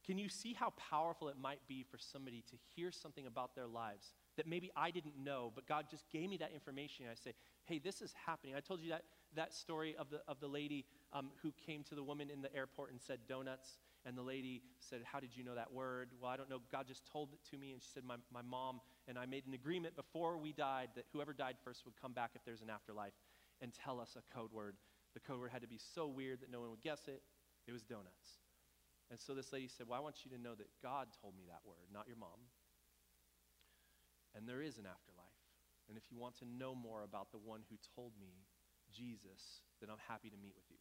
Can 0.05 0.17
you 0.17 0.29
see 0.29 0.53
how 0.53 0.69
powerful 0.77 1.27
it 1.27 1.35
might 1.37 1.67
be 1.67 1.83
for 1.83 1.97
somebody 1.97 2.41
to 2.51 2.55
hear 2.73 2.89
something 2.89 3.27
about 3.27 3.53
their 3.53 3.67
lives 3.67 4.13
that 4.37 4.47
maybe 4.47 4.71
I 4.75 4.91
didn't 4.91 5.17
know, 5.17 5.51
but 5.53 5.67
God 5.67 5.85
just 5.89 6.09
gave 6.11 6.29
me 6.29 6.37
that 6.37 6.51
information? 6.53 7.05
I 7.11 7.15
say, 7.15 7.33
hey, 7.65 7.79
this 7.79 8.01
is 8.01 8.13
happening. 8.25 8.55
I 8.55 8.59
told 8.59 8.81
you 8.81 8.89
that, 8.89 9.03
that 9.35 9.53
story 9.53 9.95
of 9.97 10.09
the, 10.09 10.21
of 10.27 10.39
the 10.39 10.47
lady 10.47 10.85
um, 11.11 11.29
who 11.41 11.53
came 11.65 11.83
to 11.85 11.95
the 11.95 12.03
woman 12.03 12.29
in 12.29 12.41
the 12.41 12.53
airport 12.55 12.91
and 12.91 13.01
said 13.01 13.19
donuts. 13.27 13.77
And 14.05 14.17
the 14.17 14.21
lady 14.21 14.63
said, 14.79 15.01
How 15.05 15.19
did 15.21 15.29
you 15.35 15.45
know 15.45 15.55
that 15.55 15.71
word? 15.71 16.09
Well, 16.21 16.29
I 16.29 16.35
don't 16.35 16.49
know. 16.49 16.59
God 16.71 16.87
just 16.87 17.09
told 17.09 17.29
it 17.31 17.39
to 17.51 17.57
me. 17.57 17.71
And 17.71 17.81
she 17.81 17.87
said, 17.93 18.03
My, 18.03 18.15
my 18.33 18.41
mom 18.41 18.81
and 19.07 19.17
I 19.17 19.25
made 19.25 19.47
an 19.47 19.53
agreement 19.53 19.95
before 19.95 20.37
we 20.37 20.51
died 20.51 20.89
that 20.95 21.05
whoever 21.13 21.31
died 21.31 21.55
first 21.63 21.85
would 21.85 21.95
come 22.01 22.11
back 22.11 22.31
if 22.35 22.43
there's 22.43 22.61
an 22.61 22.69
afterlife 22.69 23.13
and 23.61 23.71
tell 23.73 24.01
us 24.01 24.17
a 24.17 24.35
code 24.35 24.51
word. 24.51 24.75
The 25.13 25.21
code 25.21 25.39
word 25.39 25.51
had 25.51 25.61
to 25.61 25.69
be 25.69 25.79
so 25.95 26.07
weird 26.07 26.41
that 26.41 26.51
no 26.51 26.59
one 26.59 26.69
would 26.71 26.81
guess 26.81 27.07
it. 27.07 27.21
It 27.65 27.71
was 27.71 27.83
donuts. 27.83 28.43
And 29.09 29.19
so 29.19 29.33
this 29.33 29.53
lady 29.53 29.69
said, 29.69 29.87
Well, 29.87 29.97
I 29.97 30.01
want 30.01 30.25
you 30.25 30.31
to 30.35 30.41
know 30.41 30.55
that 30.55 30.67
God 30.81 31.07
told 31.21 31.37
me 31.37 31.43
that 31.47 31.61
word, 31.65 31.87
not 31.93 32.07
your 32.07 32.17
mom. 32.17 32.43
And 34.35 34.47
there 34.47 34.61
is 34.61 34.77
an 34.77 34.85
afterlife. 34.85 35.23
And 35.87 35.97
if 35.97 36.09
you 36.09 36.17
want 36.17 36.37
to 36.39 36.45
know 36.45 36.73
more 36.73 37.03
about 37.03 37.31
the 37.31 37.37
one 37.37 37.61
who 37.69 37.77
told 37.95 38.13
me, 38.19 38.45
Jesus, 38.91 39.61
then 39.79 39.89
I'm 39.89 40.01
happy 40.07 40.29
to 40.29 40.37
meet 40.37 40.53
with 40.55 40.65
you. 40.69 40.77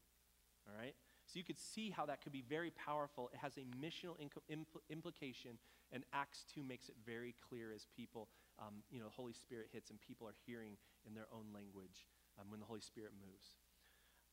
All 0.69 0.79
right? 0.79 0.95
So 1.27 1.39
you 1.39 1.45
could 1.45 1.59
see 1.59 1.91
how 1.91 2.07
that 2.07 2.23
could 2.23 2.33
be 2.33 2.45
very 2.49 2.71
powerful. 2.71 3.31
It 3.33 3.39
has 3.39 3.57
a 3.57 3.67
missional 3.81 4.17
impl- 4.21 4.85
implication, 4.91 5.59
and 5.91 6.05
Acts 6.13 6.45
2 6.55 6.63
makes 6.63 6.89
it 6.89 6.95
very 7.05 7.35
clear 7.49 7.73
as 7.73 7.87
people, 7.97 8.29
um, 8.59 8.83
you 8.91 8.99
know, 9.01 9.07
the 9.07 9.13
Holy 9.13 9.33
Spirit 9.33 9.69
hits 9.73 9.91
and 9.91 10.01
people 10.01 10.27
are 10.27 10.35
hearing 10.47 10.77
in 11.07 11.15
their 11.15 11.27
own 11.33 11.47
language 11.55 12.07
um, 12.39 12.47
when 12.51 12.61
the 12.61 12.67
Holy 12.67 12.81
Spirit 12.81 13.13
moves. 13.19 13.55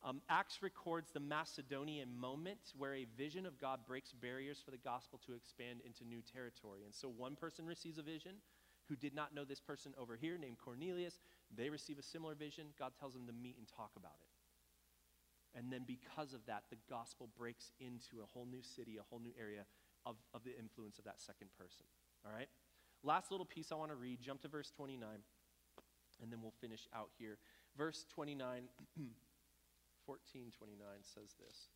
Um, 0.01 0.22
Acts 0.30 0.61
records 0.61 1.11
the 1.11 1.20
Macedonian 1.20 2.17
moment 2.17 2.74
where 2.78 2.95
a 2.95 3.05
vision 3.17 3.45
of 3.45 3.59
God 3.59 3.82
breaks 3.86 4.13
barriers 4.13 4.61
for 4.63 4.72
the 4.72 4.78
gospel 4.78 5.20
to 5.26 5.34
expand 5.34 5.82
into 5.86 6.05
new 6.05 6.22
territory. 6.22 6.82
And 6.86 6.95
so 6.95 7.09
one 7.09 7.36
person 7.36 7.65
receives 7.65 7.97
a 7.97 8.01
vision 8.01 8.36
who 8.90 8.96
did 8.96 9.16
not 9.16 9.34
know 9.34 9.46
this 9.46 9.62
person 9.62 9.94
over 9.98 10.16
here 10.16 10.38
named 10.38 10.58
Cornelius. 10.58 11.20
They 11.56 11.70
receive 11.70 12.00
a 12.00 12.04
similar 12.04 12.36
vision. 12.36 12.68
God 12.78 12.94
tells 13.00 13.14
them 13.14 13.28
to 13.28 13.34
meet 13.34 13.56
and 13.58 13.68
talk 13.68 13.92
about 13.96 14.18
it. 14.22 15.58
And 15.58 15.72
then, 15.72 15.82
because 15.88 16.34
of 16.34 16.46
that, 16.46 16.64
the 16.70 16.78
gospel 16.90 17.30
breaks 17.38 17.72
into 17.80 18.22
a 18.22 18.28
whole 18.28 18.46
new 18.46 18.62
city, 18.62 18.98
a 18.98 19.06
whole 19.10 19.20
new 19.20 19.34
area 19.40 19.66
of, 20.06 20.16
of 20.34 20.44
the 20.44 20.58
influence 20.58 21.00
of 21.00 21.06
that 21.06 21.20
second 21.20 21.50
person. 21.58 21.86
All 22.26 22.34
right? 22.34 22.50
Last 23.04 23.32
little 23.32 23.46
piece 23.46 23.72
I 23.72 23.76
want 23.76 23.92
to 23.92 23.96
read. 23.96 24.22
Jump 24.22 24.42
to 24.42 24.48
verse 24.48 24.72
29, 24.76 25.08
and 26.22 26.32
then 26.32 26.42
we'll 26.42 26.54
finish 26.62 26.88
out 26.94 27.10
here. 27.18 27.38
Verse 27.78 28.06
29, 28.14 28.64
14, 30.06 30.52
29 30.58 30.88
says 31.02 31.36
this. 31.40 31.70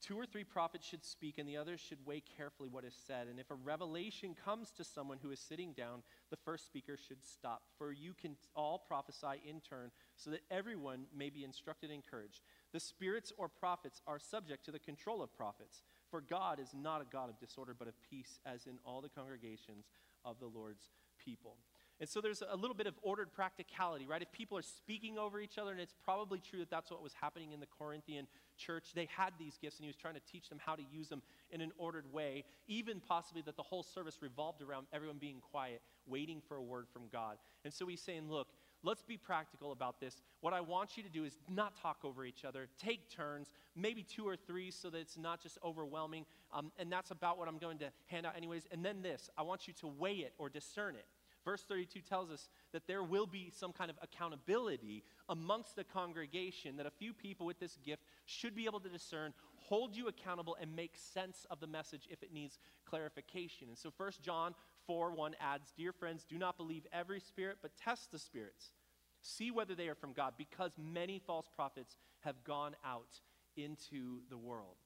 Two 0.00 0.18
or 0.18 0.26
three 0.26 0.44
prophets 0.44 0.86
should 0.86 1.04
speak, 1.04 1.38
and 1.38 1.48
the 1.48 1.56
others 1.56 1.80
should 1.80 2.06
weigh 2.06 2.22
carefully 2.36 2.68
what 2.68 2.84
is 2.84 2.94
said. 3.06 3.26
And 3.26 3.40
if 3.40 3.50
a 3.50 3.56
revelation 3.56 4.34
comes 4.44 4.70
to 4.72 4.84
someone 4.84 5.18
who 5.20 5.32
is 5.32 5.40
sitting 5.40 5.72
down, 5.72 6.02
the 6.30 6.36
first 6.36 6.66
speaker 6.66 6.96
should 6.96 7.24
stop. 7.24 7.62
For 7.76 7.92
you 7.92 8.14
can 8.14 8.36
all 8.54 8.78
prophesy 8.78 9.42
in 9.44 9.60
turn, 9.60 9.90
so 10.16 10.30
that 10.30 10.44
everyone 10.50 11.06
may 11.16 11.30
be 11.30 11.44
instructed 11.44 11.90
and 11.90 11.96
encouraged. 11.96 12.42
The 12.72 12.80
spirits 12.80 13.32
or 13.36 13.48
prophets 13.48 14.00
are 14.06 14.20
subject 14.20 14.64
to 14.66 14.70
the 14.70 14.78
control 14.78 15.20
of 15.20 15.36
prophets. 15.36 15.82
For 16.10 16.20
God 16.20 16.60
is 16.60 16.72
not 16.74 17.02
a 17.02 17.12
God 17.12 17.28
of 17.28 17.40
disorder, 17.40 17.74
but 17.76 17.88
of 17.88 17.94
peace, 18.08 18.38
as 18.46 18.66
in 18.66 18.78
all 18.84 19.00
the 19.00 19.08
congregations 19.08 19.86
of 20.24 20.38
the 20.38 20.46
Lord's 20.46 20.90
people. 21.18 21.56
And 22.00 22.08
so 22.08 22.20
there's 22.20 22.42
a 22.48 22.56
little 22.56 22.76
bit 22.76 22.86
of 22.86 22.94
ordered 23.02 23.32
practicality, 23.32 24.06
right? 24.06 24.22
If 24.22 24.30
people 24.30 24.56
are 24.56 24.62
speaking 24.62 25.18
over 25.18 25.40
each 25.40 25.58
other, 25.58 25.72
and 25.72 25.80
it's 25.80 25.94
probably 26.04 26.38
true 26.38 26.60
that 26.60 26.70
that's 26.70 26.90
what 26.90 27.02
was 27.02 27.12
happening 27.12 27.52
in 27.52 27.58
the 27.58 27.66
Corinthian 27.66 28.28
church, 28.56 28.90
they 28.94 29.08
had 29.16 29.32
these 29.38 29.58
gifts, 29.60 29.78
and 29.78 29.84
he 29.84 29.88
was 29.88 29.96
trying 29.96 30.14
to 30.14 30.20
teach 30.30 30.48
them 30.48 30.60
how 30.64 30.76
to 30.76 30.82
use 30.92 31.08
them 31.08 31.22
in 31.50 31.60
an 31.60 31.72
ordered 31.76 32.12
way, 32.12 32.44
even 32.68 33.00
possibly 33.00 33.42
that 33.42 33.56
the 33.56 33.62
whole 33.62 33.82
service 33.82 34.18
revolved 34.20 34.62
around 34.62 34.86
everyone 34.92 35.18
being 35.18 35.40
quiet, 35.40 35.82
waiting 36.06 36.40
for 36.46 36.56
a 36.56 36.62
word 36.62 36.86
from 36.92 37.02
God. 37.12 37.36
And 37.64 37.74
so 37.74 37.86
he's 37.88 38.00
saying, 38.00 38.30
look, 38.30 38.48
let's 38.84 39.02
be 39.02 39.16
practical 39.16 39.72
about 39.72 40.00
this. 40.00 40.22
What 40.40 40.52
I 40.52 40.60
want 40.60 40.96
you 40.96 41.02
to 41.02 41.08
do 41.08 41.24
is 41.24 41.36
not 41.48 41.76
talk 41.80 41.98
over 42.04 42.24
each 42.24 42.44
other, 42.44 42.68
take 42.78 43.10
turns, 43.10 43.52
maybe 43.74 44.04
two 44.04 44.26
or 44.26 44.36
three, 44.36 44.70
so 44.70 44.88
that 44.90 44.98
it's 44.98 45.18
not 45.18 45.42
just 45.42 45.58
overwhelming. 45.64 46.26
Um, 46.52 46.70
and 46.78 46.92
that's 46.92 47.10
about 47.10 47.38
what 47.38 47.48
I'm 47.48 47.58
going 47.58 47.78
to 47.78 47.90
hand 48.06 48.24
out, 48.24 48.36
anyways. 48.36 48.68
And 48.70 48.84
then 48.84 49.02
this 49.02 49.30
I 49.36 49.42
want 49.42 49.66
you 49.66 49.74
to 49.80 49.88
weigh 49.88 50.18
it 50.18 50.32
or 50.38 50.48
discern 50.48 50.94
it. 50.94 51.06
Verse 51.48 51.62
32 51.62 52.00
tells 52.02 52.30
us 52.30 52.50
that 52.74 52.86
there 52.86 53.02
will 53.02 53.26
be 53.26 53.50
some 53.58 53.72
kind 53.72 53.90
of 53.90 53.96
accountability 54.02 55.02
amongst 55.30 55.76
the 55.76 55.84
congregation, 55.84 56.76
that 56.76 56.84
a 56.84 56.90
few 56.90 57.14
people 57.14 57.46
with 57.46 57.58
this 57.58 57.78
gift 57.82 58.02
should 58.26 58.54
be 58.54 58.66
able 58.66 58.80
to 58.80 58.90
discern, 58.90 59.32
hold 59.56 59.96
you 59.96 60.08
accountable, 60.08 60.58
and 60.60 60.76
make 60.76 60.94
sense 60.94 61.46
of 61.50 61.58
the 61.58 61.66
message 61.66 62.06
if 62.10 62.22
it 62.22 62.34
needs 62.34 62.58
clarification. 62.84 63.68
And 63.68 63.78
so 63.78 63.90
1 63.96 64.12
John 64.20 64.54
4 64.86 65.12
1 65.12 65.36
adds, 65.40 65.72
Dear 65.74 65.90
friends, 65.90 66.26
do 66.28 66.36
not 66.36 66.58
believe 66.58 66.86
every 66.92 67.18
spirit, 67.18 67.56
but 67.62 67.78
test 67.78 68.12
the 68.12 68.18
spirits. 68.18 68.74
See 69.22 69.50
whether 69.50 69.74
they 69.74 69.88
are 69.88 69.94
from 69.94 70.12
God, 70.12 70.34
because 70.36 70.72
many 70.76 71.18
false 71.18 71.48
prophets 71.56 71.96
have 72.20 72.44
gone 72.44 72.76
out 72.84 73.22
into 73.56 74.20
the 74.28 74.36
world. 74.36 74.76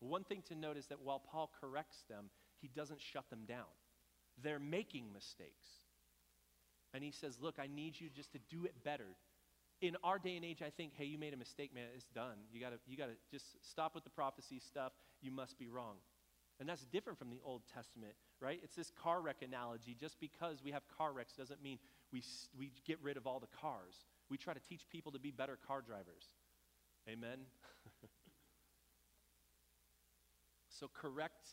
One 0.00 0.24
thing 0.24 0.42
to 0.48 0.56
note 0.56 0.78
is 0.78 0.86
that 0.86 1.00
while 1.00 1.20
Paul 1.20 1.48
corrects 1.60 2.02
them, 2.10 2.30
he 2.60 2.66
doesn't 2.66 3.00
shut 3.00 3.30
them 3.30 3.44
down. 3.46 3.70
They're 4.42 4.58
making 4.58 5.12
mistakes. 5.12 5.87
And 6.94 7.04
he 7.04 7.10
says, 7.10 7.38
Look, 7.40 7.56
I 7.58 7.66
need 7.66 7.98
you 7.98 8.08
just 8.08 8.32
to 8.32 8.38
do 8.50 8.64
it 8.64 8.74
better. 8.84 9.16
In 9.80 9.96
our 10.02 10.18
day 10.18 10.34
and 10.34 10.44
age, 10.44 10.60
I 10.60 10.70
think, 10.70 10.92
hey, 10.96 11.04
you 11.04 11.18
made 11.18 11.32
a 11.32 11.36
mistake, 11.36 11.72
man. 11.72 11.84
It's 11.94 12.06
done. 12.06 12.36
You 12.52 12.60
gotta, 12.60 12.78
you 12.86 12.96
gotta 12.96 13.12
just 13.30 13.44
stop 13.70 13.94
with 13.94 14.02
the 14.02 14.10
prophecy 14.10 14.58
stuff. 14.58 14.92
You 15.20 15.30
must 15.30 15.58
be 15.58 15.68
wrong. 15.68 15.96
And 16.60 16.68
that's 16.68 16.84
different 16.86 17.18
from 17.18 17.30
the 17.30 17.38
Old 17.44 17.62
Testament, 17.72 18.14
right? 18.40 18.58
It's 18.64 18.74
this 18.74 18.90
car 18.90 19.20
wreck 19.20 19.42
analogy. 19.42 19.96
Just 19.98 20.18
because 20.18 20.62
we 20.64 20.72
have 20.72 20.82
car 20.96 21.12
wrecks 21.12 21.32
doesn't 21.34 21.62
mean 21.62 21.78
we, 22.12 22.24
we 22.58 22.72
get 22.84 22.98
rid 23.00 23.16
of 23.16 23.26
all 23.26 23.38
the 23.38 23.46
cars. 23.60 23.94
We 24.28 24.36
try 24.36 24.54
to 24.54 24.60
teach 24.60 24.82
people 24.90 25.12
to 25.12 25.20
be 25.20 25.30
better 25.30 25.56
car 25.66 25.80
drivers. 25.82 26.24
Amen? 27.08 27.38
so 30.80 30.90
correct 30.92 31.50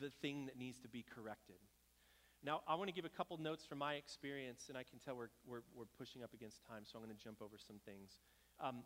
the 0.00 0.10
thing 0.22 0.46
that 0.46 0.58
needs 0.58 0.78
to 0.80 0.88
be 0.88 1.04
corrected. 1.14 1.56
Now, 2.44 2.62
I 2.68 2.76
want 2.76 2.88
to 2.88 2.94
give 2.94 3.04
a 3.04 3.10
couple 3.10 3.36
notes 3.38 3.64
from 3.66 3.78
my 3.78 3.94
experience, 3.94 4.66
and 4.68 4.78
I 4.78 4.84
can 4.84 4.98
tell 5.00 5.16
we're, 5.16 5.30
we're, 5.46 5.62
we're 5.74 5.90
pushing 5.98 6.22
up 6.22 6.32
against 6.32 6.64
time, 6.66 6.82
so 6.84 6.98
I'm 6.98 7.04
going 7.04 7.16
to 7.16 7.22
jump 7.22 7.42
over 7.42 7.56
some 7.58 7.76
things. 7.84 8.18
Um, 8.60 8.84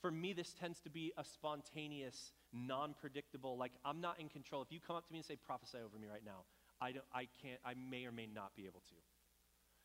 for 0.00 0.10
me, 0.10 0.32
this 0.32 0.54
tends 0.54 0.80
to 0.80 0.90
be 0.90 1.12
a 1.16 1.24
spontaneous, 1.24 2.32
non 2.52 2.94
predictable, 3.00 3.56
like 3.56 3.72
I'm 3.84 4.00
not 4.00 4.20
in 4.20 4.28
control. 4.28 4.62
If 4.62 4.70
you 4.70 4.80
come 4.80 4.96
up 4.96 5.06
to 5.06 5.12
me 5.12 5.18
and 5.18 5.26
say, 5.26 5.36
prophesy 5.36 5.78
over 5.78 5.98
me 5.98 6.06
right 6.10 6.24
now, 6.24 6.44
I, 6.80 6.92
don't, 6.92 7.04
I 7.12 7.28
can't, 7.40 7.60
I 7.64 7.74
may 7.74 8.04
or 8.04 8.12
may 8.12 8.26
not 8.26 8.54
be 8.56 8.66
able 8.66 8.80
to. 8.80 8.94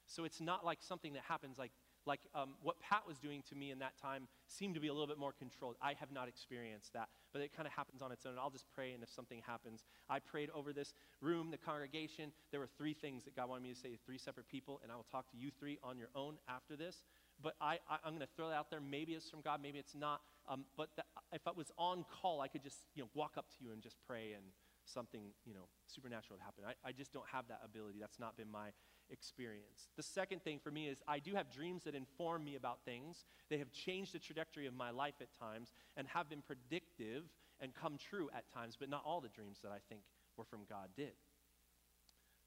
So 0.07 0.23
it's 0.23 0.39
not 0.39 0.65
like 0.65 0.79
something 0.81 1.13
that 1.13 1.23
happens 1.27 1.57
like 1.57 1.71
like 2.07 2.21
um, 2.33 2.55
what 2.63 2.79
Pat 2.79 3.03
was 3.05 3.19
doing 3.19 3.43
to 3.49 3.55
me 3.55 3.71
in 3.71 3.79
that 3.79 3.99
time 4.01 4.27
seemed 4.47 4.73
to 4.75 4.81
be 4.81 4.87
a 4.87 4.93
little 4.93 5.07
bit 5.07 5.19
more 5.19 5.33
controlled. 5.33 5.75
I 5.81 5.93
have 5.99 6.11
not 6.11 6.27
experienced 6.27 6.93
that, 6.93 7.09
but 7.33 7.41
it 7.41 7.55
kind 7.55 7.67
of 7.67 7.73
happens 7.73 8.01
on 8.01 8.11
its 8.11 8.25
own. 8.25 8.33
I'll 8.39 8.49
just 8.49 8.65
pray, 8.73 8.93
and 8.93 9.03
if 9.03 9.09
something 9.09 9.41
happens, 9.45 9.83
I 10.09 10.19
prayed 10.19 10.49
over 10.55 10.73
this 10.73 10.93
room, 11.21 11.51
the 11.51 11.57
congregation. 11.57 12.31
There 12.51 12.59
were 12.59 12.69
three 12.77 12.93
things 12.93 13.25
that 13.25 13.35
God 13.35 13.49
wanted 13.49 13.63
me 13.63 13.73
to 13.73 13.79
say 13.79 13.89
to 13.89 13.97
three 14.05 14.17
separate 14.17 14.47
people, 14.47 14.79
and 14.81 14.91
I 14.91 14.95
will 14.95 15.05
talk 15.11 15.29
to 15.31 15.37
you 15.37 15.51
three 15.59 15.77
on 15.83 15.97
your 15.97 16.09
own 16.15 16.37
after 16.49 16.75
this. 16.75 17.03
But 17.43 17.53
I, 17.61 17.77
I, 17.87 17.97
am 18.07 18.13
going 18.13 18.21
to 18.21 18.33
throw 18.35 18.49
it 18.49 18.53
out 18.53 18.71
there. 18.71 18.81
Maybe 18.81 19.13
it's 19.13 19.29
from 19.29 19.41
God, 19.41 19.59
maybe 19.61 19.77
it's 19.77 19.93
not. 19.93 20.21
Um, 20.49 20.65
but 20.75 20.89
the, 20.95 21.03
if 21.33 21.47
I 21.47 21.51
was 21.51 21.71
on 21.77 22.03
call, 22.09 22.41
I 22.41 22.47
could 22.47 22.63
just 22.63 22.87
you 22.95 23.03
know 23.03 23.09
walk 23.13 23.33
up 23.37 23.45
to 23.57 23.63
you 23.63 23.73
and 23.73 23.81
just 23.81 23.97
pray, 24.07 24.33
and 24.33 24.43
something 24.85 25.21
you 25.45 25.53
know 25.53 25.67
supernatural 25.85 26.39
would 26.39 26.43
happen. 26.43 26.63
I, 26.65 26.89
I 26.89 26.91
just 26.93 27.13
don't 27.13 27.27
have 27.31 27.47
that 27.49 27.61
ability. 27.63 27.99
That's 27.99 28.19
not 28.19 28.37
been 28.37 28.49
my 28.49 28.69
experience. 29.11 29.89
The 29.95 30.03
second 30.03 30.43
thing 30.43 30.59
for 30.59 30.71
me 30.71 30.87
is 30.87 30.97
I 31.07 31.19
do 31.19 31.33
have 31.35 31.51
dreams 31.51 31.83
that 31.83 31.95
inform 31.95 32.43
me 32.43 32.55
about 32.55 32.79
things. 32.85 33.25
They 33.49 33.57
have 33.57 33.71
changed 33.71 34.13
the 34.13 34.19
trajectory 34.19 34.67
of 34.67 34.73
my 34.73 34.91
life 34.91 35.15
at 35.21 35.27
times 35.37 35.71
and 35.95 36.07
have 36.07 36.29
been 36.29 36.41
predictive 36.41 37.23
and 37.59 37.73
come 37.73 37.97
true 37.97 38.29
at 38.35 38.51
times, 38.53 38.77
but 38.79 38.89
not 38.89 39.03
all 39.05 39.21
the 39.21 39.29
dreams 39.29 39.59
that 39.63 39.71
I 39.71 39.79
think 39.89 40.01
were 40.37 40.45
from 40.45 40.61
God 40.69 40.89
did. 40.95 41.13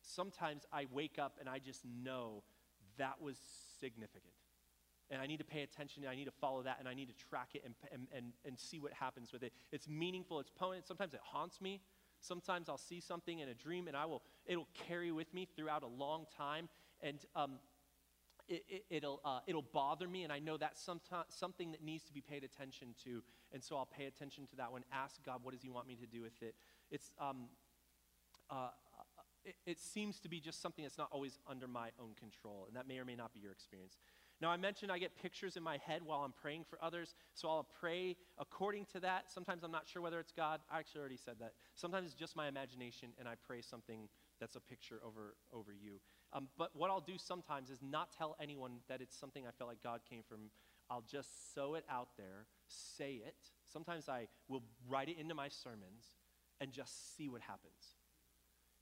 Sometimes 0.03 0.65
I 0.73 0.87
wake 0.93 1.19
up 1.19 1.37
and 1.41 1.49
I 1.49 1.59
just 1.59 1.85
know 1.85 2.43
that 2.99 3.21
was 3.21 3.37
significant. 3.81 4.35
And 5.11 5.21
I 5.21 5.27
need 5.27 5.39
to 5.39 5.45
pay 5.45 5.63
attention, 5.63 6.05
I 6.09 6.15
need 6.15 6.27
to 6.27 6.31
follow 6.31 6.63
that, 6.63 6.77
and 6.79 6.89
I 6.89 6.95
need 6.95 7.09
to 7.09 7.25
track 7.29 7.51
it 7.55 7.63
and, 7.65 7.75
and, 7.93 8.07
and, 8.15 8.27
and 8.45 8.57
see 8.57 8.79
what 8.79 8.93
happens 8.93 9.33
with 9.33 9.43
it. 9.43 9.53
It's 9.73 9.89
meaningful, 9.89 10.39
it's 10.39 10.51
potent. 10.51 10.87
Sometimes 10.87 11.15
it 11.15 11.21
haunts 11.25 11.61
me. 11.61 11.81
Sometimes 12.21 12.69
I'll 12.69 12.79
see 12.79 13.01
something 13.01 13.39
in 13.39 13.49
a 13.49 13.55
dream 13.55 13.89
and 13.89 13.97
I 13.97 14.05
will, 14.07 14.23
it'll 14.51 14.69
carry 14.87 15.13
with 15.13 15.33
me 15.33 15.47
throughout 15.57 15.83
a 15.85 15.87
long 15.87 16.27
time. 16.37 16.69
And 17.01 17.19
um, 17.35 17.53
it, 18.49 18.85
will 19.03 19.21
it, 19.25 19.29
uh, 19.29 19.39
it'll 19.47 19.63
bother 19.73 20.09
me, 20.09 20.25
and 20.25 20.33
I 20.33 20.41
know 20.41 20.57
that's 20.57 20.83
something 20.83 21.71
that 21.71 21.83
needs 21.83 22.05
to 22.05 22.13
be 22.13 22.21
paid 22.21 22.43
attention 22.43 22.89
to. 23.05 23.23
And 23.53 23.63
so 23.63 23.77
I'll 23.77 23.87
pay 23.87 24.07
attention 24.07 24.47
to 24.49 24.57
that 24.57 24.73
one. 24.73 24.83
Ask 24.93 25.25
God, 25.25 25.41
what 25.43 25.55
does 25.55 25.63
He 25.63 25.71
want 25.71 25.87
me 25.87 25.97
to 25.97 26.07
do 26.07 26.21
with 26.21 26.43
it? 26.43 26.57
It's, 26.91 27.13
um, 27.21 27.45
uh, 28.51 28.71
it, 29.45 29.55
it 29.65 29.79
seems 29.79 30.19
to 30.21 30.29
be 30.29 30.41
just 30.41 30.61
something 30.61 30.85
that's 30.85 30.99
not 30.99 31.09
always 31.13 31.39
under 31.49 31.69
my 31.69 31.91
own 32.01 32.15
control, 32.19 32.65
and 32.67 32.77
that 32.77 32.89
may 32.89 32.99
or 32.99 33.05
may 33.05 33.15
not 33.15 33.33
be 33.33 33.39
your 33.39 33.53
experience. 33.53 33.97
Now, 34.41 34.51
I 34.51 34.57
mentioned 34.57 34.91
I 34.91 34.99
get 34.99 35.15
pictures 35.21 35.57
in 35.57 35.63
my 35.63 35.77
head 35.77 36.03
while 36.03 36.21
I'm 36.21 36.33
praying 36.33 36.65
for 36.69 36.83
others, 36.83 37.15
so 37.35 37.49
I'll 37.49 37.69
pray 37.79 38.17
according 38.39 38.87
to 38.87 39.01
that. 39.01 39.31
Sometimes 39.31 39.63
I'm 39.63 39.71
not 39.71 39.87
sure 39.87 40.03
whether 40.03 40.19
it's 40.19 40.33
God. 40.33 40.61
I 40.71 40.79
actually 40.79 41.01
already 41.01 41.19
said 41.19 41.35
that. 41.41 41.53
Sometimes 41.75 42.07
it's 42.07 42.15
just 42.15 42.35
my 42.35 42.49
imagination, 42.49 43.11
and 43.19 43.29
I 43.29 43.35
pray 43.47 43.61
something 43.61 44.09
that's 44.41 44.57
a 44.57 44.61
picture 44.61 45.01
over, 45.07 45.35
over 45.53 45.73
you. 45.73 46.01
Um, 46.33 46.49
but 46.57 46.71
what 46.75 46.91
I'll 46.91 47.01
do 47.01 47.19
sometimes 47.19 47.71
is 47.71 47.81
not 47.83 48.13
tell 48.17 48.37
anyone 48.41 48.79
that 48.89 49.01
it's 49.01 49.17
something 49.17 49.47
I 49.47 49.51
felt 49.51 49.69
like 49.69 49.83
God 49.83 50.01
came 50.09 50.23
from. 50.29 50.51
I'll 50.91 51.05
just 51.09 51.55
sow 51.55 51.75
it 51.75 51.85
out 51.91 52.09
there, 52.17 52.47
say 52.67 53.21
it. 53.25 53.37
Sometimes 53.65 54.09
I 54.09 54.29
will 54.49 54.63
write 54.89 55.09
it 55.09 55.19
into 55.19 55.35
my 55.35 55.49
sermons 55.49 56.17
and 56.61 56.73
just 56.73 57.17
see 57.17 57.29
what 57.29 57.43
happens. 57.43 57.97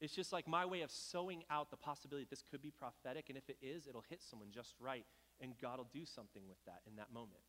It's 0.00 0.14
just 0.14 0.32
like 0.32 0.46
my 0.46 0.64
way 0.64 0.82
of 0.82 0.90
sowing 0.90 1.42
out 1.50 1.70
the 1.70 1.76
possibility 1.76 2.24
that 2.24 2.30
this 2.30 2.42
could 2.48 2.62
be 2.62 2.70
prophetic, 2.70 3.28
and 3.28 3.36
if 3.36 3.50
it 3.50 3.56
is, 3.60 3.86
it'll 3.88 4.04
hit 4.08 4.22
someone 4.22 4.48
just 4.52 4.74
right 4.80 5.04
and 5.40 5.54
God 5.60 5.78
will 5.78 5.88
do 5.92 6.04
something 6.04 6.42
with 6.48 6.58
that 6.66 6.80
in 6.86 6.96
that 6.96 7.12
moment. 7.12 7.40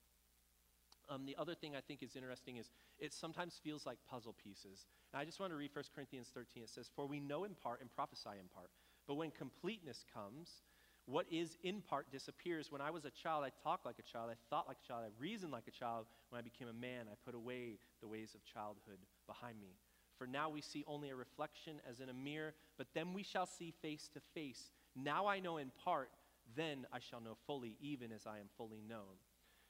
Um, 1.09 1.25
the 1.25 1.35
other 1.39 1.55
thing 1.55 1.75
I 1.75 1.81
think 1.81 2.03
is 2.03 2.15
interesting 2.15 2.57
is 2.57 2.69
it 2.99 3.13
sometimes 3.13 3.59
feels 3.63 3.85
like 3.85 3.97
puzzle 4.09 4.35
pieces. 4.43 4.85
And 5.11 5.19
I 5.19 5.25
just 5.25 5.39
want 5.39 5.51
to 5.51 5.57
read 5.57 5.71
1 5.73 5.85
Corinthians 5.95 6.29
13. 6.33 6.63
It 6.63 6.69
says, 6.69 6.89
For 6.95 7.07
we 7.07 7.19
know 7.19 7.45
in 7.45 7.55
part 7.55 7.81
and 7.81 7.91
prophesy 7.91 8.37
in 8.39 8.47
part. 8.53 8.69
But 9.07 9.15
when 9.15 9.31
completeness 9.31 10.05
comes, 10.13 10.61
what 11.05 11.25
is 11.31 11.57
in 11.63 11.81
part 11.81 12.11
disappears. 12.11 12.71
When 12.71 12.81
I 12.81 12.91
was 12.91 13.05
a 13.05 13.09
child, 13.09 13.43
I 13.43 13.49
talked 13.63 13.85
like 13.85 13.97
a 13.97 14.03
child, 14.03 14.29
I 14.29 14.35
thought 14.51 14.67
like 14.67 14.77
a 14.83 14.87
child, 14.87 15.03
I 15.05 15.09
reasoned 15.19 15.51
like 15.51 15.67
a 15.67 15.71
child. 15.71 16.05
When 16.29 16.37
I 16.37 16.43
became 16.43 16.67
a 16.67 16.73
man, 16.73 17.07
I 17.11 17.15
put 17.25 17.33
away 17.33 17.79
the 18.01 18.07
ways 18.07 18.35
of 18.35 18.45
childhood 18.45 18.99
behind 19.25 19.59
me. 19.59 19.73
For 20.19 20.27
now 20.27 20.49
we 20.49 20.61
see 20.61 20.83
only 20.85 21.09
a 21.09 21.15
reflection 21.15 21.81
as 21.89 22.01
in 22.01 22.09
a 22.09 22.13
mirror, 22.13 22.53
but 22.77 22.87
then 22.93 23.13
we 23.13 23.23
shall 23.23 23.47
see 23.47 23.73
face 23.81 24.09
to 24.13 24.19
face. 24.35 24.69
Now 24.95 25.25
I 25.25 25.39
know 25.39 25.57
in 25.57 25.71
part 25.83 26.09
then 26.55 26.85
I 26.91 26.99
shall 26.99 27.21
know 27.21 27.37
fully, 27.45 27.75
even 27.79 28.11
as 28.11 28.25
I 28.25 28.39
am 28.39 28.49
fully 28.57 28.81
known. 28.87 29.17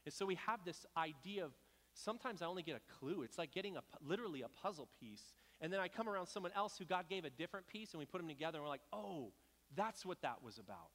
And 0.05 0.13
so 0.13 0.25
we 0.25 0.35
have 0.35 0.59
this 0.65 0.85
idea 0.97 1.45
of 1.45 1.51
sometimes 1.93 2.41
I 2.41 2.45
only 2.45 2.63
get 2.63 2.75
a 2.75 2.99
clue. 2.99 3.23
It's 3.23 3.37
like 3.37 3.51
getting 3.51 3.77
a, 3.77 3.81
literally 4.05 4.41
a 4.41 4.47
puzzle 4.47 4.89
piece. 4.99 5.33
And 5.61 5.71
then 5.71 5.79
I 5.79 5.87
come 5.87 6.07
around 6.07 6.27
someone 6.27 6.51
else 6.55 6.77
who 6.77 6.85
God 6.85 7.05
gave 7.09 7.25
a 7.25 7.29
different 7.29 7.67
piece, 7.67 7.91
and 7.91 7.99
we 7.99 8.05
put 8.05 8.19
them 8.19 8.27
together, 8.27 8.57
and 8.57 8.63
we're 8.63 8.69
like, 8.69 8.81
oh, 8.93 9.31
that's 9.75 10.05
what 10.05 10.21
that 10.21 10.43
was 10.43 10.57
about. 10.57 10.89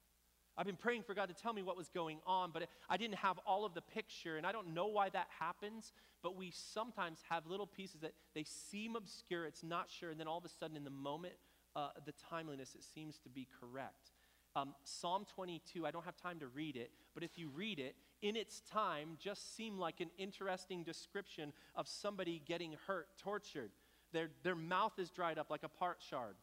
I've 0.56 0.66
been 0.66 0.76
praying 0.76 1.02
for 1.02 1.14
God 1.14 1.28
to 1.28 1.34
tell 1.34 1.52
me 1.52 1.62
what 1.62 1.76
was 1.76 1.88
going 1.88 2.18
on, 2.26 2.50
but 2.52 2.68
I 2.88 2.96
didn't 2.96 3.16
have 3.16 3.38
all 3.44 3.64
of 3.64 3.74
the 3.74 3.82
picture, 3.82 4.36
and 4.36 4.46
I 4.46 4.52
don't 4.52 4.72
know 4.72 4.86
why 4.86 5.08
that 5.10 5.26
happens. 5.38 5.92
But 6.22 6.36
we 6.36 6.52
sometimes 6.54 7.18
have 7.28 7.46
little 7.46 7.66
pieces 7.66 8.00
that 8.00 8.14
they 8.34 8.44
seem 8.44 8.96
obscure, 8.96 9.46
it's 9.46 9.62
not 9.62 9.90
sure, 9.90 10.10
and 10.10 10.18
then 10.18 10.28
all 10.28 10.38
of 10.38 10.44
a 10.44 10.48
sudden, 10.48 10.76
in 10.76 10.84
the 10.84 10.90
moment, 10.90 11.34
uh, 11.76 11.88
the 12.06 12.12
timeliness, 12.30 12.74
it 12.74 12.84
seems 12.84 13.18
to 13.18 13.28
be 13.28 13.48
correct. 13.60 14.12
Um, 14.56 14.74
Psalm 14.84 15.26
22, 15.34 15.84
I 15.84 15.90
don't 15.90 16.04
have 16.04 16.16
time 16.16 16.38
to 16.38 16.46
read 16.46 16.76
it, 16.76 16.92
but 17.12 17.24
if 17.24 17.36
you 17.36 17.48
read 17.48 17.80
it, 17.80 17.96
in 18.24 18.36
its 18.36 18.62
time, 18.72 19.18
just 19.20 19.54
seem 19.54 19.78
like 19.78 20.00
an 20.00 20.08
interesting 20.16 20.82
description 20.82 21.52
of 21.76 21.86
somebody 21.86 22.40
getting 22.46 22.74
hurt, 22.86 23.06
tortured. 23.18 23.70
Their, 24.12 24.30
their 24.42 24.54
mouth 24.54 24.98
is 24.98 25.10
dried 25.10 25.38
up 25.38 25.50
like 25.50 25.62
a 25.62 25.68
potsherd. 25.68 26.34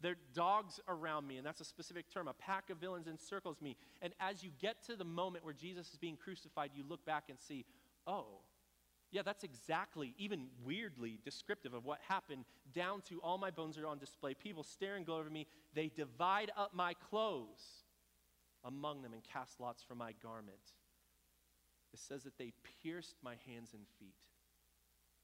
There 0.00 0.12
are 0.12 0.18
dogs 0.32 0.78
around 0.86 1.26
me, 1.26 1.36
and 1.36 1.44
that's 1.44 1.60
a 1.60 1.64
specific 1.64 2.08
term. 2.08 2.28
A 2.28 2.32
pack 2.34 2.70
of 2.70 2.78
villains 2.78 3.08
encircles 3.08 3.60
me. 3.60 3.76
And 4.00 4.12
as 4.20 4.44
you 4.44 4.50
get 4.60 4.84
to 4.86 4.94
the 4.94 5.04
moment 5.04 5.44
where 5.44 5.52
Jesus 5.52 5.90
is 5.90 5.98
being 5.98 6.16
crucified, 6.16 6.70
you 6.72 6.84
look 6.88 7.04
back 7.04 7.24
and 7.30 7.38
see, 7.40 7.64
oh, 8.06 8.26
yeah, 9.10 9.22
that's 9.22 9.42
exactly, 9.42 10.14
even 10.18 10.46
weirdly 10.64 11.18
descriptive 11.24 11.74
of 11.74 11.84
what 11.84 11.98
happened, 12.06 12.44
down 12.72 13.00
to 13.08 13.18
all 13.24 13.38
my 13.38 13.50
bones 13.50 13.76
are 13.76 13.88
on 13.88 13.98
display. 13.98 14.34
People 14.34 14.62
stare 14.62 14.94
and 14.94 15.04
gloat 15.04 15.22
over 15.22 15.30
me. 15.30 15.48
They 15.74 15.88
divide 15.88 16.52
up 16.56 16.74
my 16.74 16.94
clothes 16.94 17.82
among 18.64 19.02
them 19.02 19.14
and 19.14 19.22
cast 19.24 19.58
lots 19.58 19.82
for 19.82 19.96
my 19.96 20.12
garment. 20.22 20.74
It 21.92 21.98
says 21.98 22.24
that 22.24 22.38
they 22.38 22.52
pierced 22.82 23.16
my 23.22 23.34
hands 23.46 23.70
and 23.72 23.84
feet. 23.98 24.14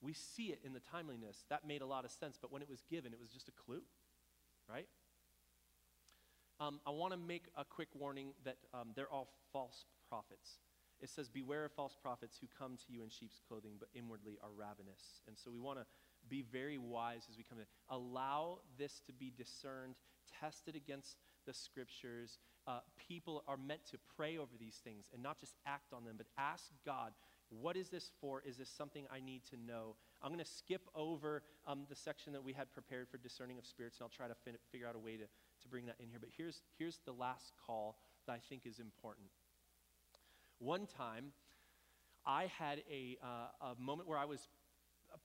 We 0.00 0.12
see 0.12 0.46
it 0.46 0.60
in 0.64 0.72
the 0.72 0.80
timeliness. 0.80 1.44
That 1.48 1.66
made 1.66 1.82
a 1.82 1.86
lot 1.86 2.04
of 2.04 2.10
sense, 2.10 2.38
but 2.40 2.52
when 2.52 2.62
it 2.62 2.68
was 2.68 2.82
given, 2.90 3.12
it 3.12 3.20
was 3.20 3.30
just 3.30 3.48
a 3.48 3.52
clue 3.52 3.82
right? 4.68 4.86
Um, 6.60 6.80
I 6.86 6.90
want 6.90 7.12
to 7.12 7.18
make 7.18 7.46
a 7.56 7.64
quick 7.64 7.88
warning 7.98 8.28
that 8.44 8.56
um, 8.72 8.90
they're 8.94 9.10
all 9.10 9.28
false 9.52 9.84
prophets. 10.08 10.58
It 11.00 11.10
says, 11.10 11.28
Beware 11.28 11.64
of 11.64 11.72
false 11.72 11.96
prophets 12.00 12.38
who 12.40 12.46
come 12.58 12.76
to 12.76 12.92
you 12.92 13.02
in 13.02 13.10
sheep's 13.10 13.40
clothing, 13.46 13.72
but 13.78 13.88
inwardly 13.94 14.38
are 14.42 14.50
ravenous. 14.56 15.20
And 15.26 15.36
so 15.36 15.50
we 15.50 15.58
want 15.58 15.78
to 15.78 15.86
be 16.28 16.42
very 16.42 16.78
wise 16.78 17.26
as 17.28 17.36
we 17.36 17.44
come 17.44 17.58
in. 17.58 17.66
Allow 17.90 18.60
this 18.78 19.02
to 19.06 19.12
be 19.12 19.32
discerned, 19.36 19.96
tested 20.40 20.76
against 20.76 21.16
the 21.46 21.54
scriptures. 21.54 22.38
Uh, 22.66 22.80
people 23.08 23.44
are 23.46 23.56
meant 23.56 23.84
to 23.90 23.98
pray 24.16 24.38
over 24.38 24.52
these 24.58 24.80
things 24.82 25.06
and 25.12 25.22
not 25.22 25.38
just 25.38 25.54
act 25.66 25.92
on 25.92 26.04
them, 26.04 26.14
but 26.16 26.26
ask 26.38 26.64
God, 26.84 27.12
what 27.50 27.76
is 27.76 27.88
this 27.88 28.10
for? 28.20 28.42
Is 28.46 28.56
this 28.56 28.70
something 28.70 29.06
I 29.12 29.20
need 29.20 29.42
to 29.50 29.56
know? 29.56 29.96
I'm 30.22 30.30
going 30.30 30.44
to 30.44 30.50
skip 30.50 30.88
over 30.94 31.42
um, 31.66 31.86
the 31.88 31.94
section 31.94 32.32
that 32.32 32.42
we 32.42 32.52
had 32.52 32.72
prepared 32.72 33.08
for 33.08 33.18
discerning 33.18 33.58
of 33.58 33.66
spirits, 33.66 33.98
and 33.98 34.04
I'll 34.04 34.16
try 34.16 34.28
to 34.28 34.34
fin- 34.44 34.56
figure 34.72 34.88
out 34.88 34.96
a 34.96 34.98
way 34.98 35.16
to, 35.16 35.24
to 35.24 35.68
bring 35.70 35.86
that 35.86 35.96
in 36.00 36.08
here. 36.08 36.18
But 36.18 36.30
here's, 36.36 36.62
here's 36.78 36.98
the 37.04 37.12
last 37.12 37.52
call 37.66 37.98
that 38.26 38.32
I 38.32 38.38
think 38.48 38.62
is 38.64 38.78
important. 38.78 39.26
One 40.58 40.86
time, 40.86 41.32
I 42.26 42.50
had 42.58 42.82
a, 42.90 43.18
uh, 43.22 43.72
a 43.72 43.80
moment 43.80 44.08
where 44.08 44.18
I 44.18 44.24
was 44.24 44.48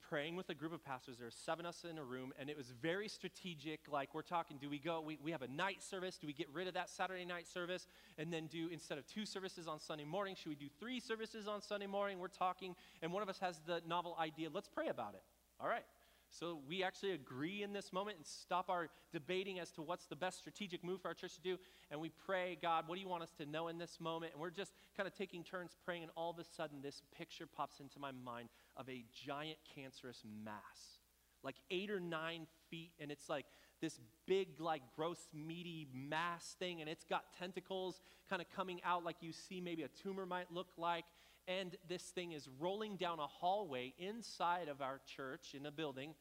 praying 0.10 0.36
with 0.36 0.50
a 0.50 0.54
group 0.54 0.74
of 0.74 0.84
pastors. 0.84 1.18
There 1.18 1.28
are 1.28 1.32
seven 1.32 1.66
of 1.66 1.70
us 1.70 1.86
in 1.90 1.98
a 1.98 2.04
room, 2.04 2.34
and 2.40 2.50
it 2.50 2.58
was 2.58 2.72
very 2.82 3.08
strategic. 3.08 3.82
Like, 3.92 4.14
we're 4.14 4.22
talking, 4.22 4.58
do 4.58 4.70
we 4.70 4.80
go, 4.80 5.02
we, 5.02 5.18
we 5.24 5.32
have 5.32 5.42
a 5.42 5.48
night 5.48 5.84
service? 5.84 6.18
Do 6.18 6.28
we 6.28 6.34
get 6.34 6.48
rid 6.54 6.68
of 6.68 6.74
that 6.74 6.90
Saturday 6.90 7.26
night 7.26 7.48
service 7.48 7.88
and 8.18 8.32
then 8.32 8.48
do, 8.48 8.70
instead 8.72 8.98
of 8.98 9.06
two 9.08 9.26
services 9.26 9.68
on 9.68 9.80
Sunday 9.80 10.06
morning, 10.06 10.36
should 10.36 10.50
we 10.50 10.56
do 10.56 10.70
three 10.80 11.00
services 11.00 11.48
on 11.48 11.62
Sunday 11.62 11.88
morning? 11.88 12.20
We're 12.20 12.28
talking, 12.28 12.76
and 13.02 13.12
one 13.14 13.24
of 13.24 13.30
us 13.30 13.40
has 13.40 13.60
the 13.66 13.82
novel 13.88 14.16
idea, 14.20 14.50
let's 14.54 14.70
pray 14.70 14.88
about 14.88 15.14
it. 15.14 15.24
All 15.60 15.68
right. 15.68 15.84
So 16.32 16.60
we 16.68 16.84
actually 16.84 17.12
agree 17.12 17.64
in 17.64 17.74
this 17.74 17.92
moment 17.92 18.18
and 18.18 18.26
stop 18.26 18.70
our 18.70 18.90
debating 19.12 19.60
as 19.60 19.72
to 19.72 19.82
what's 19.82 20.06
the 20.06 20.16
best 20.16 20.38
strategic 20.38 20.84
move 20.84 21.02
for 21.02 21.08
our 21.08 21.14
church 21.14 21.36
to 21.36 21.42
do. 21.42 21.58
And 21.90 22.00
we 22.00 22.10
pray, 22.10 22.58
God, 22.62 22.88
what 22.88 22.96
do 22.96 23.02
you 23.02 23.08
want 23.08 23.24
us 23.24 23.32
to 23.40 23.46
know 23.46 23.68
in 23.68 23.78
this 23.78 24.00
moment? 24.00 24.34
And 24.34 24.42
we're 24.42 24.52
just 24.52 24.74
kind 24.96 25.08
of 25.08 25.16
taking 25.16 25.44
turns 25.44 25.76
praying, 25.84 26.04
and 26.04 26.12
all 26.16 26.30
of 26.30 26.38
a 26.38 26.44
sudden, 26.44 26.82
this 26.82 27.02
picture 27.18 27.48
pops 27.48 27.80
into 27.80 28.00
my 28.00 28.12
mind 28.12 28.50
of 28.78 28.88
a 28.90 29.04
giant 29.26 29.58
cancerous 29.76 30.24
mass, 30.46 31.00
like 31.44 31.56
eight 31.72 31.90
or 31.90 32.00
nine 32.00 32.46
feet. 32.70 32.92
And 33.00 33.12
it's 33.12 33.28
like 33.28 33.46
this 33.82 34.00
big, 34.28 34.60
like 34.60 34.84
gross, 34.96 35.20
meaty 35.34 35.88
mass 35.94 36.56
thing. 36.60 36.82
And 36.82 36.90
it's 36.90 37.06
got 37.06 37.34
tentacles 37.38 38.02
kind 38.30 38.42
of 38.42 38.50
coming 38.56 38.82
out 38.84 39.04
like 39.04 39.18
you 39.22 39.32
see 39.32 39.62
maybe 39.62 39.84
a 39.84 39.88
tumor 39.88 40.26
might 40.26 40.52
look 40.52 40.68
like 40.78 41.06
and 41.50 41.76
this 41.88 42.04
thing 42.04 42.32
is 42.32 42.48
rolling 42.60 42.96
down 42.96 43.20
a 43.20 43.26
hallway 43.26 43.96
inside 43.98 44.68
of 44.68 44.82
our 44.82 45.02
church 45.16 45.56
in 45.56 45.66
a 45.66 45.72
building, 45.72 46.14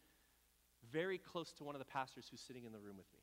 very 0.90 1.18
close 1.18 1.52
to 1.52 1.64
one 1.64 1.74
of 1.74 1.80
the 1.80 1.84
pastors 1.84 2.26
who's 2.30 2.40
sitting 2.40 2.64
in 2.64 2.72
the 2.72 2.78
room 2.78 2.96
with 2.96 3.12
me. 3.12 3.20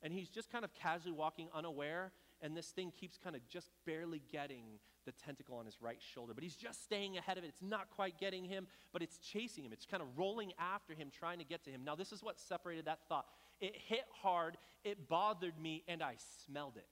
And 0.00 0.12
he's 0.12 0.28
just 0.28 0.52
kind 0.52 0.64
of 0.64 0.72
casually 0.74 1.12
walking 1.12 1.48
unaware, 1.52 2.12
and 2.40 2.56
this 2.56 2.68
thing 2.68 2.92
keeps 2.92 3.18
kind 3.18 3.34
of 3.34 3.44
just 3.48 3.70
barely 3.84 4.22
getting 4.30 4.78
the 5.06 5.12
tentacle 5.12 5.56
on 5.56 5.66
his 5.66 5.76
right 5.80 5.98
shoulder. 6.00 6.34
But 6.34 6.44
he's 6.44 6.54
just 6.54 6.84
staying 6.84 7.16
ahead 7.16 7.36
of 7.36 7.42
it. 7.42 7.48
It's 7.48 7.62
not 7.62 7.90
quite 7.90 8.16
getting 8.18 8.44
him, 8.44 8.68
but 8.92 9.02
it's 9.02 9.18
chasing 9.18 9.64
him. 9.64 9.72
It's 9.72 9.86
kind 9.86 10.02
of 10.02 10.16
rolling 10.16 10.52
after 10.58 10.94
him, 10.94 11.08
trying 11.10 11.38
to 11.38 11.44
get 11.44 11.64
to 11.64 11.70
him. 11.70 11.82
Now, 11.84 11.96
this 11.96 12.12
is 12.12 12.22
what 12.22 12.38
separated 12.38 12.84
that 12.84 13.00
thought. 13.08 13.26
It 13.60 13.74
hit 13.74 14.04
hard, 14.22 14.56
it 14.84 15.08
bothered 15.08 15.58
me, 15.58 15.82
and 15.88 16.00
I 16.00 16.14
smelled 16.46 16.76
it 16.76 16.86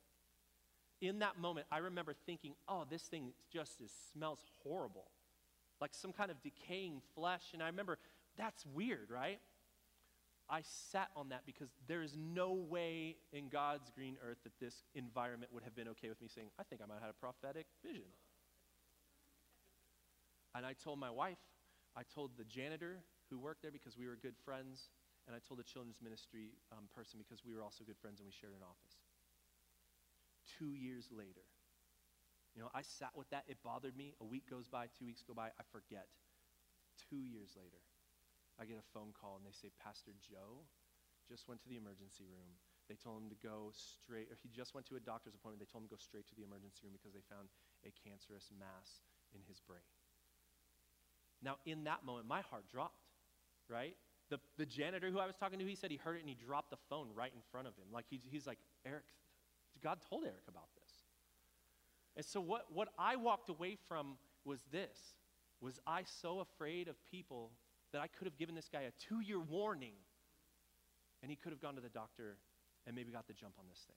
in 1.03 1.19
that 1.19 1.37
moment, 1.37 1.67
I 1.71 1.79
remember 1.79 2.15
thinking, 2.25 2.55
oh, 2.69 2.85
this 2.89 3.03
thing 3.03 3.33
just 3.53 3.81
is, 3.81 3.91
smells 4.13 4.39
horrible. 4.63 5.11
Like 5.81 5.91
some 5.95 6.13
kind 6.13 6.31
of 6.31 6.41
decaying 6.43 7.03
flesh. 7.17 7.43
And 7.53 7.63
I 7.63 7.67
remember, 7.67 7.99
that's 8.39 8.65
weird, 8.65 9.11
right? 9.11 9.41
I 10.49 10.61
sat 10.93 11.11
on 11.17 11.31
that 11.31 11.43
because 11.45 11.71
there 11.89 12.03
is 12.03 12.17
no 12.17 12.53
way 12.53 13.17
in 13.33 13.49
God's 13.49 13.91
green 13.91 14.17
earth 14.25 14.39
that 14.45 14.53
this 14.61 14.85
environment 14.95 15.53
would 15.53 15.65
have 15.65 15.75
been 15.75 15.89
okay 15.89 16.09
with 16.09 16.23
me 16.23 16.29
saying, 16.29 16.49
I 16.59 16.63
think 16.63 16.81
I 16.81 16.87
might 16.87 16.95
have 16.95 17.03
had 17.03 17.11
a 17.11 17.21
prophetic 17.21 17.67
vision. 17.85 18.07
And 20.55 20.65
I 20.65 20.75
told 20.75 21.01
my 21.01 21.11
wife, 21.11 21.39
I 21.97 22.03
told 22.15 22.31
the 22.39 22.45
janitor 22.45 22.99
who 23.29 23.39
worked 23.41 23.63
there 23.63 23.73
because 23.73 23.99
we 23.99 24.07
were 24.07 24.17
good 24.21 24.37
friends, 24.45 24.91
and 25.27 25.35
I 25.35 25.41
told 25.41 25.59
the 25.59 25.65
children's 25.65 25.99
ministry 26.03 26.53
um, 26.71 26.85
person 26.95 27.19
because 27.19 27.43
we 27.45 27.55
were 27.55 27.63
also 27.63 27.83
good 27.83 27.99
friends 27.99 28.21
and 28.21 28.27
we 28.27 28.33
shared 28.33 28.53
an 28.53 28.63
office 28.63 29.02
two 30.59 30.75
years 30.75 31.09
later. 31.11 31.45
You 32.55 32.61
know, 32.61 32.71
I 32.77 32.83
sat 32.85 33.17
with 33.17 33.29
that. 33.31 33.45
It 33.49 33.57
bothered 33.65 33.97
me. 33.97 34.13
A 34.21 34.27
week 34.27 34.45
goes 34.49 34.69
by, 34.69 34.93
two 34.93 35.09
weeks 35.09 35.25
go 35.25 35.33
by, 35.33 35.49
I 35.57 35.65
forget. 35.73 36.09
Two 37.09 37.25
years 37.25 37.57
later, 37.57 37.81
I 38.61 38.69
get 38.69 38.77
a 38.77 38.87
phone 38.93 39.17
call 39.17 39.41
and 39.41 39.45
they 39.49 39.57
say, 39.57 39.73
Pastor 39.81 40.13
Joe 40.21 40.69
just 41.25 41.49
went 41.49 41.65
to 41.65 41.69
the 41.69 41.81
emergency 41.81 42.29
room. 42.29 42.61
They 42.93 43.01
told 43.01 43.25
him 43.25 43.31
to 43.33 43.39
go 43.41 43.73
straight, 43.73 44.29
he 44.43 44.53
just 44.53 44.75
went 44.77 44.85
to 44.93 45.01
a 45.01 45.03
doctor's 45.03 45.33
appointment. 45.33 45.65
They 45.65 45.71
told 45.71 45.85
him 45.85 45.89
to 45.89 45.97
go 45.97 46.03
straight 46.03 46.29
to 46.29 46.37
the 46.37 46.45
emergency 46.45 46.85
room 46.85 46.93
because 46.93 47.17
they 47.17 47.25
found 47.25 47.49
a 47.89 47.91
cancerous 48.05 48.53
mass 48.53 49.01
in 49.33 49.41
his 49.49 49.57
brain. 49.65 49.87
Now, 51.41 51.57
in 51.65 51.89
that 51.89 52.05
moment, 52.05 52.29
my 52.29 52.45
heart 52.45 52.69
dropped, 52.69 53.01
right? 53.73 53.97
The, 54.29 54.39
the 54.59 54.67
janitor 54.67 55.09
who 55.09 55.19
I 55.19 55.27
was 55.27 55.35
talking 55.41 55.59
to, 55.59 55.65
he 55.65 55.75
said 55.75 55.91
he 55.91 55.97
heard 55.97 56.17
it 56.17 56.21
and 56.21 56.29
he 56.29 56.37
dropped 56.37 56.71
the 56.71 56.83
phone 56.93 57.09
right 57.17 57.33
in 57.33 57.41
front 57.51 57.67
of 57.67 57.75
him. 57.75 57.89
Like, 57.91 58.05
he's 58.09 58.47
like, 58.47 58.59
Eric, 58.85 59.09
God 59.83 59.99
told 60.09 60.25
Eric 60.25 60.45
about 60.49 60.69
this. 60.75 60.91
And 62.17 62.25
so 62.25 62.41
what, 62.41 62.67
what 62.73 62.89
I 62.99 63.17
walked 63.17 63.49
away 63.49 63.77
from 63.89 64.15
was 64.45 64.61
this 64.71 64.99
was 65.61 65.79
I 65.87 66.03
so 66.21 66.41
afraid 66.41 66.89
of 66.89 66.97
people 67.11 67.53
that 67.93 68.01
I 68.01 68.09
could 68.09 68.27
have 68.27 68.37
given 68.37 68.55
this 68.55 68.69
guy 68.73 68.83
a 68.83 68.91
two-year 69.09 69.39
warning 69.39 69.95
and 71.23 71.31
he 71.31 71.37
could 71.37 71.53
have 71.53 71.61
gone 71.61 71.77
to 71.77 71.81
the 71.81 71.89
doctor 71.89 72.37
and 72.87 72.97
maybe 72.97 73.13
got 73.13 73.29
the 73.29 73.33
jump 73.33 73.55
on 73.59 73.67
this 73.69 73.79
thing. 73.87 73.97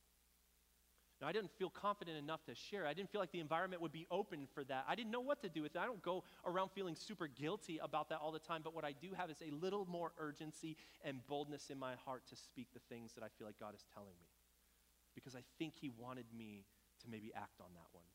Now, 1.21 1.27
I 1.27 1.31
didn't 1.31 1.51
feel 1.57 1.69
confident 1.69 2.17
enough 2.17 2.43
to 2.45 2.53
share. 2.53 2.85
I 2.85 2.93
didn't 2.93 3.09
feel 3.09 3.21
like 3.21 3.31
the 3.31 3.39
environment 3.39 3.81
would 3.81 3.93
be 3.93 4.05
open 4.11 4.47
for 4.53 4.65
that. 4.65 4.85
I 4.87 4.95
didn't 4.95 5.11
know 5.11 5.21
what 5.21 5.41
to 5.43 5.49
do 5.49 5.61
with 5.61 5.75
it. 5.75 5.79
I 5.79 5.85
don't 5.85 6.01
go 6.01 6.23
around 6.45 6.71
feeling 6.75 6.93
super 6.93 7.27
guilty 7.27 7.79
about 7.81 8.09
that 8.09 8.19
all 8.21 8.33
the 8.33 8.39
time, 8.39 8.61
but 8.63 8.75
what 8.75 8.83
I 8.83 8.91
do 8.91 9.07
have 9.15 9.29
is 9.29 9.37
a 9.41 9.49
little 9.55 9.85
more 9.85 10.11
urgency 10.19 10.75
and 11.05 11.25
boldness 11.25 11.69
in 11.69 11.79
my 11.79 11.95
heart 12.05 12.23
to 12.29 12.35
speak 12.35 12.67
the 12.73 12.81
things 12.89 13.13
that 13.13 13.23
I 13.23 13.27
feel 13.37 13.47
like 13.47 13.57
God 13.59 13.73
is 13.73 13.85
telling 13.93 14.13
me 14.19 14.34
because 15.15 15.35
I 15.35 15.43
think 15.57 15.73
he 15.79 15.89
wanted 15.89 16.25
me 16.35 16.65
to 17.01 17.09
maybe 17.09 17.31
act 17.35 17.59
on 17.59 17.71
that 17.73 17.87
one. 17.91 18.05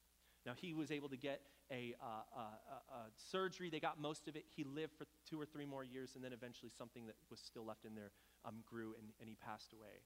Now, 0.46 0.52
he 0.56 0.72
was 0.72 0.90
able 0.90 1.08
to 1.08 1.16
get 1.16 1.42
a, 1.70 1.94
uh, 2.00 2.24
uh, 2.34 2.40
uh, 2.40 3.08
surgery. 3.30 3.68
They 3.68 3.80
got 3.80 4.00
most 4.00 4.28
of 4.28 4.36
it. 4.36 4.44
He 4.48 4.64
lived 4.64 4.94
for 4.96 5.06
two 5.28 5.40
or 5.40 5.44
three 5.44 5.66
more 5.66 5.84
years, 5.84 6.12
and 6.14 6.24
then 6.24 6.32
eventually 6.32 6.70
something 6.76 7.06
that 7.06 7.16
was 7.30 7.40
still 7.40 7.64
left 7.64 7.84
in 7.84 7.94
there 7.94 8.10
um, 8.44 8.64
grew, 8.64 8.94
and, 8.96 9.12
and 9.20 9.28
he 9.28 9.36
passed 9.36 9.72
away. 9.72 10.00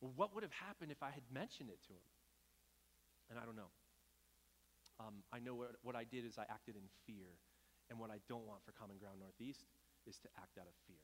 Well, 0.00 0.12
what 0.16 0.34
would 0.34 0.42
have 0.42 0.52
happened 0.52 0.90
if 0.90 1.02
I 1.02 1.10
had 1.10 1.22
mentioned 1.32 1.70
it 1.70 1.80
to 1.88 1.92
him? 1.94 2.08
And 3.30 3.38
I 3.38 3.46
don't 3.46 3.56
know. 3.56 3.72
Um, 5.00 5.24
I 5.32 5.38
know 5.38 5.54
what, 5.54 5.78
what 5.82 5.96
I 5.96 6.04
did 6.04 6.26
is 6.26 6.36
I 6.36 6.44
acted 6.50 6.76
in 6.76 6.84
fear. 7.06 7.40
And 7.88 7.98
what 7.98 8.10
I 8.10 8.20
don't 8.28 8.46
want 8.46 8.64
for 8.64 8.72
Common 8.72 8.98
Ground 8.98 9.20
Northeast 9.20 9.64
is 10.06 10.18
to 10.20 10.28
act 10.36 10.58
out 10.60 10.66
of 10.68 10.76
fear. 10.86 11.00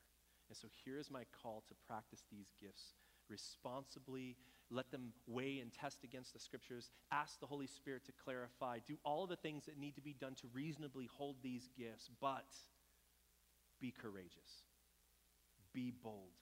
And 0.48 0.56
so 0.56 0.68
here 0.84 0.98
is 0.98 1.10
my 1.10 1.24
call 1.30 1.64
to 1.68 1.74
practice 1.86 2.24
these 2.30 2.52
gifts 2.60 2.96
responsibly. 3.30 4.36
Let 4.70 4.90
them 4.90 5.12
weigh 5.26 5.60
and 5.60 5.72
test 5.72 6.04
against 6.04 6.32
the 6.32 6.38
scriptures. 6.38 6.90
Ask 7.10 7.40
the 7.40 7.46
Holy 7.46 7.66
Spirit 7.66 8.04
to 8.06 8.12
clarify. 8.24 8.78
Do 8.86 8.98
all 9.04 9.26
the 9.26 9.36
things 9.36 9.64
that 9.66 9.78
need 9.78 9.94
to 9.94 10.02
be 10.02 10.12
done 10.12 10.34
to 10.36 10.48
reasonably 10.52 11.08
hold 11.16 11.36
these 11.42 11.68
gifts, 11.76 12.10
but 12.20 12.54
be 13.80 13.90
courageous. 13.90 14.64
Be 15.72 15.92
bold. 16.02 16.32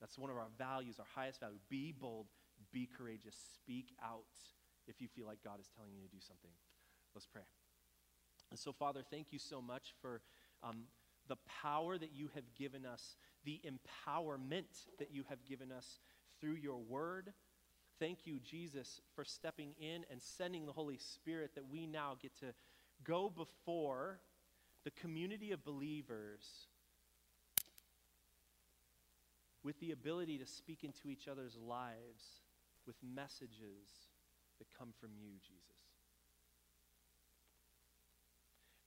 That's 0.00 0.18
one 0.18 0.30
of 0.30 0.36
our 0.36 0.48
values, 0.58 0.96
our 0.98 1.06
highest 1.14 1.40
value. 1.40 1.58
Be 1.70 1.92
bold, 1.92 2.26
be 2.72 2.88
courageous. 2.98 3.36
Speak 3.54 3.94
out 4.04 4.24
if 4.86 5.00
you 5.00 5.08
feel 5.08 5.26
like 5.26 5.42
God 5.42 5.60
is 5.60 5.68
telling 5.74 5.92
you 5.94 6.02
to 6.02 6.08
do 6.08 6.20
something. 6.20 6.50
Let's 7.14 7.26
pray. 7.26 7.42
And 8.50 8.58
so, 8.58 8.72
Father, 8.72 9.02
thank 9.10 9.32
you 9.32 9.38
so 9.38 9.60
much 9.60 9.94
for 10.00 10.20
um, 10.62 10.84
the 11.28 11.36
power 11.62 11.98
that 11.98 12.14
you 12.14 12.30
have 12.34 12.44
given 12.54 12.84
us, 12.84 13.16
the 13.44 13.60
empowerment 13.64 14.86
that 14.98 15.10
you 15.12 15.24
have 15.28 15.44
given 15.44 15.72
us 15.72 16.00
through 16.40 16.54
your 16.54 16.78
word. 16.78 17.32
Thank 17.98 18.26
you, 18.26 18.38
Jesus, 18.38 19.00
for 19.14 19.24
stepping 19.24 19.74
in 19.80 20.04
and 20.10 20.20
sending 20.20 20.66
the 20.66 20.72
Holy 20.72 20.98
Spirit 20.98 21.52
that 21.54 21.68
we 21.70 21.86
now 21.86 22.16
get 22.20 22.38
to 22.40 22.46
go 23.04 23.30
before 23.34 24.20
the 24.84 24.90
community 24.90 25.52
of 25.52 25.64
believers 25.64 26.68
with 29.64 29.78
the 29.80 29.90
ability 29.90 30.38
to 30.38 30.46
speak 30.46 30.84
into 30.84 31.08
each 31.08 31.26
other's 31.26 31.56
lives 31.56 32.42
with 32.86 32.96
messages 33.02 34.08
that 34.58 34.66
come 34.78 34.92
from 35.00 35.10
you, 35.18 35.30
Jesus. 35.42 35.75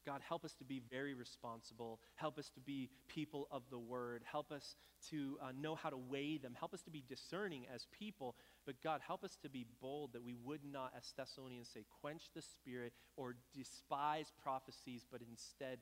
God, 0.10 0.22
help 0.28 0.44
us 0.44 0.56
to 0.56 0.64
be 0.64 0.82
very 0.90 1.14
responsible. 1.14 2.00
Help 2.16 2.40
us 2.40 2.50
to 2.56 2.60
be 2.60 2.90
people 3.08 3.48
of 3.52 3.62
the 3.70 3.78
word. 3.78 4.24
Help 4.26 4.52
us 4.52 4.76
to 5.12 5.38
uh, 5.40 5.52
know 5.56 5.76
how 5.76 5.92
to 5.92 5.98
weigh 5.98 6.40
them. 6.40 6.56
Help 6.58 6.74
us 6.74 6.82
to 6.82 6.90
be 6.90 7.04
discerning 7.08 7.68
as 7.72 7.86
people. 7.92 8.36
But 8.66 8.82
God, 8.84 9.02
help 9.06 9.24
us 9.24 9.38
to 9.44 9.50
be 9.50 9.68
bold 9.80 10.14
that 10.14 10.24
we 10.24 10.34
would 10.34 10.62
not, 10.66 10.94
as 10.98 11.14
Thessalonians 11.16 11.70
say, 11.72 11.86
quench 12.02 12.24
the 12.34 12.42
spirit 12.42 12.94
or 13.18 13.36
despise 13.56 14.34
prophecies, 14.42 15.06
but 15.12 15.22
instead 15.30 15.78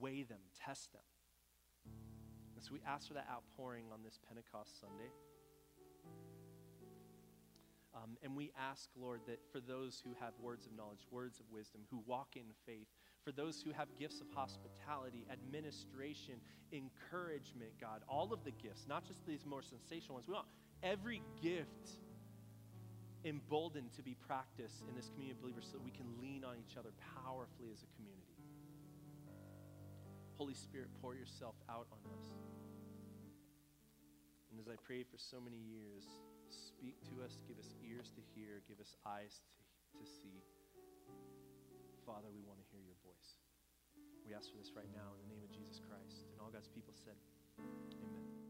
weigh 0.00 0.22
them, 0.22 0.40
test 0.64 0.90
them. 0.94 1.02
And 2.54 2.64
so 2.64 2.70
we 2.72 2.80
ask 2.88 3.08
for 3.08 3.14
that 3.14 3.26
outpouring 3.30 3.84
on 3.92 3.98
this 4.02 4.18
Pentecost 4.26 4.80
Sunday. 4.80 5.10
Um, 7.94 8.16
and 8.22 8.36
we 8.36 8.52
ask, 8.58 8.88
Lord, 8.98 9.20
that 9.26 9.40
for 9.52 9.60
those 9.60 10.02
who 10.04 10.14
have 10.20 10.32
words 10.40 10.66
of 10.66 10.76
knowledge, 10.76 11.00
words 11.10 11.40
of 11.40 11.46
wisdom, 11.50 11.82
who 11.90 12.02
walk 12.06 12.36
in 12.36 12.52
faith, 12.66 12.88
for 13.26 13.32
those 13.32 13.60
who 13.60 13.72
have 13.72 13.88
gifts 13.98 14.20
of 14.22 14.28
hospitality, 14.30 15.26
administration, 15.26 16.38
encouragement, 16.70 17.74
God, 17.80 18.06
all 18.08 18.32
of 18.32 18.44
the 18.46 18.52
gifts, 18.52 18.86
not 18.86 19.04
just 19.04 19.26
these 19.26 19.44
more 19.44 19.62
sensational 19.62 20.14
ones. 20.14 20.28
We 20.28 20.34
want 20.34 20.46
every 20.82 21.20
gift 21.42 21.98
emboldened 23.24 23.92
to 23.98 24.02
be 24.02 24.14
practiced 24.14 24.86
in 24.88 24.94
this 24.94 25.10
community 25.10 25.34
of 25.34 25.42
believers 25.42 25.66
so 25.66 25.78
that 25.78 25.84
we 25.84 25.90
can 25.90 26.06
lean 26.22 26.44
on 26.46 26.54
each 26.54 26.78
other 26.78 26.94
powerfully 27.26 27.74
as 27.74 27.82
a 27.82 27.90
community. 27.98 28.38
Holy 30.38 30.54
Spirit, 30.54 30.94
pour 31.02 31.16
yourself 31.16 31.56
out 31.68 31.90
on 31.90 31.98
us. 32.14 32.30
And 34.52 34.60
as 34.60 34.68
I 34.68 34.78
prayed 34.86 35.10
for 35.10 35.18
so 35.18 35.40
many 35.42 35.58
years, 35.58 36.06
Speak 36.50 36.94
to 37.10 37.24
us, 37.24 37.38
give 37.48 37.58
us 37.58 37.74
ears 37.82 38.10
to 38.14 38.22
hear, 38.34 38.62
give 38.68 38.78
us 38.78 38.96
eyes 39.06 39.40
to, 39.42 39.98
to 39.98 40.04
see. 40.06 40.42
Father, 42.06 42.28
we 42.30 42.42
want 42.46 42.60
to. 42.60 42.65
We 44.26 44.34
ask 44.34 44.50
for 44.50 44.58
this 44.58 44.74
right 44.74 44.90
now 44.90 45.14
in 45.14 45.22
the 45.22 45.34
name 45.34 45.42
of 45.46 45.54
Jesus 45.54 45.78
Christ. 45.78 46.26
And 46.34 46.42
all 46.42 46.50
God's 46.50 46.66
people 46.74 46.92
said, 46.98 47.14
Amen. 47.62 48.45